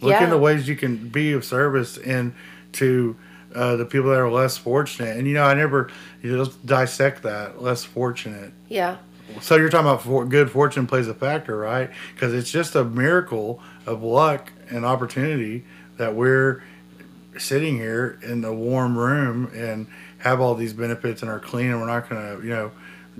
Look 0.00 0.10
Yeah. 0.12 0.24
into 0.24 0.38
ways 0.38 0.68
you 0.68 0.76
can 0.76 1.08
be 1.08 1.32
of 1.32 1.44
service 1.44 1.96
and 1.98 2.34
to 2.72 3.16
uh, 3.54 3.76
the 3.76 3.84
people 3.86 4.10
that 4.10 4.18
are 4.18 4.30
less 4.30 4.56
fortunate. 4.58 5.16
And 5.16 5.26
you 5.26 5.34
know, 5.34 5.44
I 5.44 5.54
never 5.54 5.90
you 6.22 6.36
know, 6.36 6.46
dissect 6.64 7.22
that 7.22 7.62
less 7.62 7.84
fortunate. 7.84 8.52
Yeah. 8.68 8.96
So 9.40 9.56
you're 9.56 9.68
talking 9.68 9.86
about 9.86 10.02
for, 10.02 10.24
good 10.24 10.50
fortune 10.50 10.86
plays 10.86 11.08
a 11.08 11.14
factor, 11.14 11.56
right? 11.56 11.90
Because 12.14 12.34
it's 12.34 12.50
just 12.50 12.74
a 12.74 12.84
miracle 12.84 13.60
of 13.86 14.02
luck 14.02 14.52
and 14.70 14.84
opportunity 14.84 15.64
that 15.96 16.14
we're 16.14 16.62
sitting 17.38 17.76
here 17.76 18.18
in 18.22 18.40
the 18.42 18.52
warm 18.52 18.96
room 18.96 19.50
and 19.54 19.86
have 20.18 20.40
all 20.40 20.54
these 20.54 20.72
benefits 20.72 21.22
and 21.22 21.30
are 21.30 21.40
clean 21.40 21.70
and 21.70 21.80
we're 21.80 21.86
not 21.86 22.08
going 22.08 22.22
to, 22.40 22.44
you 22.46 22.50
know, 22.52 22.70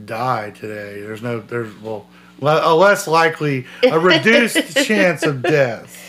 die 0.05 0.51
today. 0.51 1.01
There's 1.01 1.23
no, 1.23 1.41
there's, 1.41 1.75
well, 1.81 2.07
le- 2.41 2.63
a 2.65 2.75
less 2.75 3.07
likely, 3.07 3.67
a 3.83 3.99
reduced 3.99 4.77
chance 4.87 5.25
of 5.25 5.43
death. 5.43 6.01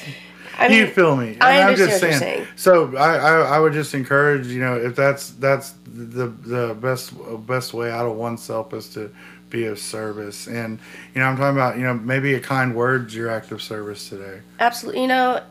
I 0.58 0.68
you 0.68 0.84
mean, 0.86 0.94
feel 0.94 1.16
me? 1.18 1.34
And 1.34 1.44
I 1.44 1.62
I'm 1.62 1.70
understand 1.70 1.90
just 1.90 2.02
what 2.02 2.10
you're 2.12 2.20
saying. 2.20 2.36
saying. 2.38 2.48
So 2.56 2.96
I, 2.96 3.16
I, 3.18 3.42
I 3.58 3.60
would 3.60 3.74
just 3.74 3.94
encourage, 3.94 4.48
you 4.48 4.62
know, 4.62 4.76
if 4.78 4.96
that's 4.96 5.32
that's 5.32 5.74
the 5.86 6.28
the 6.28 6.74
best 6.80 7.14
best 7.46 7.74
way 7.74 7.92
out 7.92 8.06
of 8.06 8.16
oneself 8.16 8.74
is 8.74 8.88
to 8.94 9.14
be 9.56 9.66
of 9.66 9.80
service. 9.80 10.48
And 10.48 10.80
you 11.14 11.22
know, 11.22 11.28
I'm 11.28 11.38
talking 11.38 11.56
about, 11.56 11.78
you 11.78 11.84
know, 11.84 11.94
maybe 11.94 12.34
a 12.34 12.40
kind 12.40 12.76
word's 12.76 13.16
your 13.16 13.30
act 13.30 13.52
of 13.52 13.62
service 13.62 14.10
today. 14.10 14.42
absolutely. 14.60 15.02
You 15.02 15.08
know, 15.08 15.42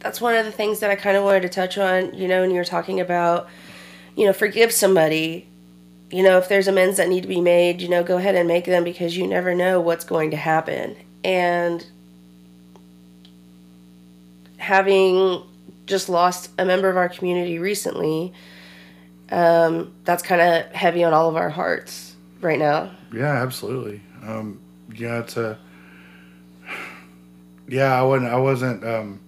that's 0.00 0.20
one 0.20 0.36
of 0.36 0.44
the 0.44 0.52
things 0.52 0.80
that 0.80 0.90
I 0.90 0.96
kind 0.96 1.16
of 1.16 1.24
wanted 1.24 1.42
to 1.42 1.48
touch 1.48 1.78
on, 1.78 2.12
you 2.14 2.28
know, 2.28 2.42
when 2.42 2.50
you're 2.50 2.64
talking 2.64 3.00
about, 3.00 3.48
you 4.16 4.26
know, 4.26 4.32
forgive 4.32 4.70
somebody. 4.70 5.46
You 6.10 6.22
know, 6.22 6.38
if 6.38 6.48
there's 6.48 6.68
amends 6.68 6.98
that 6.98 7.08
need 7.08 7.22
to 7.22 7.28
be 7.28 7.40
made, 7.40 7.80
you 7.80 7.88
know, 7.88 8.04
go 8.04 8.18
ahead 8.18 8.34
and 8.34 8.46
make 8.46 8.66
them 8.66 8.84
because 8.84 9.16
you 9.16 9.26
never 9.26 9.54
know 9.54 9.80
what's 9.80 10.04
going 10.04 10.30
to 10.30 10.36
happen. 10.36 10.94
And 11.24 11.84
having 14.58 15.42
just 15.86 16.08
lost 16.08 16.50
a 16.58 16.64
member 16.64 16.88
of 16.88 16.96
our 16.96 17.08
community 17.08 17.58
recently, 17.58 18.32
um, 19.30 19.92
that's 20.04 20.22
kind 20.22 20.40
of 20.40 20.70
heavy 20.72 21.02
on 21.02 21.12
all 21.14 21.28
of 21.28 21.36
our 21.36 21.50
hearts 21.50 22.14
right 22.40 22.58
now. 22.58 22.90
Yeah, 23.14 23.42
absolutely. 23.42 24.02
Um, 24.22 24.60
yeah, 24.94 25.20
it's 25.20 25.36
a. 25.36 25.58
Yeah, 27.68 27.98
I 27.98 28.02
wasn't. 28.02 28.30
I 28.32 28.36
wasn't. 28.36 28.84
Um, 28.84 29.20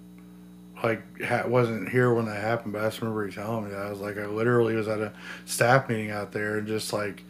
like 0.84 1.22
ha- 1.22 1.46
wasn't 1.46 1.88
here 1.88 2.14
when 2.14 2.26
that 2.26 2.40
happened, 2.40 2.72
but 2.74 2.82
I 2.82 2.86
just 2.86 3.00
remember 3.02 3.26
you 3.26 3.32
telling 3.32 3.64
me 3.66 3.70
that. 3.72 3.86
I 3.86 3.90
was 3.90 4.00
like, 4.00 4.18
I 4.18 4.26
literally 4.26 4.76
was 4.76 4.88
at 4.88 5.00
a 5.00 5.12
staff 5.46 5.88
meeting 5.88 6.10
out 6.10 6.32
there 6.32 6.58
and 6.58 6.66
just 6.68 6.92
like, 6.92 7.24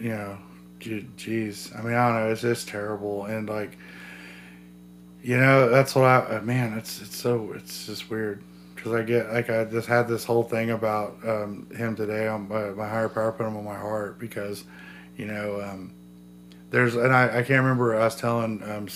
you 0.00 0.10
know, 0.10 0.38
geez. 1.16 1.72
I 1.76 1.82
mean, 1.82 1.94
I 1.94 2.08
don't 2.08 2.24
know. 2.24 2.32
It's 2.32 2.42
just 2.42 2.68
terrible, 2.68 3.24
and 3.26 3.48
like, 3.48 3.78
you 5.22 5.36
know, 5.38 5.68
that's 5.70 5.94
what 5.94 6.04
I 6.04 6.36
uh, 6.36 6.40
man. 6.42 6.76
It's 6.78 7.00
it's 7.00 7.16
so 7.16 7.52
it's 7.54 7.86
just 7.86 8.10
weird 8.10 8.42
because 8.74 8.92
I 8.92 9.02
get 9.02 9.32
like 9.32 9.48
I 9.50 9.64
just 9.64 9.88
had 9.88 10.08
this 10.08 10.24
whole 10.24 10.42
thing 10.42 10.70
about 10.70 11.16
um, 11.26 11.66
him 11.74 11.96
today 11.96 12.26
on 12.28 12.48
my, 12.48 12.70
my 12.70 12.88
higher 12.88 13.08
power 13.08 13.32
put 13.32 13.46
him 13.46 13.56
on 13.56 13.64
my 13.64 13.76
heart 13.76 14.18
because, 14.18 14.64
you 15.16 15.26
know, 15.26 15.60
um, 15.60 15.92
there's 16.70 16.94
and 16.94 17.14
I, 17.14 17.26
I 17.26 17.42
can't 17.42 17.62
remember 17.62 17.94
was 17.96 18.16
telling 18.16 18.62
um, 18.64 18.88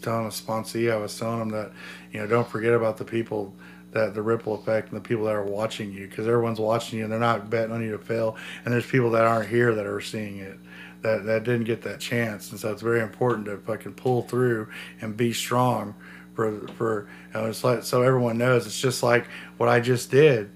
telling 0.00 0.26
a 0.26 0.30
sponsee 0.30 0.92
I 0.92 0.96
was 0.96 1.18
telling 1.18 1.42
him 1.42 1.48
that 1.50 1.72
you 2.12 2.20
know 2.20 2.26
don't 2.26 2.48
forget 2.48 2.72
about 2.72 2.96
the 2.96 3.04
people 3.04 3.54
that 3.92 4.14
the 4.14 4.22
ripple 4.22 4.54
effect 4.54 4.88
and 4.90 4.96
the 4.96 5.06
people 5.06 5.24
that 5.24 5.34
are 5.34 5.44
watching 5.44 5.92
you 5.92 6.06
because 6.06 6.26
everyone's 6.26 6.60
watching 6.60 6.98
you 6.98 7.04
and 7.04 7.12
they're 7.12 7.20
not 7.20 7.48
betting 7.48 7.72
on 7.72 7.82
you 7.82 7.92
to 7.92 7.98
fail. 7.98 8.36
And 8.64 8.72
there's 8.72 8.86
people 8.86 9.10
that 9.12 9.24
aren't 9.24 9.48
here 9.48 9.74
that 9.74 9.86
are 9.86 10.00
seeing 10.00 10.38
it 10.38 10.58
that 11.02 11.24
that 11.26 11.44
didn't 11.44 11.64
get 11.64 11.82
that 11.82 12.00
chance. 12.00 12.50
And 12.50 12.60
so 12.60 12.72
it's 12.72 12.82
very 12.82 13.00
important 13.00 13.46
to 13.46 13.58
fucking 13.58 13.94
pull 13.94 14.22
through 14.22 14.68
and 15.00 15.16
be 15.16 15.32
strong 15.32 15.94
for 16.34 16.66
for 16.68 17.08
you 17.34 17.40
know, 17.40 17.46
it's 17.46 17.64
like 17.64 17.82
so 17.82 18.02
everyone 18.02 18.38
knows 18.38 18.66
it's 18.66 18.80
just 18.80 19.02
like 19.02 19.26
what 19.56 19.68
I 19.68 19.80
just 19.80 20.10
did 20.10 20.50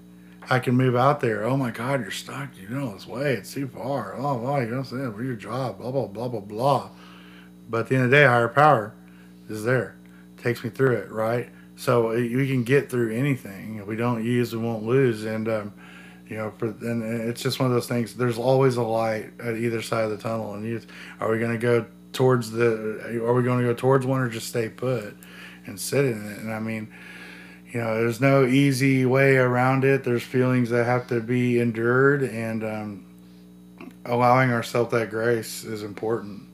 I 0.50 0.58
can 0.58 0.76
move 0.76 0.96
out 0.96 1.20
there. 1.20 1.44
Oh 1.44 1.56
my 1.56 1.70
God, 1.70 2.00
you're 2.00 2.10
stuck. 2.10 2.50
You 2.58 2.68
know 2.68 2.92
this 2.92 3.06
way. 3.06 3.34
It's 3.34 3.52
too 3.52 3.68
far. 3.68 4.14
Oh, 4.16 4.38
blah, 4.38 4.58
you 4.58 4.66
know 4.66 4.78
what 4.78 4.92
I'm 4.92 4.98
saying? 4.98 5.12
Where's 5.14 5.26
your 5.26 5.36
job? 5.36 5.78
Blah, 5.78 5.90
blah, 5.90 6.06
blah, 6.06 6.28
blah, 6.28 6.40
blah. 6.40 6.90
But 7.70 7.80
at 7.80 7.88
the 7.88 7.94
end 7.94 8.04
of 8.04 8.10
the 8.10 8.16
day, 8.16 8.24
higher 8.24 8.48
power 8.48 8.94
is 9.48 9.64
there. 9.64 9.96
Takes 10.36 10.64
me 10.64 10.70
through 10.70 10.96
it, 10.96 11.10
right? 11.10 11.48
So 11.76 12.10
uh, 12.10 12.14
we 12.14 12.48
can 12.48 12.64
get 12.64 12.90
through 12.90 13.14
anything. 13.14 13.76
If 13.76 13.86
we 13.86 13.96
don't 13.96 14.24
use, 14.24 14.54
we 14.54 14.62
won't 14.62 14.84
lose. 14.84 15.24
And, 15.24 15.48
um, 15.48 15.72
you 16.28 16.36
know, 16.36 16.52
for, 16.58 16.66
and 16.66 17.02
it's 17.02 17.42
just 17.42 17.60
one 17.60 17.68
of 17.68 17.74
those 17.74 17.88
things. 17.88 18.14
There's 18.14 18.38
always 18.38 18.76
a 18.76 18.82
light 18.82 19.32
at 19.40 19.56
either 19.56 19.80
side 19.80 20.04
of 20.04 20.10
the 20.10 20.18
tunnel. 20.18 20.54
And 20.54 20.66
you, 20.66 20.80
are 21.20 21.30
we 21.30 21.38
going 21.38 21.52
to 21.52 21.58
go 21.58 21.86
towards 22.12 22.50
the, 22.50 23.22
are 23.24 23.32
we 23.32 23.42
going 23.42 23.60
to 23.60 23.64
go 23.64 23.74
towards 23.74 24.04
one 24.04 24.20
or 24.20 24.28
just 24.28 24.48
stay 24.48 24.68
put 24.68 25.16
and 25.66 25.78
sit 25.80 26.04
in 26.04 26.32
it? 26.32 26.38
And 26.38 26.52
I 26.52 26.58
mean, 26.58 26.92
you 27.72 27.80
know, 27.80 27.94
there's 27.94 28.20
no 28.20 28.44
easy 28.44 29.06
way 29.06 29.36
around 29.36 29.84
it. 29.84 30.04
There's 30.04 30.22
feelings 30.22 30.68
that 30.70 30.84
have 30.84 31.06
to 31.06 31.20
be 31.20 31.58
endured, 31.58 32.22
and 32.22 32.62
um, 32.62 33.06
allowing 34.04 34.52
ourselves 34.52 34.90
that 34.92 35.08
grace 35.08 35.64
is 35.64 35.82
important. 35.82 36.48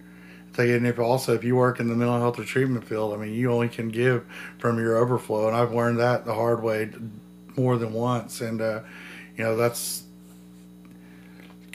And 0.56 0.88
if 0.88 0.98
also 0.98 1.34
if 1.34 1.44
you 1.44 1.54
work 1.54 1.78
in 1.78 1.86
the 1.86 1.94
mental 1.94 2.18
health 2.18 2.38
or 2.38 2.44
treatment 2.44 2.84
field, 2.84 3.14
I 3.14 3.16
mean, 3.16 3.32
you 3.32 3.52
only 3.52 3.68
can 3.68 3.90
give 3.90 4.26
from 4.58 4.78
your 4.78 4.96
overflow, 4.96 5.46
and 5.46 5.56
I've 5.56 5.72
learned 5.72 6.00
that 6.00 6.24
the 6.24 6.34
hard 6.34 6.62
way 6.62 6.90
more 7.56 7.76
than 7.76 7.92
once. 7.92 8.40
And 8.40 8.60
uh, 8.60 8.80
you 9.36 9.44
know, 9.44 9.56
that's 9.56 10.02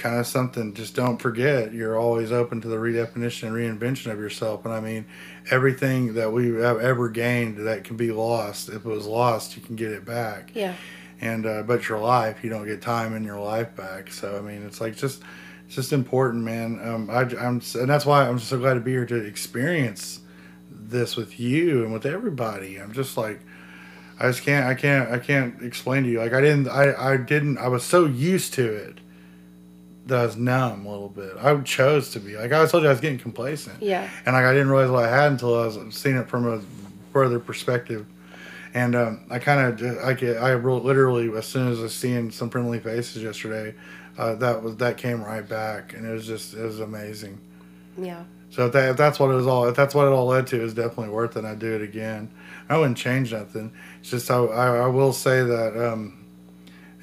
kind 0.04 0.20
of 0.20 0.28
something. 0.28 0.74
Just 0.74 0.96
don't 0.96 1.18
forget, 1.18 1.74
you're 1.74 1.98
always 1.98 2.34
open 2.34 2.60
to 2.60 2.68
the 2.68 2.76
redefinition 2.76 3.48
and 3.48 3.80
reinvention 3.80 4.12
of 4.12 4.20
yourself. 4.20 4.66
And 4.66 4.74
I 4.74 4.82
mean, 4.82 5.06
everything 5.50 6.16
that 6.16 6.34
we 6.34 6.54
have 6.56 6.82
ever 6.82 7.08
gained 7.08 7.66
that 7.66 7.86
can 7.86 7.96
be 7.96 8.12
lost. 8.12 8.68
If 8.68 8.86
it 8.86 8.86
was 8.86 9.08
lost, 9.08 9.56
you 9.56 9.62
can 9.62 9.78
get 9.78 9.92
it 9.92 10.04
back. 10.04 10.52
Yeah. 10.54 10.76
And 11.22 11.46
uh, 11.46 11.64
but 11.64 11.88
your 11.88 12.00
life, 12.00 12.44
you 12.44 12.50
don't 12.50 12.66
get 12.66 12.82
time 12.82 13.16
in 13.16 13.24
your 13.24 13.40
life 13.40 13.78
back. 13.78 14.12
So 14.12 14.38
I 14.38 14.42
mean, 14.42 14.66
it's 14.66 14.82
like 14.82 14.98
just 14.98 15.24
it's 15.68 15.76
just 15.76 15.94
important, 15.94 16.44
man. 16.44 16.82
Um, 16.84 17.10
I, 17.10 17.22
I'm 17.22 17.62
and 17.76 17.90
that's 17.90 18.06
why 18.06 18.28
I'm 18.28 18.40
so 18.40 18.60
glad 18.60 18.74
to 18.74 18.82
be 18.82 18.92
here 18.92 19.06
to 19.06 19.16
experience 19.16 20.20
this 20.70 21.16
with 21.16 21.40
you 21.40 21.82
and 21.86 21.94
with 21.94 22.06
everybody. 22.06 22.78
I'm 22.78 22.92
just 22.92 23.18
like. 23.18 23.40
I 24.20 24.28
just 24.28 24.44
can't. 24.44 24.68
I 24.68 24.76
can't. 24.76 25.12
I 25.12 25.18
can't 25.18 25.64
explain 25.64 26.04
to 26.04 26.10
you. 26.10 26.20
Like 26.20 26.34
I 26.34 26.42
didn't. 26.42 26.68
I. 26.68 27.14
I 27.14 27.18
didn't. 27.18 27.58
I 27.58 27.68
was 27.68 27.84
so 27.84 28.06
used 28.06 28.54
to 28.54 28.64
it 28.64 29.00
that 30.06 30.20
I 30.20 30.26
was 30.26 30.36
numb 30.36 30.86
a 30.86 30.90
little 30.90 31.10
bit. 31.10 31.34
I 31.40 31.56
chose 31.62 32.12
to 32.12 32.20
be. 32.20 32.36
Like 32.36 32.52
I 32.52 32.66
told 32.66 32.84
you, 32.84 32.90
I 32.90 32.92
was 32.92 33.02
getting 33.02 33.20
complacent. 33.20 33.82
Yeah. 33.82 34.10
And 34.26 34.36
like 34.36 34.46
I 34.46 34.52
didn't 34.52 34.70
realize 34.70 34.92
what 34.92 35.06
I 35.06 35.10
had 35.10 35.32
until 35.32 35.60
I 35.60 35.66
was 35.66 35.80
seeing 35.92 36.18
it 36.18 36.28
from 36.28 36.48
a 36.48 36.62
further 37.14 37.40
perspective. 37.40 38.06
And 38.74 38.96
um, 38.96 39.22
I 39.30 39.40
kind 39.40 39.82
of, 39.82 40.04
I 40.04 40.14
get, 40.14 40.38
I 40.38 40.56
wrote 40.56 40.84
literally 40.84 41.32
as 41.38 41.46
soon 41.46 41.72
as 41.72 41.82
I 41.82 41.88
seen 41.88 42.32
some 42.32 42.50
friendly 42.50 42.80
faces 42.80 43.22
yesterday, 43.22 43.76
uh, 44.18 44.36
that 44.36 44.62
was 44.62 44.78
that 44.78 44.98
came 44.98 45.24
right 45.24 45.48
back, 45.48 45.94
and 45.94 46.06
it 46.06 46.12
was 46.12 46.26
just, 46.26 46.54
it 46.54 46.62
was 46.62 46.80
amazing. 46.80 47.40
Yeah. 47.98 48.24
So 48.50 48.68
if, 48.68 48.74
that, 48.74 48.90
if 48.90 48.98
that's 48.98 49.20
what 49.20 49.30
it 49.32 49.36
was 49.36 49.48
all, 49.48 49.68
if 49.68 49.76
that's 49.76 49.96
what 49.96 50.06
it 50.06 50.12
all 50.12 50.28
led 50.28 50.48
to, 50.48 50.64
it's 50.64 50.74
definitely 50.74 51.10
worth 51.10 51.38
it. 51.38 51.46
I'd 51.46 51.60
do 51.60 51.74
it 51.74 51.82
again. 51.82 52.32
I 52.70 52.78
wouldn't 52.78 52.98
change 52.98 53.32
nothing. 53.32 53.72
It's 54.00 54.10
just 54.10 54.30
I, 54.30 54.38
I, 54.38 54.78
I 54.78 54.88
will 54.88 55.14
say 55.14 55.44
that. 55.44 55.92
Um, 55.92 56.23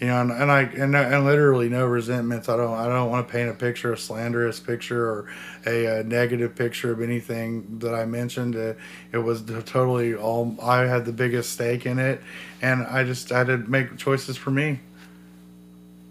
you 0.00 0.06
know, 0.06 0.18
and, 0.18 0.30
and 0.32 0.50
I 0.50 0.62
and, 0.62 0.96
and 0.96 1.24
literally 1.26 1.68
no 1.68 1.84
resentments. 1.84 2.48
I 2.48 2.56
don't 2.56 2.72
I 2.72 2.86
don't 2.86 3.10
want 3.10 3.28
to 3.28 3.32
paint 3.32 3.50
a 3.50 3.54
picture, 3.54 3.92
a 3.92 3.98
slanderous 3.98 4.58
picture, 4.58 5.04
or 5.04 5.26
a, 5.66 6.00
a 6.00 6.04
negative 6.04 6.56
picture 6.56 6.90
of 6.90 7.02
anything 7.02 7.78
that 7.80 7.94
I 7.94 8.06
mentioned. 8.06 8.54
It, 8.54 8.78
it 9.12 9.18
was 9.18 9.42
totally 9.66 10.14
all 10.14 10.56
I 10.62 10.86
had 10.86 11.04
the 11.04 11.12
biggest 11.12 11.52
stake 11.52 11.84
in 11.84 11.98
it, 11.98 12.22
and 12.62 12.86
I 12.86 13.04
just 13.04 13.28
had 13.28 13.48
to 13.48 13.58
make 13.58 13.98
choices 13.98 14.38
for 14.38 14.50
me. 14.50 14.80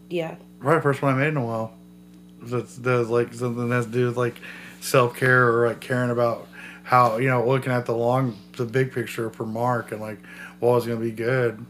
Yeah. 0.07 0.35
Right, 0.59 0.83
first 0.83 1.01
one 1.01 1.15
I 1.15 1.17
made 1.17 1.29
in 1.29 1.37
a 1.37 1.45
while. 1.45 1.73
That's 2.43 2.75
does 2.77 3.09
like 3.09 3.33
something 3.33 3.69
that's 3.69 3.87
do 3.87 4.05
with 4.05 4.17
like 4.17 4.39
self 4.81 5.15
care 5.15 5.49
or 5.49 5.67
like 5.67 5.79
caring 5.79 6.11
about 6.11 6.47
how 6.83 7.17
you 7.17 7.27
know 7.27 7.47
looking 7.47 7.71
at 7.71 7.87
the 7.87 7.95
long 7.95 8.37
the 8.55 8.65
big 8.65 8.91
picture 8.91 9.31
for 9.31 9.47
Mark 9.47 9.91
and 9.91 9.99
like 9.99 10.19
what 10.59 10.75
was 10.75 10.85
gonna 10.85 10.99
be 10.99 11.11
good 11.11 11.65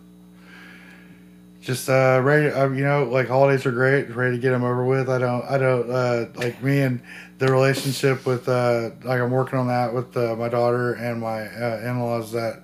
just 1.62 1.89
uh 1.89 2.22
ready 2.24 2.48
uh, 2.50 2.69
you 2.69 2.84
know 2.84 3.04
like 3.04 3.28
holidays 3.28 3.65
are 3.65 3.72
great 3.72 4.10
ready 4.15 4.38
to 4.38 4.41
get 4.41 4.52
them 4.52 4.63
over 4.63 4.86
with. 4.86 5.10
I 5.10 5.17
don't 5.17 5.43
i 5.45 5.58
don't 5.58 5.89
uh 5.91 6.26
like 6.36 6.62
me 6.63 6.82
and 6.82 7.02
the 7.38 7.48
relationship 7.48 8.26
with 8.26 8.48
uh 8.48 8.91
like 9.04 9.19
i'm 9.19 9.32
working 9.32 9.60
on 9.60 9.67
that 9.67 9.93
with 9.93 10.15
uh, 10.15 10.36
my 10.36 10.50
daughter 10.50 10.93
and 10.93 11.19
my 11.19 11.41
uh, 11.48 11.82
in-laws 11.84 12.32
that 12.32 12.63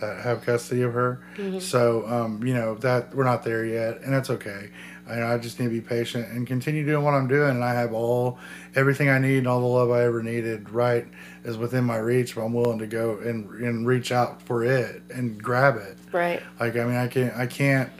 that 0.00 0.20
have 0.22 0.42
custody 0.42 0.82
of 0.82 0.92
her. 0.92 1.24
Mm-hmm. 1.36 1.58
so 1.58 2.06
um 2.06 2.44
you 2.46 2.54
know 2.54 2.74
that 2.76 3.14
we're 3.14 3.24
not 3.24 3.42
there 3.42 3.64
yet 3.64 4.02
and 4.02 4.12
that's 4.12 4.30
okay. 4.30 4.70
I, 5.08 5.22
I 5.34 5.38
just 5.38 5.60
need 5.60 5.66
to 5.66 5.70
be 5.70 5.80
patient 5.80 6.28
and 6.32 6.46
continue 6.46 6.84
doing 6.84 7.04
what 7.04 7.14
i'm 7.14 7.28
doing 7.28 7.50
and 7.50 7.64
i 7.64 7.72
have 7.74 7.92
all 7.92 8.38
everything 8.74 9.08
i 9.08 9.18
need 9.18 9.38
and 9.38 9.46
all 9.46 9.60
the 9.60 9.66
love 9.66 9.90
i 9.90 10.02
ever 10.02 10.20
needed 10.22 10.68
right 10.70 11.06
is 11.44 11.56
within 11.56 11.84
my 11.84 11.96
reach 11.96 12.34
but 12.34 12.42
i'm 12.44 12.52
willing 12.52 12.80
to 12.80 12.88
go 12.88 13.18
and 13.18 13.48
and 13.62 13.86
reach 13.86 14.10
out 14.10 14.42
for 14.42 14.64
it 14.64 15.02
and 15.10 15.40
grab 15.42 15.76
it. 15.76 15.96
Right. 16.12 16.42
Like 16.60 16.76
i 16.76 16.84
mean 16.84 16.96
i 16.96 17.06
can't 17.08 17.34
i 17.36 17.46
can't 17.46 17.90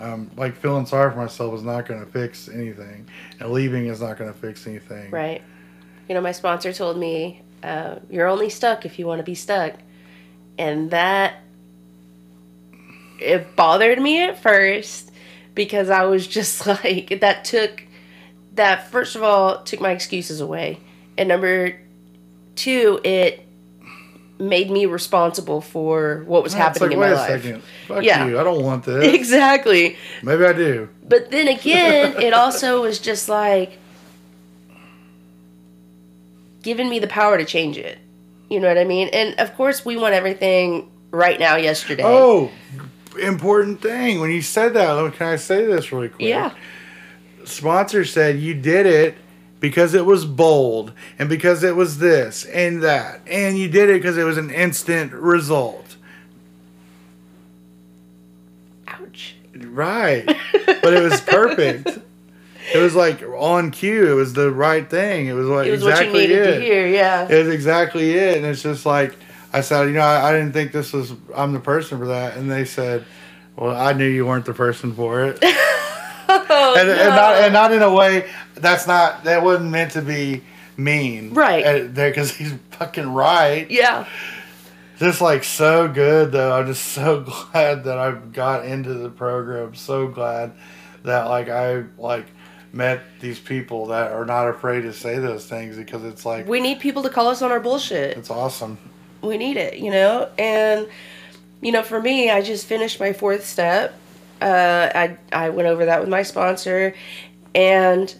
um, 0.00 0.30
like 0.36 0.56
feeling 0.56 0.86
sorry 0.86 1.10
for 1.10 1.18
myself 1.18 1.54
is 1.54 1.62
not 1.62 1.86
going 1.86 2.04
to 2.04 2.10
fix 2.10 2.48
anything, 2.48 3.06
and 3.40 3.50
leaving 3.50 3.86
is 3.86 4.00
not 4.00 4.18
going 4.18 4.32
to 4.32 4.38
fix 4.38 4.66
anything. 4.66 5.10
Right. 5.10 5.42
You 6.08 6.14
know, 6.14 6.20
my 6.20 6.32
sponsor 6.32 6.72
told 6.72 6.98
me, 6.98 7.42
uh, 7.62 7.96
"You're 8.10 8.26
only 8.26 8.50
stuck 8.50 8.84
if 8.84 8.98
you 8.98 9.06
want 9.06 9.20
to 9.20 9.24
be 9.24 9.34
stuck," 9.34 9.74
and 10.58 10.90
that 10.90 11.36
it 13.20 13.56
bothered 13.56 14.00
me 14.00 14.22
at 14.22 14.42
first 14.42 15.10
because 15.54 15.90
I 15.90 16.04
was 16.04 16.26
just 16.26 16.66
like, 16.66 17.20
that 17.20 17.44
took 17.44 17.84
that 18.54 18.90
first 18.90 19.16
of 19.16 19.22
all 19.22 19.62
took 19.62 19.80
my 19.80 19.92
excuses 19.92 20.40
away, 20.40 20.80
and 21.16 21.28
number 21.28 21.78
two, 22.56 23.00
it 23.04 23.43
made 24.38 24.70
me 24.70 24.86
responsible 24.86 25.60
for 25.60 26.24
what 26.26 26.42
was 26.42 26.54
happening 26.54 26.90
like, 26.90 26.92
in 26.92 27.00
my 27.00 27.12
life. 27.12 27.42
Second. 27.42 27.62
Fuck 27.86 28.04
yeah. 28.04 28.26
you. 28.26 28.38
I 28.38 28.44
don't 28.44 28.62
want 28.62 28.84
this. 28.84 29.12
Exactly. 29.14 29.96
Maybe 30.22 30.44
I 30.44 30.52
do. 30.52 30.88
But 31.06 31.30
then 31.30 31.48
again, 31.48 32.20
it 32.20 32.32
also 32.34 32.82
was 32.82 32.98
just 32.98 33.28
like 33.28 33.78
giving 36.62 36.88
me 36.88 36.98
the 36.98 37.06
power 37.06 37.38
to 37.38 37.44
change 37.44 37.78
it. 37.78 37.98
You 38.50 38.60
know 38.60 38.68
what 38.68 38.78
I 38.78 38.84
mean? 38.84 39.08
And 39.08 39.38
of 39.38 39.54
course, 39.56 39.84
we 39.84 39.96
want 39.96 40.14
everything 40.14 40.90
right 41.10 41.38
now, 41.38 41.56
yesterday. 41.56 42.02
Oh, 42.04 42.50
important 43.20 43.80
thing. 43.80 44.20
When 44.20 44.30
you 44.30 44.42
said 44.42 44.74
that, 44.74 45.14
can 45.14 45.28
I 45.28 45.36
say 45.36 45.64
this 45.64 45.92
really 45.92 46.08
quick? 46.08 46.28
Yeah. 46.28 46.52
Sponsor 47.44 48.04
said 48.04 48.38
you 48.38 48.54
did 48.54 48.86
it 48.86 49.16
because 49.60 49.94
it 49.94 50.04
was 50.04 50.24
bold 50.24 50.92
and 51.18 51.28
because 51.28 51.62
it 51.62 51.74
was 51.74 51.98
this 51.98 52.44
and 52.44 52.82
that. 52.82 53.20
And 53.26 53.58
you 53.58 53.68
did 53.68 53.88
it 53.90 53.94
because 53.94 54.18
it 54.18 54.24
was 54.24 54.36
an 54.36 54.50
instant 54.50 55.12
result. 55.12 55.96
Ouch. 58.86 59.36
Right. 59.56 60.26
but 60.26 60.92
it 60.94 61.02
was 61.02 61.20
perfect. 61.20 61.98
it 62.74 62.78
was 62.78 62.94
like 62.94 63.22
on 63.22 63.70
cue. 63.70 64.10
It 64.10 64.14
was 64.14 64.32
the 64.32 64.50
right 64.50 64.88
thing. 64.88 65.26
It 65.26 65.32
was 65.32 65.46
like 65.46 65.66
it 65.66 65.70
was 65.70 65.82
exactly 65.82 66.12
what 66.12 66.22
you 66.22 66.28
needed 66.28 66.48
it. 66.48 66.58
to 66.58 66.64
hear, 66.64 66.86
yeah. 66.86 67.28
It 67.28 67.44
was 67.44 67.54
exactly 67.54 68.12
it. 68.12 68.36
And 68.36 68.46
it's 68.46 68.62
just 68.62 68.84
like 68.84 69.16
I 69.52 69.60
said, 69.60 69.86
you 69.86 69.94
know, 69.94 70.00
I, 70.00 70.30
I 70.30 70.32
didn't 70.32 70.52
think 70.52 70.72
this 70.72 70.92
was 70.92 71.12
I'm 71.34 71.52
the 71.52 71.60
person 71.60 71.98
for 71.98 72.08
that. 72.08 72.36
And 72.36 72.50
they 72.50 72.64
said, 72.64 73.04
Well, 73.56 73.74
I 73.74 73.92
knew 73.92 74.08
you 74.08 74.26
weren't 74.26 74.44
the 74.44 74.54
person 74.54 74.94
for 74.94 75.24
it. 75.24 75.38
oh, 76.28 76.74
and, 76.76 76.88
no. 76.88 76.94
and, 76.94 77.14
not 77.14 77.34
and 77.36 77.52
not 77.52 77.72
in 77.72 77.82
a 77.82 77.92
way 77.92 78.28
that's 78.54 78.86
not 78.86 79.24
that 79.24 79.42
wasn't 79.42 79.70
meant 79.70 79.92
to 79.92 80.02
be 80.02 80.42
mean, 80.76 81.34
right? 81.34 81.94
There 81.94 82.10
Because 82.10 82.34
he's 82.34 82.54
fucking 82.72 83.12
right. 83.12 83.70
Yeah. 83.70 84.06
Just 84.98 85.20
like 85.20 85.44
so 85.44 85.88
good 85.88 86.32
though. 86.32 86.56
I'm 86.56 86.66
just 86.66 86.84
so 86.84 87.20
glad 87.52 87.84
that 87.84 87.98
I 87.98 88.12
got 88.12 88.64
into 88.64 88.94
the 88.94 89.10
program. 89.10 89.74
So 89.74 90.08
glad 90.08 90.52
that 91.02 91.24
like 91.24 91.48
I 91.48 91.84
like 91.98 92.26
met 92.72 93.02
these 93.20 93.38
people 93.38 93.86
that 93.86 94.10
are 94.12 94.24
not 94.24 94.48
afraid 94.48 94.82
to 94.82 94.92
say 94.92 95.18
those 95.18 95.46
things 95.46 95.76
because 95.76 96.04
it's 96.04 96.26
like 96.26 96.46
we 96.48 96.60
need 96.60 96.80
people 96.80 97.02
to 97.04 97.10
call 97.10 97.28
us 97.28 97.40
on 97.42 97.52
our 97.52 97.60
bullshit. 97.60 98.16
It's 98.16 98.30
awesome. 98.30 98.78
we 99.22 99.38
need 99.38 99.56
it, 99.56 99.78
you 99.78 99.90
know? 99.90 100.28
And, 100.38 100.88
you 101.60 101.72
know, 101.72 101.82
for 101.82 102.00
me, 102.00 102.30
I 102.30 102.42
just 102.42 102.66
finished 102.66 103.00
my 103.00 103.12
fourth 103.12 103.46
step. 103.46 103.98
Uh, 104.40 104.90
I, 104.94 105.16
I 105.32 105.50
went 105.50 105.68
over 105.68 105.86
that 105.86 106.00
with 106.00 106.08
my 106.08 106.22
sponsor, 106.22 106.94
and 107.54 108.14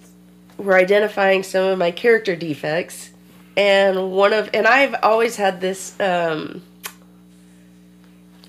we're 0.58 0.78
identifying 0.78 1.42
some 1.42 1.64
of 1.64 1.78
my 1.78 1.90
character 1.90 2.36
defects. 2.36 3.10
And 3.56 4.10
one 4.12 4.32
of, 4.32 4.50
and 4.52 4.66
I've 4.66 4.96
always 5.02 5.36
had 5.36 5.60
this 5.60 5.98
um, 6.00 6.62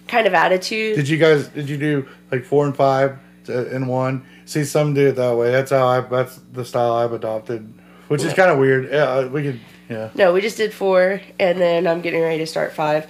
kind 0.07 0.27
of 0.27 0.33
attitude. 0.33 0.95
Did 0.95 1.07
you 1.07 1.17
guys? 1.17 1.47
Did 1.49 1.69
you 1.69 1.77
do 1.77 2.07
like 2.31 2.43
four 2.43 2.65
and 2.65 2.75
five 2.75 3.19
in 3.47 3.87
one? 3.87 4.25
See, 4.45 4.63
some 4.63 4.93
do 4.93 5.09
it 5.09 5.15
that 5.15 5.35
way. 5.35 5.51
That's 5.51 5.71
how 5.71 5.87
I. 5.87 6.01
That's 6.01 6.39
the 6.53 6.65
style 6.65 6.93
I've 6.93 7.13
adopted, 7.13 7.71
which 8.07 8.23
is 8.23 8.33
kind 8.33 8.49
of 8.49 8.57
weird. 8.57 8.89
Yeah, 8.91 9.03
uh, 9.03 9.27
we 9.27 9.43
could. 9.43 9.59
Yeah. 9.89 10.09
No, 10.15 10.33
we 10.33 10.41
just 10.41 10.57
did 10.57 10.73
four, 10.73 11.21
and 11.39 11.61
then 11.61 11.85
I'm 11.85 12.01
getting 12.01 12.21
ready 12.21 12.39
to 12.39 12.47
start 12.47 12.73
five. 12.73 13.07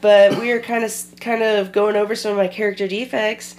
But 0.00 0.38
we 0.38 0.52
are 0.52 0.60
kind 0.60 0.84
of 0.84 0.92
kind 1.20 1.42
of 1.42 1.72
going 1.72 1.96
over 1.96 2.14
some 2.14 2.30
of 2.30 2.36
my 2.36 2.48
character 2.48 2.86
defects, 2.86 3.56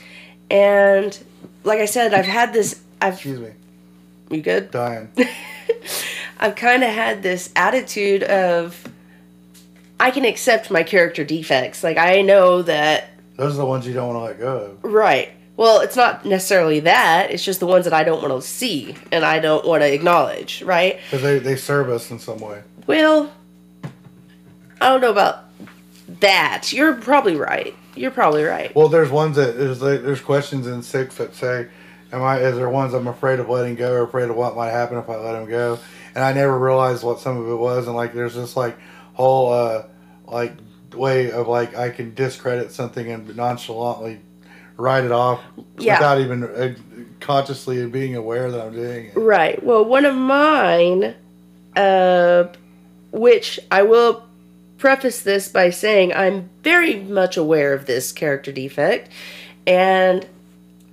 and 0.49 1.17
like 1.63 1.79
I 1.79 1.85
said, 1.85 2.13
I've 2.13 2.25
had 2.25 2.53
this. 2.53 2.81
I've. 3.01 3.15
Excuse 3.15 3.39
me. 3.39 3.51
You 4.29 4.41
good? 4.41 4.71
Dying. 4.71 5.09
I've 6.39 6.55
kind 6.55 6.83
of 6.83 6.89
had 6.89 7.23
this 7.23 7.51
attitude 7.55 8.23
of 8.23 8.87
I 9.99 10.11
can 10.11 10.25
accept 10.25 10.69
my 10.71 10.83
character 10.83 11.23
defects. 11.23 11.83
Like 11.83 11.97
I 11.97 12.21
know 12.21 12.61
that 12.63 13.09
Those 13.37 13.53
are 13.53 13.57
the 13.57 13.65
ones 13.65 13.87
you 13.87 13.93
don't 13.93 14.13
want 14.13 14.19
to 14.19 14.23
let 14.23 14.39
go 14.39 14.57
of. 14.81 14.83
right. 14.83 15.31
Well, 15.57 15.79
it's 15.79 15.95
not 15.95 16.25
necessarily 16.25 16.81
that. 16.81 17.31
It's 17.31 17.45
just 17.45 17.61
the 17.61 17.65
ones 17.65 17.85
that 17.85 17.93
I 17.93 18.03
don't 18.03 18.21
want 18.21 18.33
to 18.41 18.45
see 18.45 18.93
and 19.13 19.23
I 19.23 19.39
don't 19.39 19.65
want 19.65 19.83
to 19.83 19.93
acknowledge, 19.93 20.61
right? 20.63 20.99
Because 21.05 21.21
they, 21.23 21.39
they 21.39 21.55
serve 21.55 21.89
us 21.89 22.11
in 22.11 22.19
some 22.19 22.39
way. 22.39 22.61
Well, 22.87 23.31
I 24.81 24.89
don't 24.89 24.99
know 24.99 25.11
about 25.11 25.45
that. 26.19 26.73
You're 26.73 26.95
probably 26.95 27.37
right. 27.37 27.73
You're 27.95 28.11
probably 28.11 28.43
right. 28.43 28.75
Well, 28.75 28.89
there's 28.89 29.09
ones 29.09 29.37
that 29.37 29.57
there's 29.57 29.81
like, 29.81 30.03
there's 30.03 30.19
questions 30.19 30.67
in 30.67 30.83
six 30.83 31.15
that 31.15 31.33
say, 31.33 31.67
"Am 32.11 32.21
I?" 32.23 32.39
Is 32.39 32.55
there 32.55 32.69
ones 32.69 32.93
I'm 32.93 33.07
afraid 33.07 33.39
of 33.39 33.49
letting 33.49 33.75
go 33.75 33.91
or 33.93 34.03
afraid 34.03 34.29
of 34.29 34.35
what 34.35 34.55
might 34.55 34.71
happen 34.71 34.97
if 34.97 35.09
I 35.09 35.15
let 35.17 35.33
them 35.33 35.49
go? 35.49 35.79
And 36.13 36.23
I 36.23 36.33
never 36.33 36.57
realized 36.57 37.03
what 37.03 37.19
some 37.19 37.37
of 37.37 37.47
it 37.49 37.55
was. 37.55 37.87
And 37.87 37.95
like, 37.95 38.13
there's 38.13 38.35
this 38.35 38.55
like 38.55 38.77
whole 39.13 39.51
uh 39.51 39.83
like 40.27 40.53
way 40.93 41.31
of 41.31 41.47
like 41.47 41.75
I 41.75 41.89
can 41.89 42.13
discredit 42.13 42.71
something 42.71 43.11
and 43.11 43.35
nonchalantly 43.35 44.21
write 44.77 45.03
it 45.05 45.11
off 45.11 45.41
Yeah. 45.77 45.97
without 45.97 46.19
even 46.19 46.43
uh, 46.43 46.75
consciously 47.19 47.85
being 47.87 48.15
aware 48.15 48.51
that 48.51 48.61
I'm 48.61 48.73
doing 48.73 49.05
it. 49.07 49.15
Right. 49.17 49.61
Well, 49.63 49.85
one 49.85 50.03
of 50.05 50.15
mine, 50.15 51.15
uh, 51.75 52.45
which 53.11 53.59
I 53.71 53.83
will 53.83 54.23
preface 54.77 55.21
this 55.21 55.47
by 55.47 55.69
saying 55.69 56.13
I'm 56.13 56.49
very 56.61 56.95
much 56.95 57.37
aware 57.37 57.73
of 57.73 57.85
this 57.85 58.11
character 58.11 58.51
defect, 58.51 59.09
and 59.65 60.25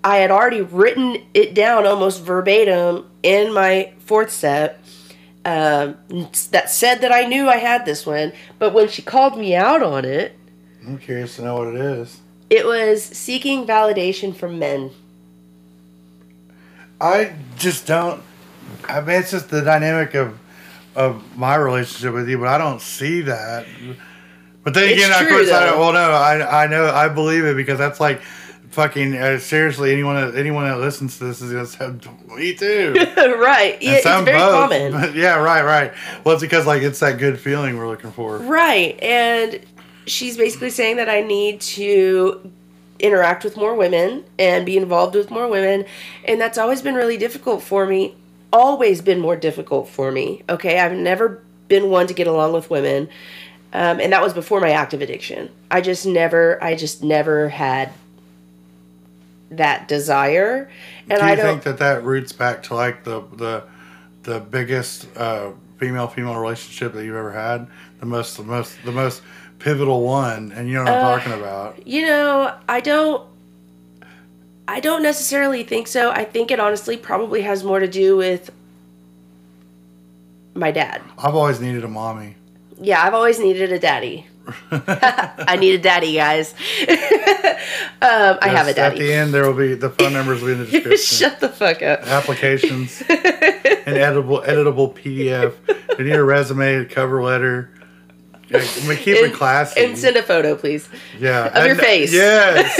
I 0.05 0.17
had 0.19 0.31
already 0.31 0.61
written 0.63 1.23
it 1.35 1.55
down 1.55 1.87
almost 1.87 2.23
verbatim 2.23 3.07
in 3.23 3.53
my 3.53 3.93
fourth 4.01 4.31
step. 4.31 4.79
Um, 5.45 5.97
that 6.53 6.71
said 6.71 7.01
that 7.01 7.11
I 7.13 7.25
knew 7.25 7.49
I 7.49 7.57
had 7.57 7.85
this 7.85 8.07
one, 8.07 8.33
but 8.61 8.73
when 8.73 8.89
she 8.89 9.03
called 9.03 9.37
me 9.37 9.57
out 9.57 9.83
on 9.83 10.05
it, 10.05 10.37
I'm 10.87 10.99
curious 10.99 11.37
to 11.37 11.43
know 11.43 11.57
what 11.57 11.69
it 11.69 11.75
is. 11.81 12.21
it 12.49 12.65
was 12.65 13.03
seeking 13.03 13.67
validation 13.67 14.35
from 14.35 14.59
men. 14.61 14.91
I 17.01 17.35
just 17.59 17.87
don't. 17.87 18.23
I 18.89 19.01
mean, 19.01 19.17
it's 19.21 19.31
just 19.31 19.49
the 19.51 19.63
dynamic 19.63 20.15
of 20.15 20.39
of 20.95 21.37
my 21.37 21.57
relationship 21.57 22.15
with 22.15 22.29
you, 22.29 22.39
but 22.39 22.49
I 22.49 22.59
don't 22.59 22.81
see 22.81 23.23
that. 23.23 23.67
But 24.63 24.75
then 24.75 24.85
It's 24.91 24.95
again, 24.95 25.11
of 25.11 25.27
true, 25.27 25.39
course, 25.39 25.51
I 25.51 25.77
well, 25.77 25.93
no, 25.93 26.11
I 26.13 26.65
I 26.65 26.67
know 26.69 26.87
I 26.89 27.09
believe 27.09 27.45
it 27.45 27.57
because 27.57 27.79
that's 27.79 27.99
like 27.99 28.21
fucking 28.73 29.17
uh, 29.17 29.39
seriously. 29.39 29.93
Anyone 29.93 30.17
that 30.17 30.39
anyone 30.39 30.65
that 30.65 30.79
listens 30.79 31.19
to 31.19 31.25
this 31.25 31.41
is 31.41 31.53
gonna 31.53 31.67
say, 31.67 32.11
"Me 32.37 32.55
too." 32.55 32.95
right. 33.17 33.81
Yeah, 33.81 33.91
And 33.91 33.97
it's 33.99 34.05
very 34.05 34.39
both. 34.39 34.53
common. 34.53 34.93
But 34.93 35.15
yeah, 35.15 35.37
right, 35.37 35.65
right. 35.65 35.93
Well, 36.25 36.35
it's 36.35 36.43
because 36.43 36.67
like 36.67 36.83
it's 36.83 37.01
that 37.01 37.19
good 37.19 37.39
feeling 37.39 37.77
we're 37.79 37.89
looking 37.89 38.11
for. 38.13 38.39
Right. 38.39 39.01
And 39.03 39.61
she's 40.07 40.37
basically 40.37 40.71
saying 40.71 40.97
that 40.97 41.09
I 41.09 41.21
need 41.21 41.61
to 41.61 42.51
interact 42.99 43.45
with 43.45 43.57
more 43.57 43.75
women 43.75 44.25
and 44.39 44.65
be 44.65 44.77
involved 44.77 45.15
with 45.15 45.31
more 45.31 45.49
women. 45.49 45.85
And 46.25 46.41
that's 46.41 46.59
always 46.59 46.83
been 46.83 46.95
really 46.95 47.17
difficult 47.17 47.63
for 47.63 47.87
me. 47.87 48.15
Always 48.53 49.01
been 49.03 49.19
more 49.21 49.37
difficult 49.37 49.89
for 49.89 50.13
me. 50.13 50.43
Okay. 50.49 50.79
I've 50.79 50.93
never 50.93 51.43
been 51.69 51.89
one 51.91 52.07
to 52.07 52.15
get 52.15 52.27
along 52.27 52.53
with 52.53 52.71
women. 52.71 53.09
Um, 53.73 54.01
and 54.01 54.13
that 54.13 54.21
was 54.23 54.35
before 54.35 54.61
my 54.61 54.71
active 54.71 55.01
addiction. 55.01 55.49
I 55.71 55.81
just 55.81 56.05
never, 56.05 56.63
I 56.63 56.75
just 56.77 57.03
never 57.03 57.49
had 57.49 57.91
that 59.57 59.89
desire. 59.89 60.71
And 61.09 61.19
Do 61.21 61.27
you 61.27 61.33
I 61.33 61.35
don't. 61.35 61.45
think 61.47 61.63
that 61.65 61.79
that 61.79 62.05
roots 62.05 62.33
back 62.33 62.63
to 62.65 62.75
like 62.75 63.05
the 63.05 63.23
the 63.37 63.65
the 64.23 64.41
biggest 64.41 65.09
uh, 65.17 65.53
female 65.79 66.09
female 66.09 66.37
relationship 66.37 66.93
that 66.95 67.05
you've 67.05 67.17
ever 67.17 67.33
had? 67.33 67.67
The 68.01 68.07
most 68.07 68.37
the 68.37 68.45
most 68.45 68.77
the 68.85 68.93
most 68.93 69.23
pivotal 69.59 70.03
one, 70.03 70.53
and 70.53 70.69
you 70.69 70.75
know 70.75 70.85
what 70.85 70.93
I'm 70.93 71.05
Uh, 71.05 71.17
talking 71.19 71.33
about. 71.35 71.87
You 71.87 72.07
know, 72.07 72.55
I 72.69 72.81
don't 72.81 73.27
I 74.69 74.81
don't 74.81 75.03
necessarily 75.03 75.63
think 75.65 75.87
so. 75.89 76.11
I 76.11 76.25
think 76.25 76.51
it 76.51 76.59
honestly 76.61 76.97
probably 76.97 77.43
has 77.43 77.63
more 77.65 77.79
to 77.81 77.89
do 77.89 78.17
with 78.17 78.51
my 80.55 80.71
dad. 80.71 81.03
I've 81.19 81.35
always 81.35 81.61
needed 81.61 81.85
a 81.85 81.89
mommy. 81.89 82.37
Yeah, 82.81 83.03
I've 83.03 83.15
always 83.15 83.39
needed 83.39 83.73
a 83.73 83.79
daddy. 83.79 84.27
I 84.71 85.57
need 85.61 85.75
a 85.75 85.79
daddy, 85.79 86.15
guys. 86.15 86.53
um, 86.89 88.39
I 88.43 88.49
have 88.49 88.67
a 88.67 88.71
Yes, 88.71 88.79
At 88.79 88.97
the 88.97 89.13
end, 89.13 89.33
there 89.33 89.47
will 89.47 89.57
be 89.57 89.75
the 89.75 89.91
phone 89.91 90.13
numbers 90.13 90.41
will 90.43 90.49
be 90.49 90.53
in 90.55 90.59
the 90.61 90.65
description. 90.71 90.97
Shut 90.99 91.41
the 91.41 91.49
fuck 91.49 91.83
up. 91.83 92.01
Applications, 92.07 93.01
an 93.03 93.07
editable 93.95 94.45
editable 94.45 94.93
PDF. 94.95 95.55
You 95.99 96.05
need 96.05 96.15
a 96.15 96.25
resume, 96.25 96.75
a 96.77 96.85
cover 96.85 97.23
letter. 97.23 97.71
Yeah, 98.49 98.59
I 98.59 98.89
mean, 98.89 98.99
keep 98.99 99.17
it 99.17 99.25
And- 99.27 99.35
classy. 99.35 99.83
And 99.85 99.97
send 99.97 100.17
a 100.17 100.23
photo, 100.23 100.57
please. 100.57 100.89
yeah, 101.19 101.47
of 101.59 101.65
your 101.67 101.77
face. 101.77 102.13
Yes. 102.13 102.77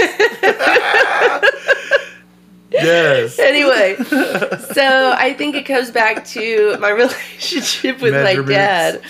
yes. 2.71 3.39
Anyway, 3.39 3.97
so 3.97 5.15
I 5.17 5.35
think 5.37 5.55
it 5.57 5.65
comes 5.65 5.91
back 5.91 6.25
to 6.29 6.77
my 6.81 6.91
relationship 6.91 8.01
with 8.01 8.15
my 8.15 8.35
dad. 8.43 9.01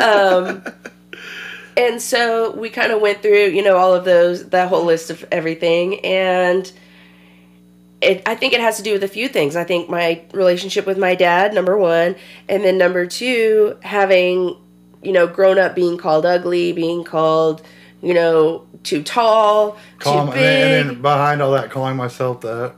Um, 0.00 0.62
and 1.76 2.00
so 2.00 2.52
we 2.52 2.70
kind 2.70 2.92
of 2.92 3.00
went 3.00 3.22
through, 3.22 3.46
you 3.46 3.62
know, 3.62 3.76
all 3.76 3.94
of 3.94 4.04
those, 4.04 4.48
that 4.50 4.68
whole 4.68 4.84
list 4.84 5.10
of 5.10 5.24
everything, 5.32 6.00
and 6.04 6.70
it, 8.00 8.22
I 8.26 8.34
think 8.34 8.52
it 8.52 8.60
has 8.60 8.76
to 8.76 8.82
do 8.82 8.92
with 8.92 9.02
a 9.02 9.08
few 9.08 9.28
things. 9.28 9.56
I 9.56 9.64
think 9.64 9.88
my 9.88 10.22
relationship 10.32 10.86
with 10.86 10.98
my 10.98 11.14
dad, 11.14 11.54
number 11.54 11.76
one, 11.76 12.16
and 12.48 12.62
then 12.62 12.76
number 12.78 13.06
two, 13.06 13.76
having, 13.82 14.56
you 15.02 15.12
know, 15.12 15.26
grown 15.26 15.58
up 15.58 15.74
being 15.74 15.96
called 15.96 16.26
ugly, 16.26 16.72
being 16.72 17.02
called, 17.04 17.62
you 18.02 18.12
know, 18.12 18.66
too 18.82 19.02
tall, 19.02 19.78
Call, 19.98 20.26
too 20.26 20.32
and, 20.32 20.38
and 20.38 20.88
big, 20.88 20.94
then 20.94 21.02
behind 21.02 21.40
all 21.40 21.52
that, 21.52 21.70
calling 21.70 21.96
myself 21.96 22.42
that. 22.42 22.74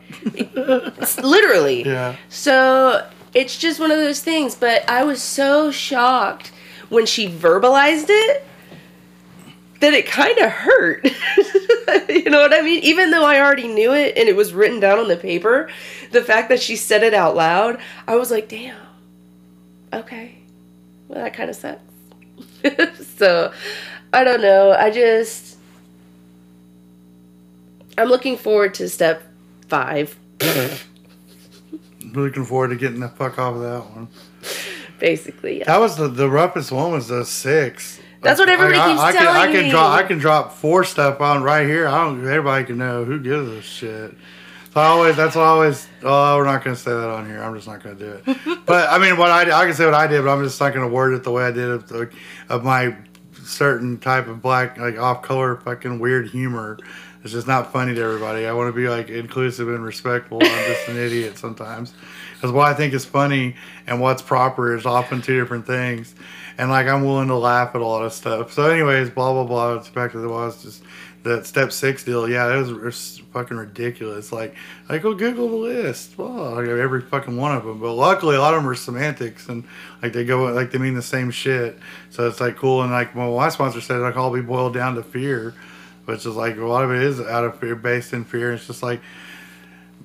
literally. 1.22 1.84
Yeah. 1.84 2.16
So 2.28 3.08
it's 3.34 3.58
just 3.58 3.80
one 3.80 3.90
of 3.90 3.98
those 3.98 4.22
things. 4.22 4.54
But 4.54 4.88
I 4.88 5.02
was 5.02 5.20
so 5.20 5.72
shocked 5.72 6.52
when 6.88 7.06
she 7.06 7.28
verbalized 7.28 8.06
it 8.08 8.44
that 9.80 9.92
it 9.92 10.06
kind 10.06 10.38
of 10.38 10.50
hurt. 10.50 11.04
you 12.08 12.30
know 12.30 12.40
what 12.40 12.54
I 12.54 12.62
mean? 12.62 12.82
Even 12.82 13.10
though 13.10 13.24
I 13.24 13.40
already 13.40 13.68
knew 13.68 13.92
it 13.92 14.16
and 14.16 14.28
it 14.28 14.36
was 14.36 14.52
written 14.52 14.80
down 14.80 14.98
on 14.98 15.08
the 15.08 15.16
paper, 15.16 15.68
the 16.12 16.22
fact 16.22 16.48
that 16.48 16.60
she 16.60 16.76
said 16.76 17.02
it 17.02 17.14
out 17.14 17.36
loud, 17.36 17.78
I 18.06 18.16
was 18.16 18.30
like, 18.30 18.48
damn. 18.48 18.76
Okay. 19.92 20.38
Well, 21.08 21.22
that 21.22 21.34
kind 21.34 21.50
of 21.50 21.56
sucks. 21.56 21.80
so 23.16 23.52
I 24.12 24.24
don't 24.24 24.40
know. 24.40 24.72
I 24.72 24.90
just. 24.90 25.56
I'm 27.98 28.08
looking 28.08 28.36
forward 28.36 28.74
to 28.74 28.88
step 28.88 29.22
five. 29.68 30.16
Looking 32.12 32.44
forward 32.44 32.68
to 32.68 32.76
getting 32.76 33.00
the 33.00 33.08
fuck 33.08 33.38
off 33.38 33.56
of 33.56 33.62
that 33.62 33.90
one. 33.90 34.08
Basically, 34.98 35.58
yeah. 35.58 35.64
That 35.64 35.78
was 35.78 35.96
the 35.96 36.08
the 36.08 36.28
roughest 36.28 36.72
one 36.72 36.92
was 36.92 37.08
the 37.08 37.24
six. 37.24 38.00
That's 38.22 38.40
what 38.40 38.48
everybody 38.48 38.78
I, 38.78 38.88
keeps 38.88 39.00
I, 39.00 39.12
can, 39.12 39.22
I 39.22 39.32
telling 39.32 39.52
can 39.52 39.64
me. 39.64 39.70
drop 39.70 39.92
I 39.92 40.02
can 40.02 40.18
drop 40.18 40.52
four 40.52 40.84
stuff 40.84 41.20
on 41.20 41.42
right 41.42 41.66
here. 41.66 41.86
I 41.86 42.04
don't 42.04 42.20
everybody 42.20 42.64
can 42.64 42.78
know 42.78 43.04
who 43.04 43.20
gives 43.20 43.48
a 43.48 43.62
shit. 43.62 44.14
So 44.72 44.80
I 44.80 44.86
always 44.86 45.16
that's 45.16 45.36
I 45.36 45.44
always 45.44 45.88
oh 46.02 46.36
we're 46.36 46.44
not 46.44 46.64
gonna 46.64 46.76
say 46.76 46.90
that 46.90 47.08
on 47.10 47.26
here. 47.26 47.42
I'm 47.42 47.54
just 47.54 47.66
not 47.68 47.82
gonna 47.82 47.94
do 47.94 48.20
it. 48.26 48.38
but 48.66 48.90
I 48.90 48.98
mean 48.98 49.16
what 49.16 49.30
I 49.30 49.42
I 49.42 49.64
can 49.66 49.74
say 49.74 49.84
what 49.84 49.94
I 49.94 50.06
did, 50.06 50.22
but 50.24 50.30
I'm 50.30 50.42
just 50.42 50.60
not 50.60 50.74
gonna 50.74 50.88
word 50.88 51.14
it 51.14 51.24
the 51.24 51.30
way 51.30 51.44
I 51.44 51.50
did 51.50 51.68
of, 51.68 51.88
the, 51.88 52.10
of 52.48 52.64
my 52.64 52.96
certain 53.44 53.98
type 53.98 54.26
of 54.26 54.42
black 54.42 54.76
like 54.78 54.98
off 54.98 55.22
color 55.22 55.56
fucking 55.56 55.98
weird 55.98 56.28
humor 56.28 56.78
It's 57.22 57.32
just 57.32 57.46
not 57.46 57.72
funny 57.72 57.94
to 57.94 58.00
everybody. 58.00 58.46
I 58.46 58.52
want 58.52 58.68
to 58.68 58.76
be 58.76 58.88
like 58.88 59.08
inclusive 59.08 59.68
and 59.68 59.84
respectful. 59.84 60.38
I'm 60.42 60.64
just 60.66 60.88
an 60.88 60.96
idiot 60.96 61.38
sometimes. 61.38 61.94
Because 62.34 62.52
what 62.52 62.66
I 62.66 62.74
think 62.74 62.92
is 62.92 63.04
funny 63.04 63.56
and 63.86 64.00
what's 64.00 64.20
proper 64.22 64.76
is 64.76 64.84
often 64.84 65.22
two 65.22 65.38
different 65.40 65.66
things. 65.66 66.14
And 66.58 66.70
like 66.70 66.86
I'm 66.86 67.04
willing 67.04 67.28
to 67.28 67.36
laugh 67.36 67.74
at 67.74 67.80
a 67.80 67.86
lot 67.86 68.02
of 68.02 68.12
stuff. 68.12 68.52
So, 68.52 68.70
anyways, 68.70 69.10
blah 69.10 69.32
blah 69.32 69.44
blah. 69.44 69.74
It's 69.74 69.88
back 69.88 70.12
to 70.12 70.18
the 70.18 70.28
was 70.28 70.62
just 70.62 70.82
that 71.26 71.44
step 71.44 71.72
six 71.72 72.04
deal. 72.04 72.28
Yeah, 72.28 72.56
was, 72.56 72.72
was 72.72 73.22
fucking 73.32 73.56
ridiculous. 73.56 74.32
Like, 74.32 74.54
I 74.88 74.98
go 74.98 75.12
Google 75.12 75.48
the 75.48 75.56
list. 75.56 76.16
Well, 76.16 76.54
like 76.54 76.68
every 76.68 77.02
fucking 77.02 77.36
one 77.36 77.54
of 77.54 77.64
them. 77.64 77.80
But 77.80 77.92
luckily, 77.92 78.36
a 78.36 78.40
lot 78.40 78.54
of 78.54 78.62
them 78.62 78.70
are 78.70 78.74
semantics 78.74 79.48
and 79.48 79.64
like 80.02 80.12
they 80.12 80.24
go 80.24 80.44
like 80.44 80.70
they 80.70 80.78
mean 80.78 80.94
the 80.94 81.02
same 81.02 81.30
shit. 81.30 81.78
So 82.10 82.26
it's 82.26 82.40
like 82.40 82.56
cool. 82.56 82.82
And 82.82 82.90
like 82.90 83.14
well, 83.14 83.36
my 83.36 83.50
sponsor 83.50 83.80
said, 83.80 83.98
like 83.98 84.16
all 84.16 84.32
be 84.32 84.40
boiled 84.40 84.74
down 84.74 84.94
to 84.94 85.02
fear, 85.02 85.54
which 86.06 86.20
is 86.20 86.36
like 86.36 86.56
a 86.56 86.64
lot 86.64 86.84
of 86.84 86.92
it 86.92 87.02
is 87.02 87.20
out 87.20 87.44
of 87.44 87.58
fear, 87.58 87.74
based 87.74 88.12
in 88.12 88.24
fear. 88.24 88.52
It's 88.52 88.66
just 88.66 88.82
like 88.82 89.00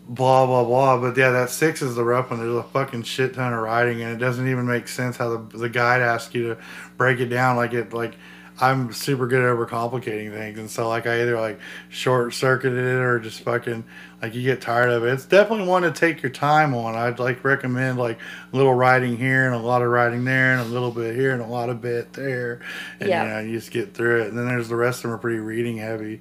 blah 0.08 0.46
blah 0.46 0.64
blah. 0.64 0.98
But 0.98 1.18
yeah, 1.18 1.32
that 1.32 1.50
six 1.50 1.82
is 1.82 1.96
the 1.96 2.04
rough 2.04 2.30
one. 2.32 2.40
There's 2.40 2.54
a 2.56 2.64
fucking 2.64 3.04
shit 3.04 3.34
ton 3.34 3.54
of 3.54 3.60
writing, 3.62 4.02
and 4.02 4.12
it 4.14 4.18
doesn't 4.18 4.48
even 4.48 4.66
make 4.68 4.88
sense 4.88 5.18
how 5.18 5.30
the 5.38 5.58
the 5.58 5.70
guide 5.70 6.02
asks 6.02 6.34
you 6.36 6.50
to 6.56 6.58
break 6.98 7.20
it 7.20 7.28
down. 7.28 7.56
Like 7.56 7.74
it 7.74 7.94
like 7.94 8.16
I'm 8.60 8.94
super 8.94 9.26
good 9.26 9.42
at 9.42 9.56
overcomplicating 9.56 10.32
things, 10.34 10.60
and 10.60 10.70
so 10.70 10.88
like 10.88 11.08
I 11.08 11.22
either 11.22 11.40
like 11.40 11.60
short 11.90 12.34
circuited 12.34 12.78
it 12.78 13.00
or 13.00 13.20
just 13.20 13.42
fucking 13.42 13.84
like 14.22 14.36
you 14.36 14.44
get 14.44 14.62
tired 14.62 14.90
of 14.90 15.04
it. 15.04 15.14
It's 15.14 15.26
definitely 15.26 15.66
one 15.68 15.82
to 15.82 15.92
take 15.92 16.22
your 16.22 16.32
time 16.32 16.76
on. 16.76 16.94
I'd 16.94 17.18
like 17.18 17.44
recommend 17.44 17.98
like 17.98 18.20
a 18.54 18.56
little 18.56 18.74
writing 18.74 19.18
here 19.18 19.48
and 19.48 19.56
a 19.56 19.60
lot 19.66 19.82
of 19.82 19.88
writing 19.90 20.26
there 20.26 20.52
and 20.54 20.62
a 20.62 20.72
little 20.72 20.92
bit 20.92 21.16
here 21.16 21.32
and 21.32 21.42
a 21.42 21.48
lot 21.48 21.70
of 21.70 21.82
bit 21.82 22.14
there, 22.14 22.60
and 23.00 23.10
Yeah. 23.10 23.24
you 23.24 23.30
know 23.30 23.40
you 23.52 23.58
just 23.58 23.72
get 23.72 23.96
through 23.96 24.24
it. 24.24 24.28
And 24.28 24.38
then 24.38 24.48
there's 24.48 24.70
the 24.70 24.76
rest 24.76 25.00
of 25.00 25.04
them 25.04 25.12
are 25.14 25.18
pretty 25.18 25.40
reading 25.40 25.78
heavy, 25.78 26.20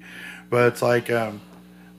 but 0.49 0.67
it's 0.71 0.81
like 0.81 1.11
um, 1.11 1.41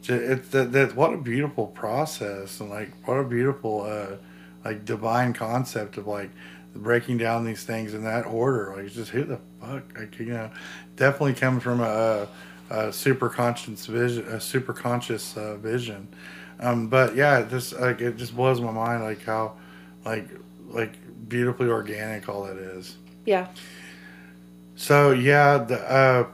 it's 0.09 0.48
that, 0.48 0.72
that 0.72 0.94
what 0.96 1.12
a 1.12 1.18
beautiful 1.18 1.66
process 1.66 2.61
and 2.61 2.70
like 2.70 2.90
what 3.07 3.14
a 3.14 3.24
beautiful 3.24 3.82
uh 3.82 4.16
like 4.64 4.84
divine 4.84 5.32
concept 5.32 5.96
of 5.96 6.07
like 6.07 6.30
breaking 6.74 7.18
down 7.18 7.44
these 7.44 7.64
things 7.64 7.94
in 7.94 8.05
that 8.05 8.26
order. 8.26 8.74
Like, 8.76 8.92
just 8.92 9.11
who 9.11 9.24
the 9.24 9.38
fuck? 9.61 9.82
Like, 9.96 10.18
you 10.18 10.26
know, 10.26 10.50
definitely 10.96 11.34
comes 11.34 11.62
from 11.62 11.80
a, 11.80 12.28
a 12.70 12.92
super 12.92 13.28
conscious 13.28 13.86
vision, 13.86 14.26
a 14.26 14.40
super 14.40 14.72
conscious 14.72 15.36
uh, 15.36 15.57
vision. 15.57 16.09
Um, 16.61 16.88
but 16.88 17.16
yeah, 17.16 17.40
it 17.40 17.50
just 17.50 17.78
like 17.78 18.00
it 18.00 18.16
just 18.16 18.36
blows 18.36 18.61
my 18.61 18.70
mind, 18.70 19.03
like 19.03 19.22
how, 19.24 19.55
like, 20.05 20.28
like 20.68 20.94
beautifully 21.28 21.68
organic 21.68 22.28
all 22.28 22.44
that 22.44 22.57
is. 22.57 22.96
Yeah. 23.24 23.48
So 24.76 25.12
yeah, 25.12 25.59
the 25.59 25.80
uh, 25.90 26.26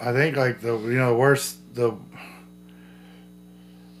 I 0.00 0.12
think 0.12 0.36
like 0.36 0.60
the 0.60 0.78
you 0.78 0.98
know 0.98 1.10
the 1.10 1.16
worst 1.16 1.74
the 1.74 1.96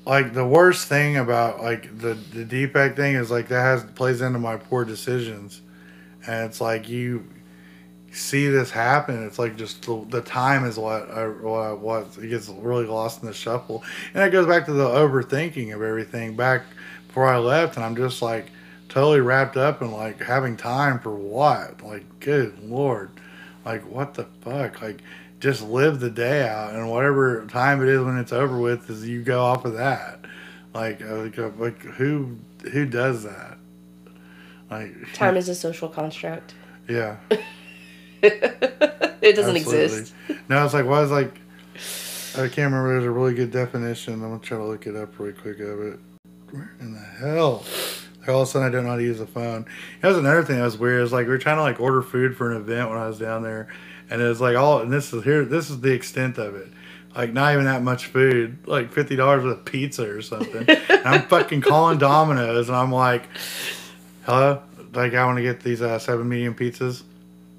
like 0.04 0.32
the 0.32 0.46
worst 0.46 0.88
thing 0.88 1.16
about 1.16 1.62
like 1.62 1.98
the 1.98 2.14
the 2.14 2.44
defect 2.44 2.96
thing 2.96 3.14
is 3.14 3.30
like 3.30 3.48
that 3.48 3.60
has 3.60 3.84
plays 3.84 4.20
into 4.20 4.38
my 4.38 4.56
poor 4.56 4.84
decisions, 4.84 5.62
and 6.26 6.48
it's 6.48 6.60
like 6.60 6.88
you 6.88 7.26
see 8.10 8.48
this 8.48 8.70
happen. 8.70 9.24
It's 9.26 9.38
like 9.38 9.56
just 9.56 9.86
the, 9.86 10.04
the 10.08 10.20
time 10.20 10.64
is 10.64 10.76
what 10.76 11.10
I, 11.10 11.26
what 11.28 11.58
I, 11.58 11.72
what 11.72 12.18
it 12.18 12.28
gets 12.28 12.48
really 12.48 12.86
lost 12.86 13.22
in 13.22 13.28
the 13.28 13.34
shuffle, 13.34 13.84
and 14.14 14.22
it 14.24 14.30
goes 14.30 14.46
back 14.46 14.66
to 14.66 14.72
the 14.72 14.86
overthinking 14.86 15.74
of 15.74 15.82
everything 15.82 16.36
back 16.36 16.64
before 17.06 17.28
I 17.28 17.38
left, 17.38 17.76
and 17.76 17.84
I'm 17.84 17.96
just 17.96 18.22
like 18.22 18.50
totally 18.88 19.20
wrapped 19.20 19.56
up 19.56 19.82
in 19.82 19.92
like 19.92 20.20
having 20.20 20.56
time 20.56 20.98
for 20.98 21.14
what? 21.14 21.82
Like, 21.82 22.04
good 22.20 22.58
lord, 22.62 23.10
like 23.64 23.82
what 23.86 24.14
the 24.14 24.26
fuck? 24.42 24.82
Like, 24.82 25.02
just 25.42 25.60
live 25.60 25.98
the 25.98 26.08
day 26.08 26.48
out, 26.48 26.72
and 26.72 26.88
whatever 26.88 27.44
time 27.46 27.82
it 27.82 27.88
is 27.88 28.00
when 28.00 28.16
it's 28.16 28.32
over 28.32 28.56
with, 28.60 28.88
is 28.88 29.08
you 29.08 29.22
go 29.24 29.42
off 29.42 29.64
of 29.64 29.74
that. 29.74 30.20
Like, 30.72 31.02
uh, 31.02 31.16
like, 31.16 31.36
uh, 31.36 31.50
like 31.58 31.80
who 31.82 32.38
who 32.70 32.86
does 32.86 33.24
that? 33.24 33.58
Like, 34.70 34.94
Time 35.14 35.36
is 35.36 35.48
a 35.48 35.56
social 35.56 35.88
construct. 35.88 36.54
yeah, 36.88 37.16
it 38.22 39.34
doesn't 39.34 39.56
absolutely. 39.56 39.82
exist. 39.82 40.14
No, 40.48 40.64
it's 40.64 40.74
like 40.74 40.86
why 40.86 41.02
is 41.02 41.10
like 41.10 41.40
I 42.34 42.46
can't 42.46 42.72
remember. 42.72 42.92
There's 42.92 43.04
a 43.04 43.10
really 43.10 43.34
good 43.34 43.50
definition. 43.50 44.14
I'm 44.14 44.20
gonna 44.20 44.38
try 44.38 44.58
to 44.58 44.64
look 44.64 44.86
it 44.86 44.94
up 44.94 45.18
really 45.18 45.32
quick 45.32 45.58
of 45.58 45.80
it. 45.80 45.98
Where 46.52 46.72
in 46.78 46.94
the 46.94 47.00
hell? 47.00 47.64
Like 48.22 48.28
all 48.28 48.42
of 48.42 48.48
a 48.48 48.50
sudden, 48.50 48.68
I 48.68 48.70
don't 48.70 48.84
know 48.84 48.90
how 48.90 48.96
to 48.96 49.02
use 49.02 49.18
the 49.18 49.26
phone. 49.26 49.66
That 50.00 50.08
was 50.08 50.16
another 50.16 50.44
thing 50.44 50.56
that 50.56 50.62
was 50.62 50.78
weird. 50.78 51.02
Is 51.02 51.12
like 51.12 51.26
we 51.26 51.32
were 51.32 51.38
trying 51.38 51.56
to 51.56 51.62
like 51.62 51.80
order 51.80 52.02
food 52.02 52.36
for 52.36 52.52
an 52.52 52.56
event 52.56 52.88
when 52.88 52.96
I 52.96 53.08
was 53.08 53.18
down 53.18 53.42
there, 53.42 53.66
and 54.08 54.22
it 54.22 54.28
was 54.28 54.40
like 54.40 54.56
all. 54.56 54.78
And 54.80 54.92
this 54.92 55.12
is 55.12 55.24
here. 55.24 55.44
This 55.44 55.70
is 55.70 55.80
the 55.80 55.92
extent 55.92 56.38
of 56.38 56.54
it. 56.54 56.68
Like 57.16 57.32
not 57.32 57.52
even 57.52 57.64
that 57.64 57.82
much 57.82 58.06
food. 58.06 58.58
Like 58.68 58.92
fifty 58.92 59.16
dollars 59.16 59.42
with 59.42 59.54
a 59.54 59.60
pizza 59.60 60.08
or 60.08 60.22
something. 60.22 60.64
I'm 61.04 61.22
fucking 61.22 61.62
calling 61.62 61.98
Domino's, 61.98 62.68
and 62.68 62.76
I'm 62.76 62.92
like, 62.92 63.26
"Hello, 64.24 64.62
like 64.94 65.14
I 65.14 65.26
want 65.26 65.38
to 65.38 65.42
get 65.42 65.60
these 65.60 65.82
uh, 65.82 65.98
seven 65.98 66.28
medium 66.28 66.54
pizzas." 66.54 67.02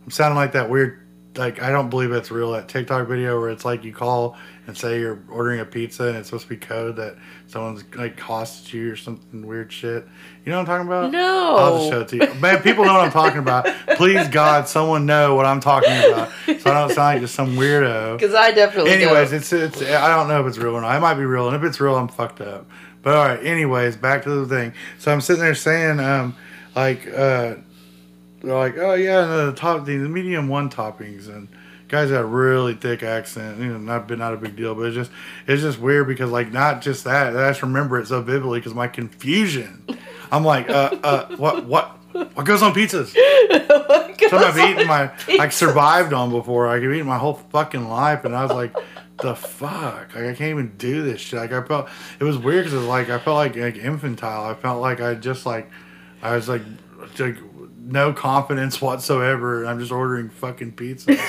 I'm 0.06 0.12
sounding 0.12 0.38
like 0.38 0.54
that 0.54 0.70
weird. 0.70 1.00
Like 1.36 1.62
I 1.62 1.72
don't 1.72 1.90
believe 1.90 2.12
it's 2.12 2.32
real. 2.32 2.52
That 2.52 2.68
TikTok 2.68 3.08
video 3.08 3.40
where 3.40 3.50
it's 3.50 3.66
like 3.66 3.84
you 3.84 3.94
call 3.94 4.38
and 4.68 4.78
say 4.78 5.00
you're 5.00 5.20
ordering 5.30 5.60
a 5.60 5.66
pizza 5.66 6.06
and 6.06 6.18
it's 6.18 6.30
supposed 6.30 6.44
to 6.44 6.50
be 6.50 6.58
code 6.58 6.96
that 6.96 7.16
someone's 7.48 7.84
like 7.96 8.18
costs 8.18 8.74
you 8.74 8.92
or 8.92 8.96
something 8.96 9.46
weird 9.46 9.72
shit. 9.72 10.08
You 10.46 10.52
know 10.52 10.60
what 10.60 10.70
I'm 10.70 10.86
talking 10.86 10.88
about? 10.88 11.12
No. 11.12 11.56
I'll 11.58 11.78
just 11.80 11.90
show 11.90 12.02
it 12.02 12.08
to 12.10 12.16
you. 12.18 12.40
Man, 12.40 12.62
people 12.62 12.86
know 12.86 12.94
what 12.94 13.06
I'm 13.06 13.12
talking 13.12 13.40
about. 13.40 13.68
Please 13.96 14.28
God, 14.28 14.68
someone 14.68 15.06
know 15.06 15.36
what 15.36 15.46
I'm 15.46 15.60
talking 15.60 15.92
about, 15.92 16.30
so 16.46 16.72
I 16.72 16.74
don't 16.74 16.90
sound 16.90 16.98
like 16.98 17.22
just 17.22 17.36
some 17.36 17.56
weirdo. 17.56 18.18
Because 18.18 18.36
I 18.36 18.52
definitely. 18.52 18.92
Anyways, 18.92 19.32
don't. 19.32 19.40
it's 19.40 19.54
it's. 19.54 19.82
I 19.82 20.16
don't 20.16 20.28
know 20.28 20.42
if 20.42 20.48
it's 20.48 20.58
real 20.58 20.76
or 20.76 20.82
not. 20.82 20.96
It 20.96 21.00
might 21.00 21.16
be 21.16 21.26
real, 21.26 21.48
and 21.48 21.56
if 21.56 21.64
it's 21.64 21.80
real, 21.80 21.96
I'm 21.96 22.08
fucked 22.08 22.42
up. 22.42 22.68
But 23.02 23.16
all 23.16 23.26
right. 23.26 23.44
Anyways, 23.44 23.98
back 23.98 24.24
to 24.24 24.30
the 24.30 24.46
thing. 24.46 24.74
So 24.98 25.12
I'm 25.12 25.22
sitting 25.22 25.42
there 25.42 25.56
saying, 25.56 26.00
um, 26.00 26.36
like, 26.76 27.08
uh, 27.14 27.56
they're 28.44 28.58
like, 28.58 28.78
oh 28.78 28.94
yeah, 28.94 29.22
and 29.22 29.50
the 29.50 29.54
top, 29.54 29.86
the 29.86 29.98
medium 29.98 30.48
one 30.48 30.70
toppings, 30.70 31.28
and 31.28 31.48
guys 31.88 32.10
got 32.10 32.22
a 32.22 32.26
really 32.26 32.74
thick 32.74 33.04
accent. 33.04 33.60
You 33.60 33.68
know, 33.68 33.78
not 33.78 34.08
been 34.08 34.20
not 34.20 34.34
a 34.34 34.38
big 34.38 34.56
deal, 34.56 34.76
but 34.76 34.84
it's 34.84 34.96
just 34.96 35.12
it's 35.48 35.62
just 35.62 35.80
weird 35.80 36.08
because 36.08 36.32
like 36.32 36.52
not 36.52 36.82
just 36.82 37.04
that. 37.06 37.36
I 37.36 37.50
just 37.50 37.62
remember 37.62 38.00
it 38.00 38.08
so 38.08 38.22
vividly 38.22 38.60
because 38.60 38.74
my 38.74 38.88
confusion. 38.88 39.86
I'm 40.32 40.44
like, 40.44 40.70
uh, 40.70 40.98
uh, 41.04 41.36
what 41.38 41.66
what. 41.66 42.00
What 42.36 42.46
goes 42.46 42.62
on 42.62 42.76
pizzas? 42.76 43.08
Something 44.30 44.38
I've 44.38 44.58
eaten 44.60 44.88
my 44.88 45.12
like 45.36 45.52
survived 45.52 46.14
on 46.14 46.30
before. 46.30 46.68
I've 46.68 46.84
eaten 46.84 47.08
my 47.08 47.18
whole 47.18 47.34
fucking 47.34 47.90
life, 47.90 48.24
and 48.24 48.36
I 48.36 48.44
was 48.44 48.52
like, 48.52 48.76
the 49.18 49.36
fuck? 49.36 50.14
Like 50.14 50.26
I 50.26 50.34
can't 50.36 50.52
even 50.52 50.74
do 50.78 51.02
this 51.02 51.22
shit. 51.22 51.40
Like 51.40 51.52
I 51.52 51.64
felt 51.64 51.90
it 52.20 52.24
was 52.24 52.38
weird 52.38 52.66
because 52.66 52.84
like 52.84 53.10
I 53.10 53.18
felt 53.18 53.38
like 53.38 53.56
like 53.56 53.78
infantile. 53.78 54.46
I 54.46 54.54
felt 54.54 54.80
like 54.80 55.02
I 55.02 55.16
just 55.16 55.48
like 55.48 55.72
I 56.22 56.36
was 56.36 56.48
like 56.48 56.62
like 57.18 57.38
no 57.84 58.14
confidence 58.14 58.82
whatsoever. 58.82 59.62
And 59.62 59.70
I'm 59.70 59.80
just 59.80 59.92
ordering 59.92 60.30
fucking 60.30 60.74
pizza. 60.74 61.18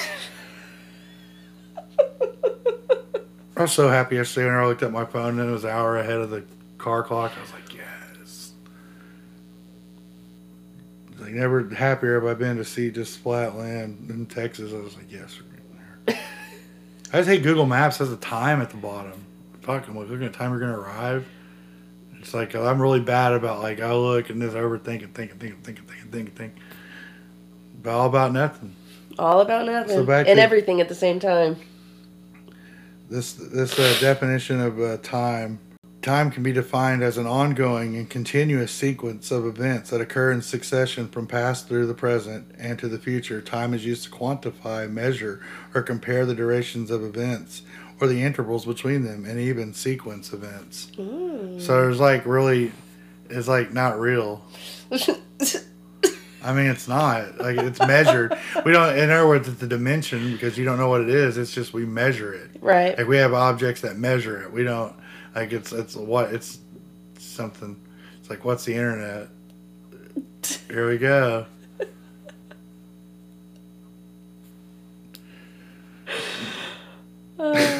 I 3.56 3.62
was 3.62 3.72
so 3.72 3.88
happy 3.88 4.16
yesterday 4.16 4.46
when 4.46 4.56
I 4.56 4.66
looked 4.66 4.82
at 4.82 4.90
my 4.90 5.04
phone 5.04 5.38
and 5.38 5.48
it 5.48 5.52
was 5.52 5.64
an 5.64 5.70
hour 5.70 5.96
ahead 5.96 6.20
of 6.20 6.30
the 6.30 6.44
car 6.78 7.04
clock. 7.04 7.32
I 7.36 7.40
was 7.40 7.52
like, 7.52 7.72
yes. 7.72 8.52
Like 11.20 11.32
never 11.32 11.68
happier 11.68 12.20
have 12.20 12.28
I 12.28 12.34
been 12.34 12.56
to 12.56 12.64
see 12.64 12.90
just 12.90 13.20
flat 13.20 13.56
land 13.56 14.10
in 14.10 14.26
Texas. 14.26 14.72
I 14.72 14.78
was 14.78 14.96
like, 14.96 15.10
yes, 15.10 15.38
we're 15.38 15.56
getting 15.56 15.78
there. 16.06 16.18
I 17.12 17.18
just 17.18 17.28
hate 17.28 17.44
Google 17.44 17.66
Maps 17.66 17.98
has 17.98 18.10
a 18.10 18.16
time 18.16 18.60
at 18.60 18.70
the 18.70 18.76
bottom. 18.76 19.24
Fuck, 19.62 19.88
I'm 19.88 19.96
like 19.96 20.08
looking 20.08 20.26
at 20.26 20.32
the 20.32 20.38
time 20.38 20.50
we're 20.50 20.58
gonna 20.58 20.78
arrive. 20.78 21.24
It's 22.24 22.32
like 22.32 22.54
I'm 22.54 22.80
really 22.80 23.00
bad 23.00 23.34
about 23.34 23.60
like 23.60 23.80
I 23.80 23.92
look 23.92 24.30
and 24.30 24.40
just 24.40 24.56
overthinking, 24.56 25.12
thinking, 25.12 25.36
thinking, 25.38 25.58
thinking, 25.62 25.84
thinking, 25.84 26.10
thinking, 26.10 26.34
thinking. 26.34 26.62
But 27.82 27.90
all 27.90 28.06
about 28.06 28.32
nothing. 28.32 28.74
All 29.18 29.42
about 29.42 29.66
nothing. 29.66 30.06
So 30.06 30.10
and 30.10 30.26
to- 30.26 30.40
everything 30.40 30.80
at 30.80 30.88
the 30.88 30.94
same 30.94 31.20
time. 31.20 31.56
This 33.10 33.34
this 33.34 33.78
uh, 33.78 33.94
definition 34.00 34.58
of 34.60 34.80
uh, 34.80 34.96
time. 35.02 35.60
Time 36.00 36.30
can 36.30 36.42
be 36.42 36.52
defined 36.52 37.02
as 37.02 37.18
an 37.18 37.26
ongoing 37.26 37.96
and 37.96 38.08
continuous 38.08 38.72
sequence 38.72 39.30
of 39.30 39.46
events 39.46 39.90
that 39.90 40.02
occur 40.02 40.32
in 40.32 40.40
succession 40.42 41.08
from 41.08 41.26
past 41.26 41.66
through 41.68 41.86
the 41.86 41.94
present 41.94 42.54
and 42.58 42.78
to 42.78 42.88
the 42.88 42.98
future. 42.98 43.40
Time 43.40 43.72
is 43.72 43.86
used 43.86 44.04
to 44.04 44.10
quantify, 44.10 44.90
measure, 44.90 45.42
or 45.74 45.82
compare 45.82 46.26
the 46.26 46.34
durations 46.34 46.90
of 46.90 47.02
events 47.02 47.62
or 48.00 48.06
the 48.06 48.22
intervals 48.22 48.64
between 48.64 49.04
them, 49.04 49.24
and 49.24 49.38
even 49.38 49.72
sequence 49.72 50.32
events. 50.32 50.90
Mm. 50.96 51.60
So 51.60 51.88
it's 51.88 52.00
like 52.00 52.26
really, 52.26 52.72
it's 53.30 53.48
like 53.48 53.72
not 53.72 53.98
real. 53.98 54.44
I 56.44 56.52
mean, 56.52 56.66
it's 56.66 56.86
not 56.86 57.38
like 57.38 57.56
it's 57.56 57.80
measured. 57.80 58.36
We 58.66 58.72
don't. 58.72 58.98
In 58.98 59.10
other 59.10 59.26
words, 59.26 59.48
it's 59.48 59.62
a 59.62 59.66
dimension 59.66 60.30
because 60.32 60.58
you 60.58 60.64
don't 60.66 60.76
know 60.76 60.90
what 60.90 61.00
it 61.00 61.08
is. 61.08 61.38
It's 61.38 61.54
just 61.54 61.72
we 61.72 61.86
measure 61.86 62.34
it. 62.34 62.50
right. 62.60 62.96
Like 62.98 63.08
we 63.08 63.16
have 63.16 63.32
objects 63.32 63.80
that 63.80 63.96
measure 63.96 64.42
it. 64.42 64.52
We 64.52 64.62
don't 64.62 64.94
like 65.34 65.52
it's 65.52 65.72
it's 65.72 65.96
what 65.96 66.34
it's 66.34 66.58
something. 67.18 67.80
It's 68.20 68.28
like 68.28 68.44
what's 68.44 68.64
the 68.66 68.74
internet? 68.74 69.28
Here 70.68 70.88
we 70.88 70.98
go. 70.98 71.46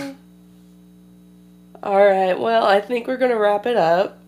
All 1.85 1.97
right. 2.05 2.33
Well, 2.39 2.65
I 2.65 2.81
think 2.81 3.07
we're 3.07 3.19
gonna 3.19 3.37
wrap 3.39 3.67
it 3.67 3.77
up. 3.77 4.19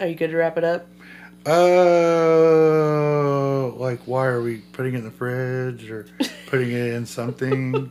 Are 0.00 0.06
you 0.06 0.14
good 0.14 0.30
to 0.30 0.36
wrap 0.36 0.56
it 0.58 0.64
up? 0.64 0.86
Uh, 1.46 1.60
like 3.76 4.00
why 4.04 4.26
are 4.26 4.42
we 4.42 4.58
putting 4.72 4.92
it 4.94 4.98
in 4.98 5.04
the 5.04 5.10
fridge 5.10 5.90
or 5.90 6.06
putting 6.46 6.70
it 6.70 6.92
in 6.92 7.06
something? 7.06 7.90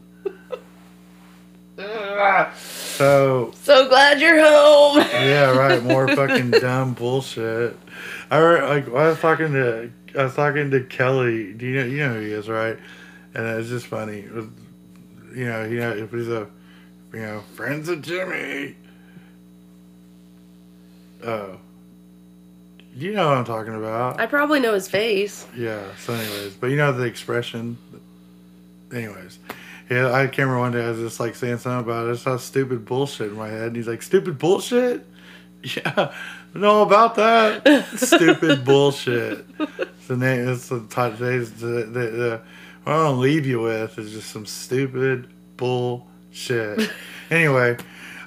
so 2.55 3.51
So 3.55 3.87
glad 3.89 4.19
you're 4.21 4.39
home. 4.39 4.99
yeah, 4.99 5.51
right. 5.57 5.81
More 5.83 6.07
fucking 6.15 6.51
dumb 6.51 6.93
bullshit. 6.93 7.75
I 8.29 8.39
like 8.39 8.87
I 8.87 9.09
was 9.09 9.19
talking 9.19 9.53
to 9.53 9.91
I 10.15 10.23
was 10.25 10.35
talking 10.35 10.69
to 10.71 10.83
Kelly. 10.83 11.53
Do 11.53 11.65
you 11.65 11.79
know 11.79 11.85
you 11.85 11.97
know 11.99 12.13
who 12.13 12.19
he 12.21 12.31
is, 12.33 12.47
right? 12.47 12.77
And 13.33 13.45
it's 13.59 13.69
just 13.69 13.87
funny. 13.87 14.27
Was, 14.31 14.45
you 15.35 15.45
know, 15.45 15.63
you 15.65 15.79
know, 15.79 15.91
if 15.95 16.11
he's 16.11 16.27
a 16.27 16.47
you 17.13 17.19
know 17.19 17.41
friends 17.55 17.89
of 17.89 18.01
Jimmy. 18.01 18.75
Oh, 21.23 21.57
you 22.95 23.13
know 23.13 23.27
what 23.27 23.37
I'm 23.37 23.45
talking 23.45 23.75
about. 23.75 24.19
I 24.19 24.25
probably 24.25 24.59
know 24.59 24.73
his 24.73 24.87
face. 24.87 25.45
Yeah. 25.55 25.83
So, 25.99 26.13
anyways, 26.13 26.53
but 26.55 26.67
you 26.67 26.77
know 26.77 26.91
the 26.91 27.03
expression. 27.03 27.77
Anyways, 28.91 29.39
yeah, 29.89 30.11
I 30.11 30.25
can't 30.25 30.39
remember 30.49 30.59
one 30.59 30.71
day 30.71 30.83
I 30.83 30.89
was 30.89 30.99
just 30.99 31.19
like 31.19 31.35
saying 31.35 31.59
something 31.59 31.89
about 31.91 32.07
it. 32.07 32.11
I 32.11 32.15
saw 32.15 32.37
stupid 32.37 32.85
bullshit 32.85 33.31
in 33.31 33.37
my 33.37 33.47
head, 33.49 33.67
and 33.67 33.75
he's 33.75 33.87
like, 33.87 34.01
"Stupid 34.01 34.37
bullshit." 34.37 35.05
Yeah, 35.61 36.13
know 36.53 36.83
about 36.83 37.15
that. 37.15 37.85
stupid 37.97 38.63
bullshit. 38.63 39.45
It's 39.59 40.07
the 40.07 40.15
name. 40.15 40.47
It's 40.47 40.69
the 40.69 40.79
today's 40.87 41.51
the, 41.51 41.83
the, 41.83 41.99
the 41.99 42.41
what 42.85 42.93
I 42.93 43.03
want 43.03 43.15
to 43.15 43.19
leave 43.19 43.45
you 43.45 43.59
with 43.59 43.99
is 43.99 44.13
just 44.13 44.29
some 44.29 44.45
stupid 44.45 45.27
bullshit. 46.29 46.91
anyway. 47.31 47.77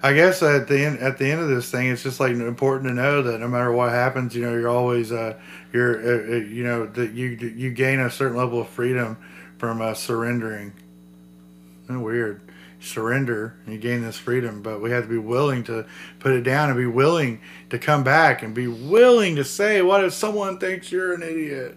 I 0.05 0.14
guess 0.14 0.42
at 0.42 0.66
the 0.66 0.84
end 0.84 0.98
at 0.98 1.16
the 1.18 1.30
end 1.30 1.40
of 1.40 1.48
this 1.48 1.70
thing, 1.70 1.88
it's 1.88 2.03
just 2.03 2.18
like 2.18 2.32
important 2.32 2.88
to 2.88 2.94
know 2.94 3.22
that 3.22 3.38
no 3.38 3.46
matter 3.46 3.70
what 3.70 3.90
happens, 3.92 4.34
you 4.34 4.42
know, 4.42 4.53
you're 4.53 4.68
always 4.68 5.12
uh, 5.12 5.38
you're 5.72 6.00
uh, 6.00 6.32
uh, 6.32 6.36
you 6.38 6.64
know 6.64 6.86
that 6.86 7.12
you 7.12 7.28
you 7.28 7.70
gain 7.70 8.00
a 8.00 8.11
certain 8.11 8.36
level 8.36 8.61
of 8.61 8.68
freedom 8.68 9.16
from 9.59 9.80
uh, 9.80 9.94
surrendering. 9.94 10.72
Weird, 11.88 12.40
surrender 12.80 13.55
and 13.64 13.74
you 13.74 13.78
gain 13.78 14.03
this 14.03 14.16
freedom, 14.16 14.62
but 14.62 14.80
we 14.80 14.90
have 14.90 15.05
to 15.05 15.09
be 15.09 15.18
willing 15.18 15.62
to 15.64 15.84
put 16.20 16.32
it 16.32 16.40
down 16.40 16.70
and 16.70 16.76
be 16.78 16.86
willing 16.86 17.40
to 17.68 17.78
come 17.78 18.03
back 18.03 18.42
and 18.42 18.55
be 18.55 18.66
willing 18.66 19.36
to 19.36 19.44
say, 19.44 19.82
"What 19.82 20.03
if 20.03 20.14
someone 20.14 20.59
thinks 20.59 20.90
you're 20.90 21.12
an 21.12 21.22
idiot?" 21.22 21.76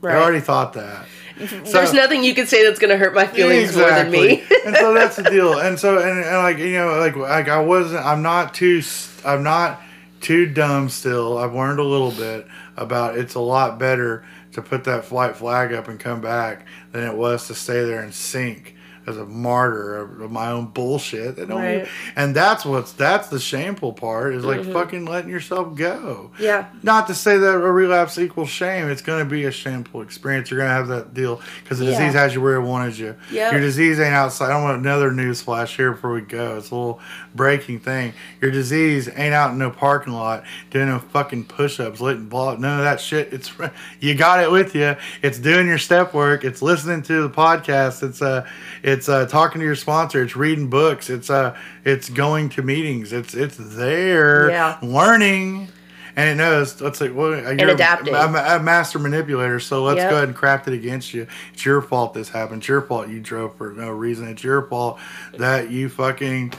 Right. 0.00 0.16
I 0.16 0.20
already 0.20 0.40
thought 0.40 0.72
that. 0.72 1.06
Mm-hmm. 1.42 1.64
There's 1.70 1.92
nothing 1.92 2.22
you 2.22 2.34
can 2.34 2.46
say 2.46 2.64
that's 2.64 2.78
gonna 2.78 2.96
hurt 2.96 3.14
my 3.14 3.26
feelings 3.26 3.76
more 3.76 3.90
than 3.90 4.10
me. 4.10 4.42
and 4.66 4.76
so 4.76 4.94
that's 4.94 5.16
the 5.16 5.24
deal. 5.24 5.58
And 5.58 5.78
so 5.78 5.98
and, 5.98 6.24
and 6.24 6.36
like 6.38 6.58
you 6.58 6.72
know 6.72 6.98
like 6.98 7.16
like 7.16 7.48
I 7.48 7.60
wasn't 7.60 8.04
I'm 8.04 8.22
not 8.22 8.54
too 8.54 8.82
I'm 9.24 9.42
not 9.42 9.80
too 10.20 10.46
dumb 10.46 10.88
still. 10.88 11.38
I've 11.38 11.54
learned 11.54 11.80
a 11.80 11.84
little 11.84 12.12
bit 12.12 12.46
about 12.76 13.18
it's 13.18 13.34
a 13.34 13.40
lot 13.40 13.78
better 13.78 14.24
to 14.52 14.62
put 14.62 14.84
that 14.84 15.04
flight 15.04 15.36
flag 15.36 15.72
up 15.72 15.88
and 15.88 15.98
come 15.98 16.20
back 16.20 16.66
than 16.92 17.02
it 17.02 17.16
was 17.16 17.46
to 17.48 17.54
stay 17.54 17.84
there 17.84 18.02
and 18.02 18.14
sink 18.14 18.76
as 19.06 19.16
a 19.16 19.24
martyr 19.24 19.96
of, 19.96 20.30
my 20.30 20.50
own 20.50 20.66
bullshit. 20.66 21.36
Don't 21.36 21.50
Right. 21.50 21.74
even- 21.76 21.88
and 22.16 22.34
that's 22.36 22.64
what's 22.64 22.92
that's 22.92 23.28
the 23.28 23.38
shameful 23.40 23.92
part 23.92 24.34
is 24.34 24.44
like 24.44 24.64
fucking 24.72 25.04
letting 25.06 25.30
yourself 25.30 25.74
go. 25.76 26.30
yeah. 26.38 26.66
Not 26.82 27.06
to 27.08 27.14
say 27.14 27.36
that 27.38 27.54
a 27.54 27.58
relapse 27.58 28.18
equals 28.18 28.48
shame. 28.48 28.88
It's 28.88 29.02
going 29.02 29.18
to 29.18 29.24
be 29.30 29.44
a 29.44 29.50
shameful 29.50 30.02
experience. 30.02 30.50
You're 30.50 30.60
going 30.60 30.70
to 30.70 30.74
have 30.74 30.88
that 30.88 31.14
deal 31.14 31.40
because 31.62 31.78
the 31.78 31.86
Yeah. 31.86 31.90
disease 31.98 32.12
has 32.14 32.34
you 32.34 32.40
where 32.40 32.54
it 32.56 32.62
wanted 32.62 32.96
you. 32.98 33.14
Yep. 33.30 33.52
Your 33.52 33.60
disease 33.60 33.98
ain't 34.00 34.14
outside. 34.14 34.50
I 34.52 34.62
want 34.62 34.78
another 34.78 35.10
news 35.10 35.42
flash 35.42 35.76
here 35.76 35.92
before 35.92 36.12
we 36.12 36.20
go. 36.20 36.56
It's 36.56 36.70
a 36.70 36.74
little 36.74 37.00
breaking 37.34 37.80
thing. 37.80 38.12
Your 38.40 38.50
disease 38.50 39.08
ain't 39.16 39.34
out 39.34 39.50
in 39.52 39.58
no 39.58 39.70
parking 39.70 40.12
lot 40.12 40.44
doing 40.70 40.86
no 40.88 40.98
fucking 40.98 41.44
push-ups, 41.44 42.00
letting 42.00 42.26
ball. 42.26 42.56
None 42.56 42.78
of 42.78 42.84
that 42.84 43.00
shit. 43.00 43.32
It's 43.32 43.50
you 44.00 44.14
got 44.14 44.42
it 44.42 44.50
with 44.50 44.74
you. 44.74 44.96
It's 45.22 45.38
doing 45.38 45.66
your 45.66 45.78
step 45.78 46.14
work. 46.14 46.44
It's 46.44 46.62
listening 46.62 47.02
to 47.02 47.22
the 47.22 47.30
podcast. 47.30 48.02
It's 48.02 48.22
uh, 48.22 48.44
it's 48.92 49.08
uh, 49.08 49.26
talking 49.26 49.60
to 49.60 49.64
your 49.64 49.74
sponsor. 49.76 50.22
It's 50.22 50.36
reading 50.36 50.68
books. 50.68 51.08
It's 51.10 51.30
uh, 51.30 51.56
it's 51.84 52.08
going 52.08 52.48
to 52.50 52.62
meetings. 52.62 53.12
It's 53.12 53.34
it's 53.34 53.56
there 53.56 54.50
Yeah. 54.50 54.78
learning. 54.82 55.68
And 56.14 56.28
it 56.28 56.34
knows. 56.34 56.78
Let's 56.78 56.98
say, 56.98 57.08
well, 57.08 57.30
you're 57.54 57.70
adapting. 57.70 58.12
A, 58.14 58.18
a, 58.18 58.56
a 58.56 58.60
master 58.62 58.98
manipulator. 58.98 59.58
So 59.58 59.82
let's 59.82 59.96
Yep. 59.96 60.10
go 60.10 60.16
ahead 60.16 60.28
and 60.28 60.36
craft 60.36 60.68
it 60.68 60.74
against 60.74 61.14
you. 61.14 61.26
It's 61.54 61.64
your 61.64 61.80
fault 61.80 62.12
this 62.12 62.28
happened. 62.28 62.58
It's 62.60 62.68
your 62.68 62.82
fault 62.82 63.08
you 63.08 63.18
drove 63.18 63.56
for 63.56 63.72
no 63.72 63.88
reason. 63.88 64.28
It's 64.28 64.44
your 64.44 64.60
fault 64.66 64.98
that 65.38 65.70
you 65.70 65.88
fucking, 65.88 66.52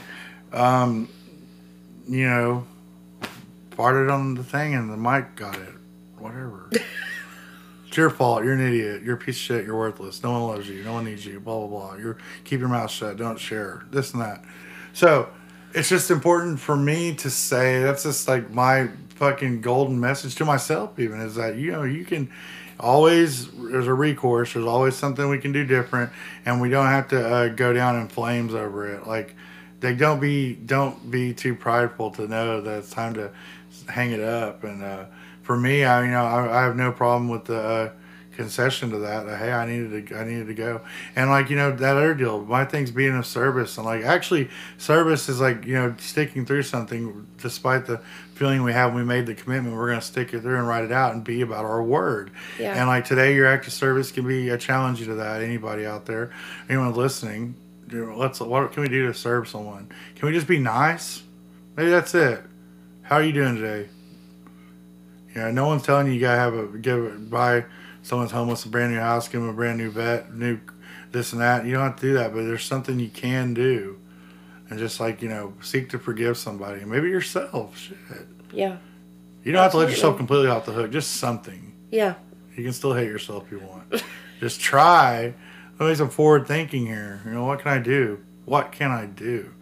um, 0.52 1.08
you 2.08 2.26
know, 2.28 2.66
farted 3.78 4.12
on 4.12 4.34
the 4.34 4.42
thing 4.42 4.74
and 4.74 4.90
the 4.90 4.96
mic 4.96 5.36
got 5.36 5.54
it. 5.56 5.74
Whatever. 6.18 6.68
it's 7.94 7.98
your 7.98 8.10
fault. 8.10 8.42
You're 8.42 8.54
an 8.54 8.60
idiot. 8.60 9.04
You're 9.04 9.14
a 9.14 9.18
piece 9.18 9.36
of 9.36 9.42
shit. 9.42 9.64
You're 9.64 9.78
worthless. 9.78 10.20
No 10.20 10.32
one 10.32 10.42
loves 10.48 10.68
you. 10.68 10.82
No 10.82 10.94
one 10.94 11.04
needs 11.04 11.24
you. 11.24 11.38
Blah 11.38 11.64
blah 11.64 11.90
blah. 11.90 11.96
You're 11.96 12.18
keep 12.42 12.58
your 12.58 12.68
mouth 12.68 12.90
shut. 12.90 13.16
Don't 13.16 13.38
share. 13.38 13.84
This 13.92 14.14
and 14.14 14.20
that. 14.20 14.44
So 14.94 15.28
it's 15.72 15.90
just 15.90 16.10
important 16.10 16.58
for 16.58 16.74
me 16.74 17.14
to 17.14 17.30
say 17.30 17.84
that's 17.84 18.02
just 18.02 18.26
like 18.26 18.50
my 18.50 18.88
fucking 19.10 19.60
golden 19.60 20.00
message 20.00 20.34
to 20.34 20.44
myself 20.44 20.98
even 20.98 21.20
is 21.20 21.36
that 21.36 21.54
you 21.54 21.70
know 21.70 21.84
you 21.84 22.04
can 22.04 22.28
always 22.80 23.48
there's 23.52 23.86
a 23.86 23.94
recourse 23.94 24.54
there's 24.54 24.66
always 24.66 24.96
something 24.96 25.28
we 25.28 25.38
can 25.38 25.52
do 25.52 25.64
different 25.64 26.10
and 26.44 26.60
we 26.60 26.68
don't 26.68 26.86
have 26.86 27.06
to 27.06 27.24
uh, 27.24 27.46
go 27.46 27.72
down 27.72 27.94
in 27.94 28.08
flames 28.08 28.54
over 28.54 28.92
it 28.92 29.06
like 29.06 29.36
they 29.78 29.94
don't 29.94 30.18
be 30.18 30.52
don't 30.52 31.12
be 31.12 31.32
too 31.32 31.54
prideful 31.54 32.10
to 32.10 32.26
know 32.26 32.60
that 32.60 32.78
it's 32.78 32.90
time 32.90 33.14
to 33.14 33.30
hang 33.88 34.10
it 34.10 34.20
up 34.20 34.64
and 34.64 34.82
uh, 34.82 35.04
for 35.44 35.56
me 35.56 35.84
i 35.84 36.04
you 36.04 36.10
know 36.10 36.24
I, 36.24 36.60
I 36.60 36.62
have 36.64 36.74
no 36.74 36.90
problem 36.90 37.28
with 37.28 37.44
the 37.44 37.60
uh, 37.60 37.90
concession 38.34 38.90
to 38.90 38.98
that. 38.98 39.26
hey, 39.38 39.52
I 39.52 39.66
needed 39.66 40.08
to, 40.08 40.18
I 40.18 40.24
needed 40.24 40.46
to 40.48 40.54
go, 40.54 40.80
and 41.16 41.30
like 41.30 41.50
you 41.50 41.56
know 41.56 41.70
that 41.70 41.96
other 41.96 42.14
deal. 42.14 42.44
My 42.44 42.64
thing's 42.64 42.90
being 42.90 43.16
of 43.16 43.26
service, 43.26 43.76
and 43.76 43.86
like 43.86 44.04
actually, 44.04 44.50
service 44.78 45.28
is 45.28 45.40
like 45.40 45.64
you 45.64 45.74
know 45.74 45.94
sticking 45.98 46.44
through 46.44 46.62
something 46.64 47.26
despite 47.38 47.86
the 47.86 47.98
feeling 48.34 48.62
we 48.62 48.72
have 48.72 48.92
when 48.92 49.02
we 49.02 49.06
made 49.06 49.26
the 49.26 49.34
commitment. 49.34 49.76
We're 49.76 49.88
gonna 49.88 50.02
stick 50.02 50.34
it 50.34 50.40
through 50.40 50.58
and 50.58 50.68
write 50.68 50.84
it 50.84 50.92
out 50.92 51.14
and 51.14 51.24
be 51.24 51.40
about 51.40 51.64
our 51.64 51.82
word. 51.82 52.30
Yeah. 52.58 52.74
And 52.74 52.88
like 52.88 53.04
today, 53.04 53.34
your 53.34 53.46
act 53.46 53.66
of 53.66 53.72
service 53.72 54.10
can 54.12 54.26
be 54.26 54.50
a 54.50 54.58
challenge 54.58 54.98
to 55.04 55.14
that. 55.14 55.42
Anybody 55.42 55.86
out 55.86 56.06
there, 56.06 56.30
anyone 56.68 56.94
listening, 56.94 57.54
let's 57.90 58.40
what 58.40 58.72
can 58.72 58.82
we 58.82 58.88
do 58.88 59.06
to 59.06 59.14
serve 59.14 59.48
someone? 59.48 59.90
Can 60.16 60.26
we 60.26 60.34
just 60.34 60.48
be 60.48 60.58
nice? 60.58 61.22
Maybe 61.76 61.90
that's 61.90 62.14
it. 62.14 62.42
How 63.02 63.16
are 63.16 63.22
you 63.22 63.32
doing 63.32 63.56
today? 63.56 63.88
Know, 65.34 65.50
no 65.50 65.66
one's 65.66 65.82
telling 65.82 66.06
you 66.06 66.12
you 66.12 66.20
gotta 66.20 66.38
have 66.38 66.54
a 66.54 66.78
give 66.78 67.30
buy 67.30 67.64
someone's 68.02 68.30
homeless 68.30 68.64
a 68.64 68.68
brand 68.68 68.92
new 68.92 69.00
house, 69.00 69.28
give 69.28 69.40
them 69.40 69.50
a 69.50 69.54
brand 69.54 69.78
new 69.78 69.90
vet, 69.90 70.32
new 70.34 70.60
this 71.10 71.32
and 71.32 71.40
that. 71.40 71.64
You 71.64 71.72
don't 71.72 71.82
have 71.84 71.96
to 71.96 72.02
do 72.02 72.14
that, 72.14 72.32
but 72.32 72.42
there's 72.44 72.64
something 72.64 73.00
you 73.00 73.08
can 73.08 73.54
do, 73.54 73.98
and 74.68 74.78
just 74.78 75.00
like 75.00 75.22
you 75.22 75.28
know, 75.28 75.54
seek 75.60 75.90
to 75.90 75.98
forgive 75.98 76.36
somebody, 76.36 76.84
maybe 76.84 77.08
yourself. 77.08 77.76
Shit, 77.78 77.96
Yeah. 78.52 78.76
you 79.42 79.52
don't 79.52 79.62
have 79.62 79.72
to 79.72 79.78
let 79.78 79.90
yourself 79.90 80.16
completely 80.16 80.48
off 80.48 80.66
the 80.66 80.72
hook. 80.72 80.90
Just 80.92 81.16
something. 81.16 81.72
Yeah. 81.90 82.14
You 82.56 82.62
can 82.62 82.72
still 82.72 82.94
hate 82.94 83.08
yourself 83.08 83.46
if 83.46 83.52
you 83.52 83.58
want. 83.58 84.04
just 84.40 84.60
try. 84.60 85.34
Let 85.80 85.88
me 85.88 85.94
some 85.96 86.10
forward 86.10 86.46
thinking 86.46 86.86
here. 86.86 87.20
You 87.24 87.32
know, 87.32 87.44
what 87.44 87.58
can 87.58 87.72
I 87.72 87.78
do? 87.78 88.20
What 88.44 88.70
can 88.70 88.92
I 88.92 89.06
do? 89.06 89.52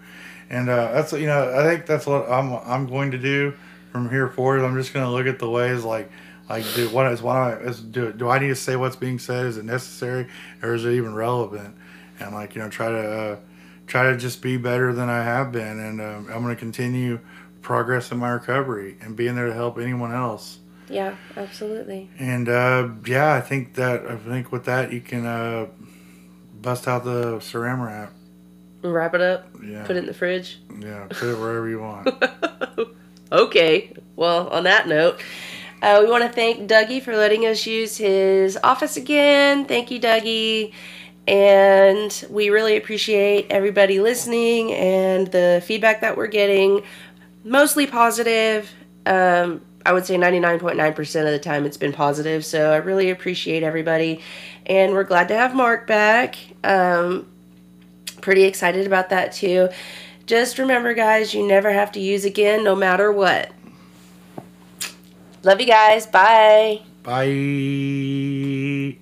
And 0.51 0.69
uh, 0.69 0.93
that's 0.93 1.13
you 1.15 1.27
know, 1.27 1.55
I 1.59 1.63
think 1.63 1.87
that's 1.87 2.05
what 2.07 2.31
I'm 2.31 2.53
I'm 2.53 2.87
going 2.87 3.13
to 3.13 3.19
do 3.19 3.55
from 3.93 4.09
here 4.11 4.29
forward. 4.29 4.65
I'm 4.65 4.75
just 4.77 4.93
going 4.93 5.05
to 5.07 5.13
look 5.13 5.27
at 5.27 5.39
the 5.39 5.49
ways 5.49 5.85
like 5.85 6.11
like 6.49 6.65
do 6.75 6.89
what 6.89 7.11
is 7.13 7.23
I 7.23 7.53
is 7.59 7.81
do 7.81 8.13
do 8.13 8.29
I 8.29 8.39
need 8.39 8.49
to 8.49 8.57
say 8.57 8.75
what's 8.75 8.97
being 8.97 9.19
said? 9.19 9.47
Is 9.47 9.59
it 9.59 9.65
necessary 9.65 10.27
or 10.63 10.75
is 10.75 10.85
it 10.85 10.93
even 10.95 11.15
relevant? 11.15 11.77
And 12.19 12.35
like 12.35 12.55
you 12.55 12.63
know, 12.63 12.69
try 12.69 12.89
to 12.89 12.99
uh, 12.99 13.37
try 13.87 14.11
to 14.11 14.17
just 14.17 14.43
be 14.43 14.57
better 14.57 14.93
than 14.93 15.09
I 15.09 15.23
have 15.23 15.53
been. 15.53 15.79
And 15.79 16.01
um, 16.01 16.29
I'm 16.33 16.43
going 16.43 16.55
to 16.55 16.57
continue 16.57 17.21
progress 17.61 18.11
in 18.11 18.19
my 18.19 18.31
recovery 18.31 18.97
and 19.01 19.15
being 19.15 19.37
there 19.37 19.47
to 19.47 19.55
help 19.55 19.79
anyone 19.79 20.13
else. 20.13 20.59
Yeah. 20.89 21.15
Absolutely. 21.37 22.11
And 22.19 22.49
uh, 22.49 22.89
yeah, 23.07 23.35
I 23.35 23.41
think 23.41 23.75
that 23.75 24.07
I 24.07 24.17
think 24.17 24.51
with 24.51 24.65
that 24.65 24.93
you 24.93 25.01
can 25.01 25.25
uh, 25.25 25.67
bust 26.61 26.89
out 26.89 27.05
the 27.05 27.37
Saran 27.37 27.85
wrap. 27.85 28.13
Wrap 28.83 29.15
it 29.15 29.21
up. 29.21 29.49
Yeah, 29.65 29.87
Put 29.87 29.95
it 29.97 30.01
in 30.01 30.07
the 30.07 30.15
fridge. 30.15 30.59
yeah, 30.81 31.07
put 31.09 31.29
it 31.29 31.39
wherever 31.39 31.69
you 31.69 31.79
want. 31.79 32.09
Okay. 33.33 33.91
Well, 34.15 34.49
on 34.49 34.65
that 34.65 34.87
note, 34.87 35.23
uh, 35.81 36.01
we 36.05 36.11
want 36.11 36.23
to 36.23 36.29
thank 36.29 36.69
Dougie 36.69 37.03
for 37.03 37.17
letting 37.17 37.47
us 37.47 37.67
use 37.67 37.97
his 37.97 38.59
office 38.63 38.99
again. 38.99 39.65
Thank 39.65 39.91
you, 39.91 39.99
Dougie. 39.99 40.75
And 41.27 42.27
we 42.29 42.51
really 42.51 42.77
appreciate 42.77 43.47
everybody 43.49 44.01
listening 44.01 44.73
and 44.73 45.29
the 45.29 45.63
feedback 45.65 46.03
that 46.03 46.17
we're 46.17 46.27
getting. 46.27 46.83
Mostly 47.43 47.87
positive. 47.87 48.71
Um, 49.07 49.63
I 49.87 49.95
would 49.95 50.05
say 50.05 50.17
99.9% 50.17 51.21
of 51.25 51.33
the 51.33 51.39
time 51.39 51.65
it's 51.65 51.79
been 51.79 51.93
positive. 51.93 52.45
So 52.45 52.71
I 52.71 52.77
really 52.77 53.09
appreciate 53.09 53.63
everybody. 53.63 54.21
And 54.67 54.93
we're 54.93 55.05
glad 55.05 55.29
to 55.29 55.35
have 55.35 55.55
Mark 55.55 55.87
back. 55.87 56.37
Um, 56.63 57.27
pretty 58.21 58.45
excited 58.45 58.87
about 58.87 59.09
that 59.09 59.33
too. 59.33 59.71
Just 60.33 60.57
remember, 60.59 60.95
guys, 60.95 61.35
you 61.35 61.47
never 61.47 61.71
have 61.71 61.93
to 61.93 62.01
use 62.01 62.25
again, 62.25 62.65
no 62.65 62.75
matter 62.75 63.13
what. 63.13 63.53
Love 65.43 65.61
you 65.61 65.67
guys. 65.67 66.07
Bye. 66.07 66.81
Bye. 67.03 68.97